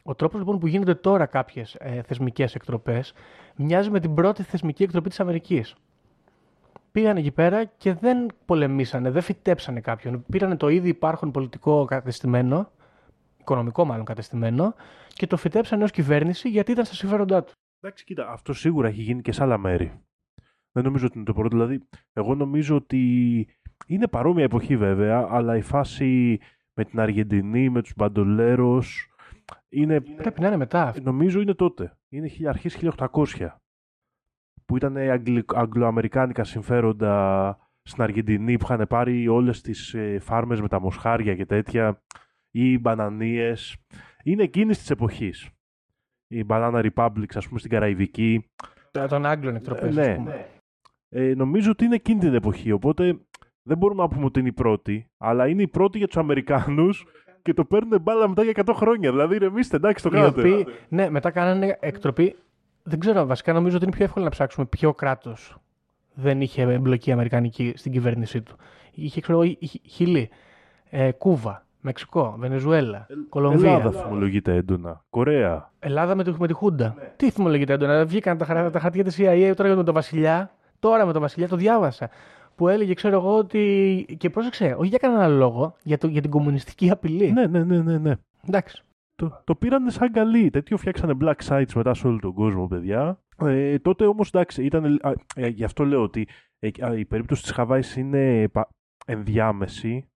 [0.06, 3.12] Ο τρόπος λοιπόν που γίνονται τώρα κάποιες ε, θεσμικές εκτροπές
[3.56, 5.74] μοιάζει με την πρώτη θεσμική εκτροπή της Αμερικής.
[6.92, 10.24] Πήγαν εκεί πέρα και δεν πολεμήσανε, δεν φυτέψανε κάποιον.
[10.30, 12.70] Πήρανε το ήδη υπάρχον πολιτικό κατεστημένο,
[13.40, 14.74] οικονομικό μάλλον κατεστημένο,
[15.08, 17.52] και το φυτέψανε ως κυβέρνηση γιατί ήταν στα συμφέροντά τους.
[17.80, 19.92] Εντάξει, κοίτα, αυτό σίγουρα έχει γίνει και σε άλλα μέρη.
[20.72, 21.56] Δεν νομίζω ότι είναι το πρώτο.
[21.56, 23.46] Δηλαδή, εγώ νομίζω ότι
[23.86, 26.38] είναι παρόμοια εποχή βέβαια, αλλά η φάση
[26.74, 29.13] με την Αργεντινή, με τους Μπαντολέρος,
[29.68, 31.02] είναι, Πρέπει να είναι μετά αυτό.
[31.02, 31.96] νομίζω είναι τότε.
[32.08, 33.60] Είναι χι- αρχές 1800,
[34.64, 40.68] που ήταν αγγλι- αγγλοαμερικάνικα συμφέροντα στην Αργεντινή που είχαν πάρει όλες τις ε, φάρμες με
[40.68, 42.02] τα μοσχάρια και τέτοια
[42.50, 43.76] ή μπανανίες.
[44.24, 45.48] Είναι εκείνης της εποχής.
[46.26, 48.50] Η Banana Republics, ας πούμε, στην Καραϊβική.
[49.08, 49.96] Των Άγγλων εκτροπές.
[49.96, 50.46] Ε, ναι.
[51.08, 53.18] Ε, νομίζω ότι είναι εκείνη την εποχή, οπότε
[53.62, 57.04] δεν μπορούμε να πούμε ότι είναι η πρώτη, αλλά είναι η πρώτη για τους Αμερικάνους
[57.44, 59.10] και το παίρνουν μπάλα μετά για 100 χρόνια.
[59.10, 60.40] Δηλαδή, ρεμίστε, εντάξει, το Οι κάνατε.
[60.40, 62.36] οποίοι, ναι, μετά κάνανε εκτροπή.
[62.82, 65.56] Δεν ξέρω, βασικά νομίζω ότι είναι πιο εύκολο να ψάξουμε ποιο κράτος
[66.14, 68.56] δεν είχε εμπλοκή αμερικανική στην κυβέρνησή του.
[68.92, 70.28] Είχε, ξέρω εγώ, Χι- Χιλή,
[70.90, 73.70] ε, Κούβα, Μεξικό, Βενεζουέλα, Κολομβία.
[73.72, 75.04] Ελλάδα θυμολογείται έντονα.
[75.10, 75.70] Κορέα.
[75.78, 76.94] Ελλάδα με, τη- με τη Χούντα.
[77.16, 78.04] Τι θυμολογείται έντονα.
[78.04, 80.50] Βγήκαν τα, χαρα- τα χαρτιά της CIA τώρα με τον Βασιλιά.
[80.78, 82.08] Τώρα με τον Βασιλιά το διάβασα.
[82.56, 84.06] Που έλεγε, ξέρω εγώ, ότι.
[84.18, 87.32] Και πρόσεξε, όχι για κανέναν άλλο λόγο, για, το, για την κομμουνιστική απειλή.
[87.32, 87.98] Ναι, ναι, ναι, ναι.
[87.98, 88.14] ναι.
[88.46, 88.82] Εντάξει.
[89.14, 90.50] Το, το πήρανε σαν καλή.
[90.50, 93.18] Τέτοιο φτιάξανε black sites μετά σε όλο τον κόσμο, παιδιά.
[93.38, 96.28] Ε, τότε όμως, εντάξει, ήταν, α, ε, γι' αυτό λέω ότι
[96.58, 98.68] ε, α, η περίπτωση της Χαβάης είναι πα-
[99.06, 100.08] ενδιάμεση,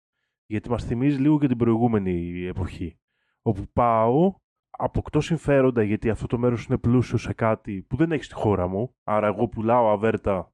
[0.47, 2.99] γιατί μας θυμίζει λίγο και την προηγούμενη εποχή.
[3.43, 4.35] Όπου πάω,
[4.71, 8.67] αποκτώ συμφέροντα, γιατί αυτό το μέρος είναι πλούσιο σε κάτι που δεν έχει στη χώρα
[8.67, 10.53] μου, άρα εγώ πουλάω αβέρτα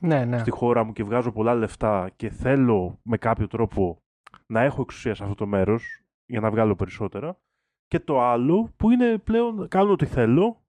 [0.00, 0.38] Ναι, ναι.
[0.38, 4.02] στη χώρα μου και βγάζω πολλά λεφτά και θέλω με κάποιο τρόπο
[4.46, 7.38] να έχω εξουσία σε αυτό το μέρος για να βγάλω περισσότερα.
[7.86, 10.64] Και το άλλο που είναι πλέον κάνω ό,τι θέλω,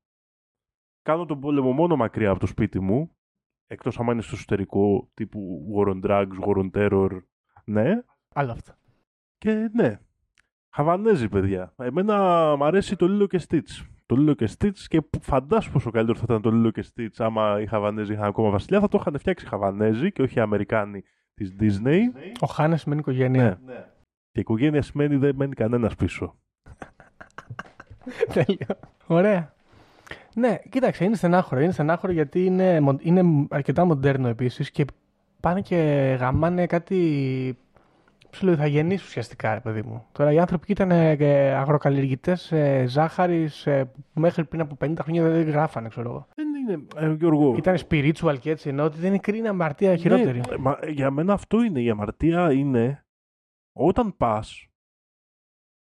[1.02, 3.16] κάνω τον πόλεμο μόνο μακριά από το σπίτι μου,
[3.68, 7.20] εκτός άμα είναι στο εσωτερικό τύπου war on drugs, war on terror,
[7.66, 8.04] ναι.
[8.34, 8.76] Άλλο αυτό.
[9.38, 10.00] Και ναι,
[10.78, 11.74] Χαβανέζι παιδιά.
[11.78, 12.16] Εμένα
[12.58, 13.86] μου αρέσει το Λίλο και Stitch.
[14.08, 17.62] Το Λίλο και Stitch και φαντάσου πόσο καλύτερο θα ήταν το Λίλο και Stitch άμα
[17.62, 18.80] οι Χαβανέζοι είχαν ακόμα βασιλιά.
[18.80, 21.04] Θα το είχαν φτιάξει οι Χαβανέζοι και όχι οι Αμερικάνοι
[21.34, 22.00] της Disney.
[22.40, 23.60] Ο Χάνες σημαίνει οικογένεια.
[23.66, 23.86] Ναι.
[24.32, 26.36] Και οικογένεια σημαίνει δεν μένει κανένας πίσω.
[28.34, 28.68] Τέλειο.
[29.08, 29.54] Ωραία.
[30.36, 31.62] Ναι, κοίταξε, είναι στενάχωρο.
[31.62, 34.86] Είναι στενάχωρο γιατί είναι, μο- είναι αρκετά μοντέρνο επίσης και
[35.40, 35.76] πάνε και
[36.20, 37.58] γαμάνε κάτι
[38.30, 40.06] ψιλοϊθαγενεί ουσιαστικά, ρε παιδί μου.
[40.12, 42.54] Τώρα οι άνθρωποι ήταν αγροκαλλιεργητές
[42.86, 43.68] ζάχαρης
[44.14, 46.28] που μέχρι πριν από 50 χρόνια δεν γράφανε, ξέρω εγώ.
[46.36, 47.56] Δεν είναι, ε, Γιώργο.
[47.58, 50.42] Ήταν spiritual και έτσι, ενώ ότι δεν είναι κρίνα αμαρτία χειρότερη.
[50.50, 51.82] Ναι, μα, για μένα αυτό είναι.
[51.82, 53.06] Η αμαρτία είναι
[53.80, 54.68] όταν πας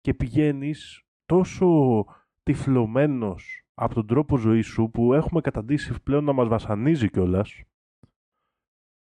[0.01, 2.05] και πηγαίνεις τόσο
[2.43, 7.63] τυφλωμένος από τον τρόπο ζωής σου που έχουμε καταντήσει πλέον να μας βασανίζει κιόλας.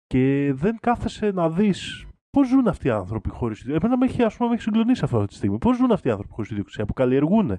[0.06, 4.22] και δεν κάθεσαι να δεις πώς ζουν αυτοί οι άνθρωποι χωρίς ιδιοκτησία; Εμένα με έχει,
[4.22, 5.58] ας πούμε, με έχει συγκλονίσει αυτή τη στιγμή.
[5.58, 7.58] Πώς ζουν αυτοί οι άνθρωποι χωρίς ιδιοκτησία που καλλιεργούν.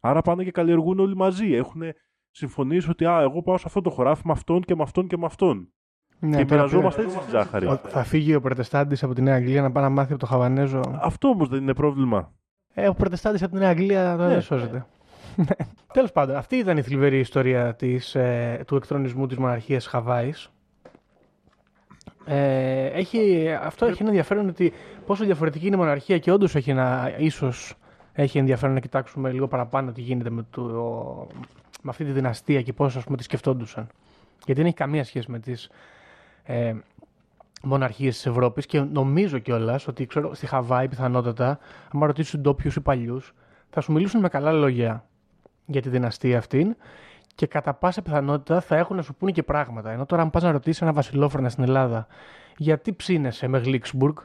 [0.00, 1.52] Άρα πάνε και καλλιεργούν όλοι μαζί.
[1.54, 1.82] Έχουν
[2.30, 5.16] συμφωνήσει ότι α, εγώ πάω σε αυτό το χωράφι με αυτόν και με αυτόν και
[5.16, 5.68] με αυτόν.
[6.18, 7.66] Ναι, και τώρα μοιραζόμαστε πήρα- έτσι τη ζάχαρη.
[7.66, 10.26] Ο- Θα φύγει ο Προτεστάντης από τη Νέα Αγγλία να πάει να μάθει από το
[10.26, 10.80] Χαβανέζο.
[11.00, 12.32] Αυτό όμως δεν είναι πρόβλημα.
[12.74, 14.40] Ε, ο Προτεστάντης από τη Νέα Αγγλία δεν Ναι.
[14.40, 14.86] σώζεται.
[15.92, 20.50] Τέλος πάντων, αυτή ήταν η θλιβερή ιστορία της, ε, του εκτρονισμού της μοναρχίας Χαβάης.
[22.28, 24.72] Ε, έχει, αυτό έχει ένα ενδιαφέρον ότι
[25.06, 27.74] πόσο διαφορετική είναι η μοναρχία και όντως έχει ένα ίσως
[28.12, 30.62] έχει ενδιαφέρον να κοιτάξουμε λίγο παραπάνω τι γίνεται με, το,
[31.82, 33.86] με αυτή τη δυναστεία και πώς ας πούμε τη σκεφτόντουσαν.
[34.36, 35.70] Γιατί δεν έχει καμία σχέση με τις
[36.42, 36.74] ε,
[37.62, 41.58] μοναρχίες της Ευρώπης και νομίζω κιόλας ότι ξέρω, στη Χαβάη πιθανότατα,
[41.92, 43.34] άμα ρωτήσει ντόπιους ή παλιούς,
[43.70, 45.04] θα σου μιλήσουν με καλά λόγια
[45.66, 46.76] για τη δυναστεία αυτήν
[47.36, 49.90] και κατά πάσα πιθανότητα θα έχουν να σου πούνε και πράγματα.
[49.90, 52.06] Ενώ τώρα, αν πας να ρωτήσεις ένα βασιλόφρονα στην Ελλάδα,
[52.56, 54.16] γιατί ψήνεσαι με Γλίξμπουργκ,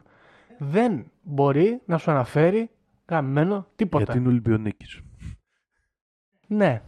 [0.58, 2.70] δεν μπορεί να σου αναφέρει
[3.10, 4.04] γαμμένο τίποτα.
[4.04, 5.02] Γιατί είναι Ολυμπιονίκης.
[6.48, 6.82] Ναι.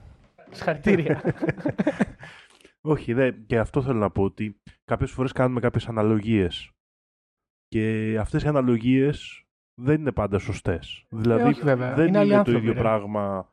[0.52, 1.22] Συγχαρητήρια.
[2.82, 6.72] Όχι, δε, και αυτό θέλω να πω ότι κάποιες φορές κάνουμε κάποιες αναλογίες
[7.68, 9.46] και αυτές οι αναλογίες
[9.82, 11.06] δεν είναι πάντα σωστές.
[11.10, 11.94] Δηλαδή όχι βέβαια.
[11.94, 12.80] δεν Είναι είναι, άλλοι το άνθρωποι, ίδιο ρε.
[12.80, 13.53] πράγμα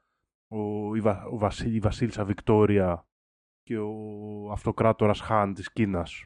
[0.50, 3.06] ο, η, Βα- ο Βασίλη, η Βασίλισσα Βικτόρια
[3.62, 3.92] και ο
[4.52, 6.24] αυτοκράτορας Χάν της Κίνας.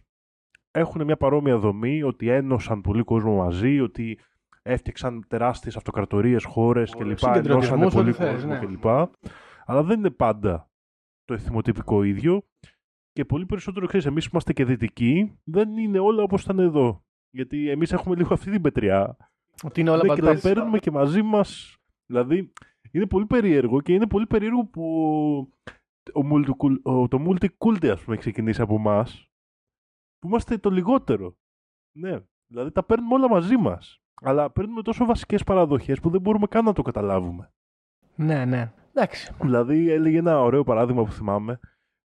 [0.70, 4.18] Έχουν μια παρόμοια δομή ότι ένωσαν πολύ κόσμο μαζί, ότι
[4.62, 7.18] έφτιαξαν τεράστιες αυτοκρατορίες, χώρες κλπ.
[7.18, 8.58] Συγκεντρωτισμούς, Ενώσανε ό,τι πολύ θες, κόσμο ναι.
[8.58, 8.86] κλπ.
[9.66, 10.70] Αλλά δεν είναι πάντα
[11.24, 12.42] το εθιμοτυπικό ίδιο.
[13.12, 17.04] Και πολύ περισσότερο ξέρεις, εμείς που είμαστε και δυτικοί, δεν είναι όλα όπως ήταν εδώ.
[17.30, 19.16] Γιατί εμείς έχουμε λίγο αυτή την πετριά.
[19.62, 20.52] Ότι είναι όλα Ναι, παντού και τα έτσι.
[20.52, 21.76] παίρνουμε και μαζί μας.
[22.06, 22.52] Δηλαδή,
[22.98, 24.84] είναι πολύ περίεργο και είναι πολύ περίεργο που
[26.12, 29.28] ο, multicul- ο- το multiculti, ας πούμε, έχει ξεκινήσει από εμάς.
[30.18, 31.36] Που είμαστε το λιγότερο.
[31.96, 32.20] Ναι.
[32.46, 33.98] Δηλαδή, τα παίρνουμε όλα μαζί μας.
[34.22, 37.52] Αλλά παίρνουμε τόσο βασικές παραδοχές που δεν μπορούμε καν να το καταλάβουμε.
[38.14, 38.72] Ναι, ναι.
[38.92, 39.34] Εντάξει.
[39.40, 41.60] Δηλαδή έλεγε ένα ωραίο παράδειγμα που θυμάμαι,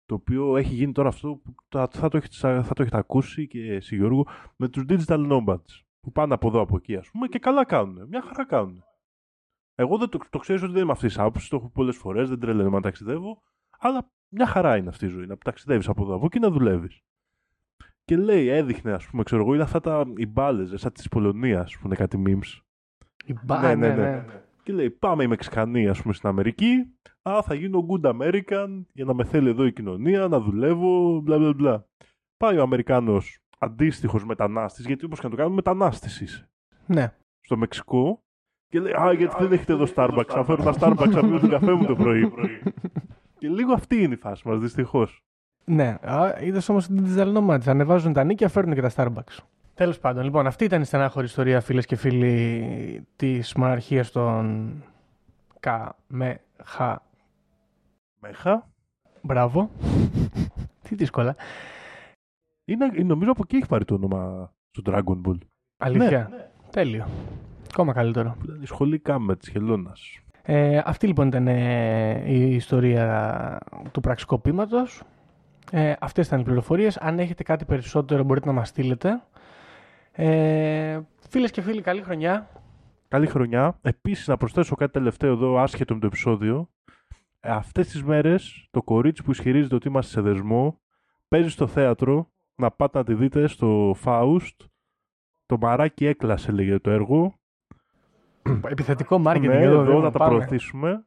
[0.06, 3.48] το οποίο έχει γίνει τώρα αυτό που θα, θα, το, έχετε, θα το έχετε ακούσει
[3.48, 7.28] και εσύ Γιώργο, με τους digital nomads που πάνε από εδώ από εκεί ας πούμε
[7.28, 8.84] και καλά κάνουν, μια χαρά κάνουν.
[9.80, 12.30] Εγώ δεν το, το ξέρω ότι δεν είμαι αυτής της άποψης, το έχω πολλές φορές,
[12.30, 13.42] δεν τρελαίνομαι να ταξιδεύω,
[13.80, 17.02] αλλά μια χαρά είναι αυτή η ζωή, να ταξιδεύεις από εδώ από εκεί να δουλεύεις.
[18.06, 21.78] Και λέει, έδειχνε, ας πούμε, ξέρω εγώ, είναι αυτά τα οι μπάλες, σαν της Πολωνίας,
[21.78, 22.62] που είναι κάτι memes.
[23.26, 23.62] Η μπα...
[23.62, 24.44] Ναι, ναι, ναι, ναι, ναι.
[24.64, 26.94] Και λέει, πάμε οι Μεξικανοί, ας πούμε, στην Αμερική.
[27.22, 31.38] Α, θα γίνω good American για να με θέλει εδώ η κοινωνία, να δουλεύω, μπλα
[31.38, 31.86] μπλα μπλα.
[32.38, 36.50] Πάει ο Αμερικάνος αντίστοιχος μετανάστης, γιατί όπως και να το κάνουμε, μετανάστης είσαι.
[36.86, 37.14] Ναι.
[37.42, 38.24] Στο Μεξικό.
[38.70, 40.28] Και λέει, Α, γιατί δεν έχετε εδώ Starbucks.
[40.28, 42.32] Θα φέρω τα Starbucks, θα πιω τον καφέ μου το πρωί.
[43.38, 45.24] και λίγο αυτή είναι η φάση μας, δυστυχώς.
[45.66, 45.98] Ναι.
[46.42, 47.66] Είδες όμως την digital nomads.
[47.66, 49.38] Ανεβάζουν τα νίκια, φέρνουν και τα Starbucks.
[49.74, 54.74] Τέλος πάντων, λοιπόν, αυτή ήταν η στενάχωρη ιστορία, φίλες και φίλοι, της μοναρχία των
[55.60, 57.02] Καμεχα.
[58.20, 58.68] Μέχα.
[59.22, 59.70] Μπράβο.
[60.84, 61.36] Τι δύσκολα.
[62.66, 65.38] Είναι, νομίζω από εκεί έχει πάρει το όνομα στο Dragon Ball.
[65.78, 66.50] Αλήθεια.
[66.70, 67.08] Τέλειο.
[67.72, 68.36] Ακόμα καλύτερο.
[68.40, 70.20] Που ήταν η σχολή Κάμετ της Χελώνας.
[70.44, 73.58] Ε, αυτή λοιπόν ήταν ε, η ιστορία
[73.92, 75.02] του πραξικοπήματος.
[75.72, 76.98] Ε, αυτές ήταν οι πληροφορίες.
[76.98, 79.22] Αν έχετε κάτι περισσότερο μπορείτε να μας στείλετε.
[80.12, 81.00] Ε,
[81.30, 82.50] φίλες και φίλοι, καλή χρονιά.
[83.08, 83.80] Καλή χρονιά.
[83.82, 86.70] Επίσης να προσθέσω κάτι τελευταίο εδώ άσχετο με το επεισόδιο.
[87.40, 90.80] Ε, αυτές τις μέρες το κορίτσι που ισχυρίζεται ότι είμαστε σε δεσμό
[91.28, 94.56] παίζει στο θέατρο να πάτε να τη δείτε στο Faust.
[95.46, 97.39] Το μαράκι έκλασε λέγεται το έργο.
[98.74, 99.74] Επιθετικό marketing ναι, εδώ.
[99.74, 100.36] εδώ Δήμο, να τα πάμε.
[100.36, 101.04] προωθήσουμε.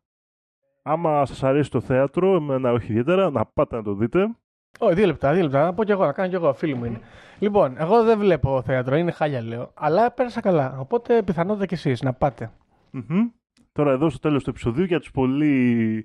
[0.82, 4.36] Άμα σας αρέσει το θέατρο, εμένα όχι ιδιαίτερα, να πάτε να το δείτε.
[4.78, 5.64] Όχι, δύο λεπτά, δύο λεπτά.
[5.64, 7.00] Να πω κι εγώ, να κάνω κι εγώ, φίλοι μου είναι.
[7.38, 9.70] Λοιπόν, εγώ δεν βλέπω θέατρο, είναι χάλια λέω.
[9.74, 10.76] Αλλά πέρασα καλά.
[10.78, 12.50] Οπότε πιθανότητα κι εσείς να πάτε.
[12.90, 13.28] Μμμ.
[13.72, 16.04] Τώρα εδώ στο τέλος του επεισοδίου για τους πολύ...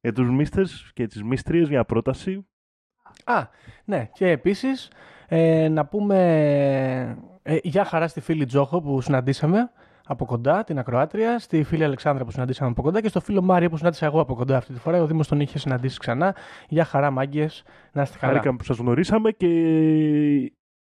[0.00, 2.46] Για τους μίστες και τις μίστριες μια πρόταση.
[3.24, 3.46] Α,
[3.84, 4.90] ναι, και επίσης
[5.28, 6.16] ε, να πούμε
[7.42, 9.70] ε, για χαρά στη φίλη Τζόχο που συναντήσαμε
[10.06, 13.70] από κοντά, την Ακροάτρια, στη φίλη Αλεξάνδρα που συναντήσαμε από κοντά και στο φίλο Μάριο
[13.70, 15.02] που συνάντησα εγώ από κοντά αυτή τη φορά.
[15.02, 16.34] Ο Δήμος τον είχε συναντήσει ξανά.
[16.68, 18.32] Για χαρά, μάγκες, να είστε καλά.
[18.32, 19.46] Χάρηκαμε που σας γνωρίσαμε και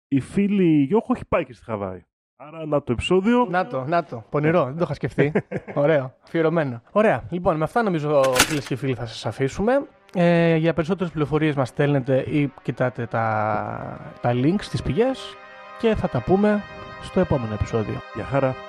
[0.07, 2.03] η φίλη Γιώχο έχει πάει και στη Χαβάη.
[2.41, 3.47] Άρα να το επεισόδιο.
[3.49, 4.23] Να το, να το.
[4.29, 5.31] Πονηρό, δεν το είχα σκεφτεί.
[5.73, 6.81] Ωραίο, αφιερωμένο.
[6.91, 7.23] Ωραία.
[7.29, 9.87] Λοιπόν, με αυτά νομίζω φίλες και φίλοι θα σας αφήσουμε.
[10.13, 15.35] Ε, για περισσότερες πληροφορίες μας στέλνετε ή κοιτάτε τα, τα links στις πηγές
[15.79, 16.61] και θα τα πούμε
[17.01, 18.01] στο επόμενο επεισόδιο.
[18.15, 18.68] Γεια χαρά.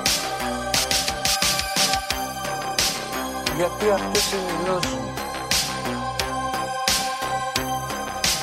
[3.55, 5.09] Γιατί αυτές είναι οι γνώσεις μου.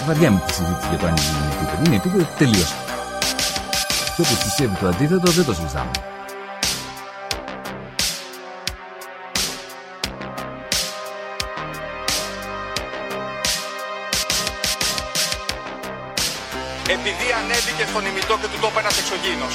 [0.07, 1.87] Βαριά τη συζήτηση για το αν η γη είναι επίπεδη.
[1.87, 2.75] Είναι επίπεδη, τελείωσε.
[4.17, 5.91] Και όποιος πιστεύει το αντίθετο δεν το συζητάμε.
[16.89, 19.55] Επειδή ανέβηκε στον ημιτό και του το είπε ένας εξωγήινος.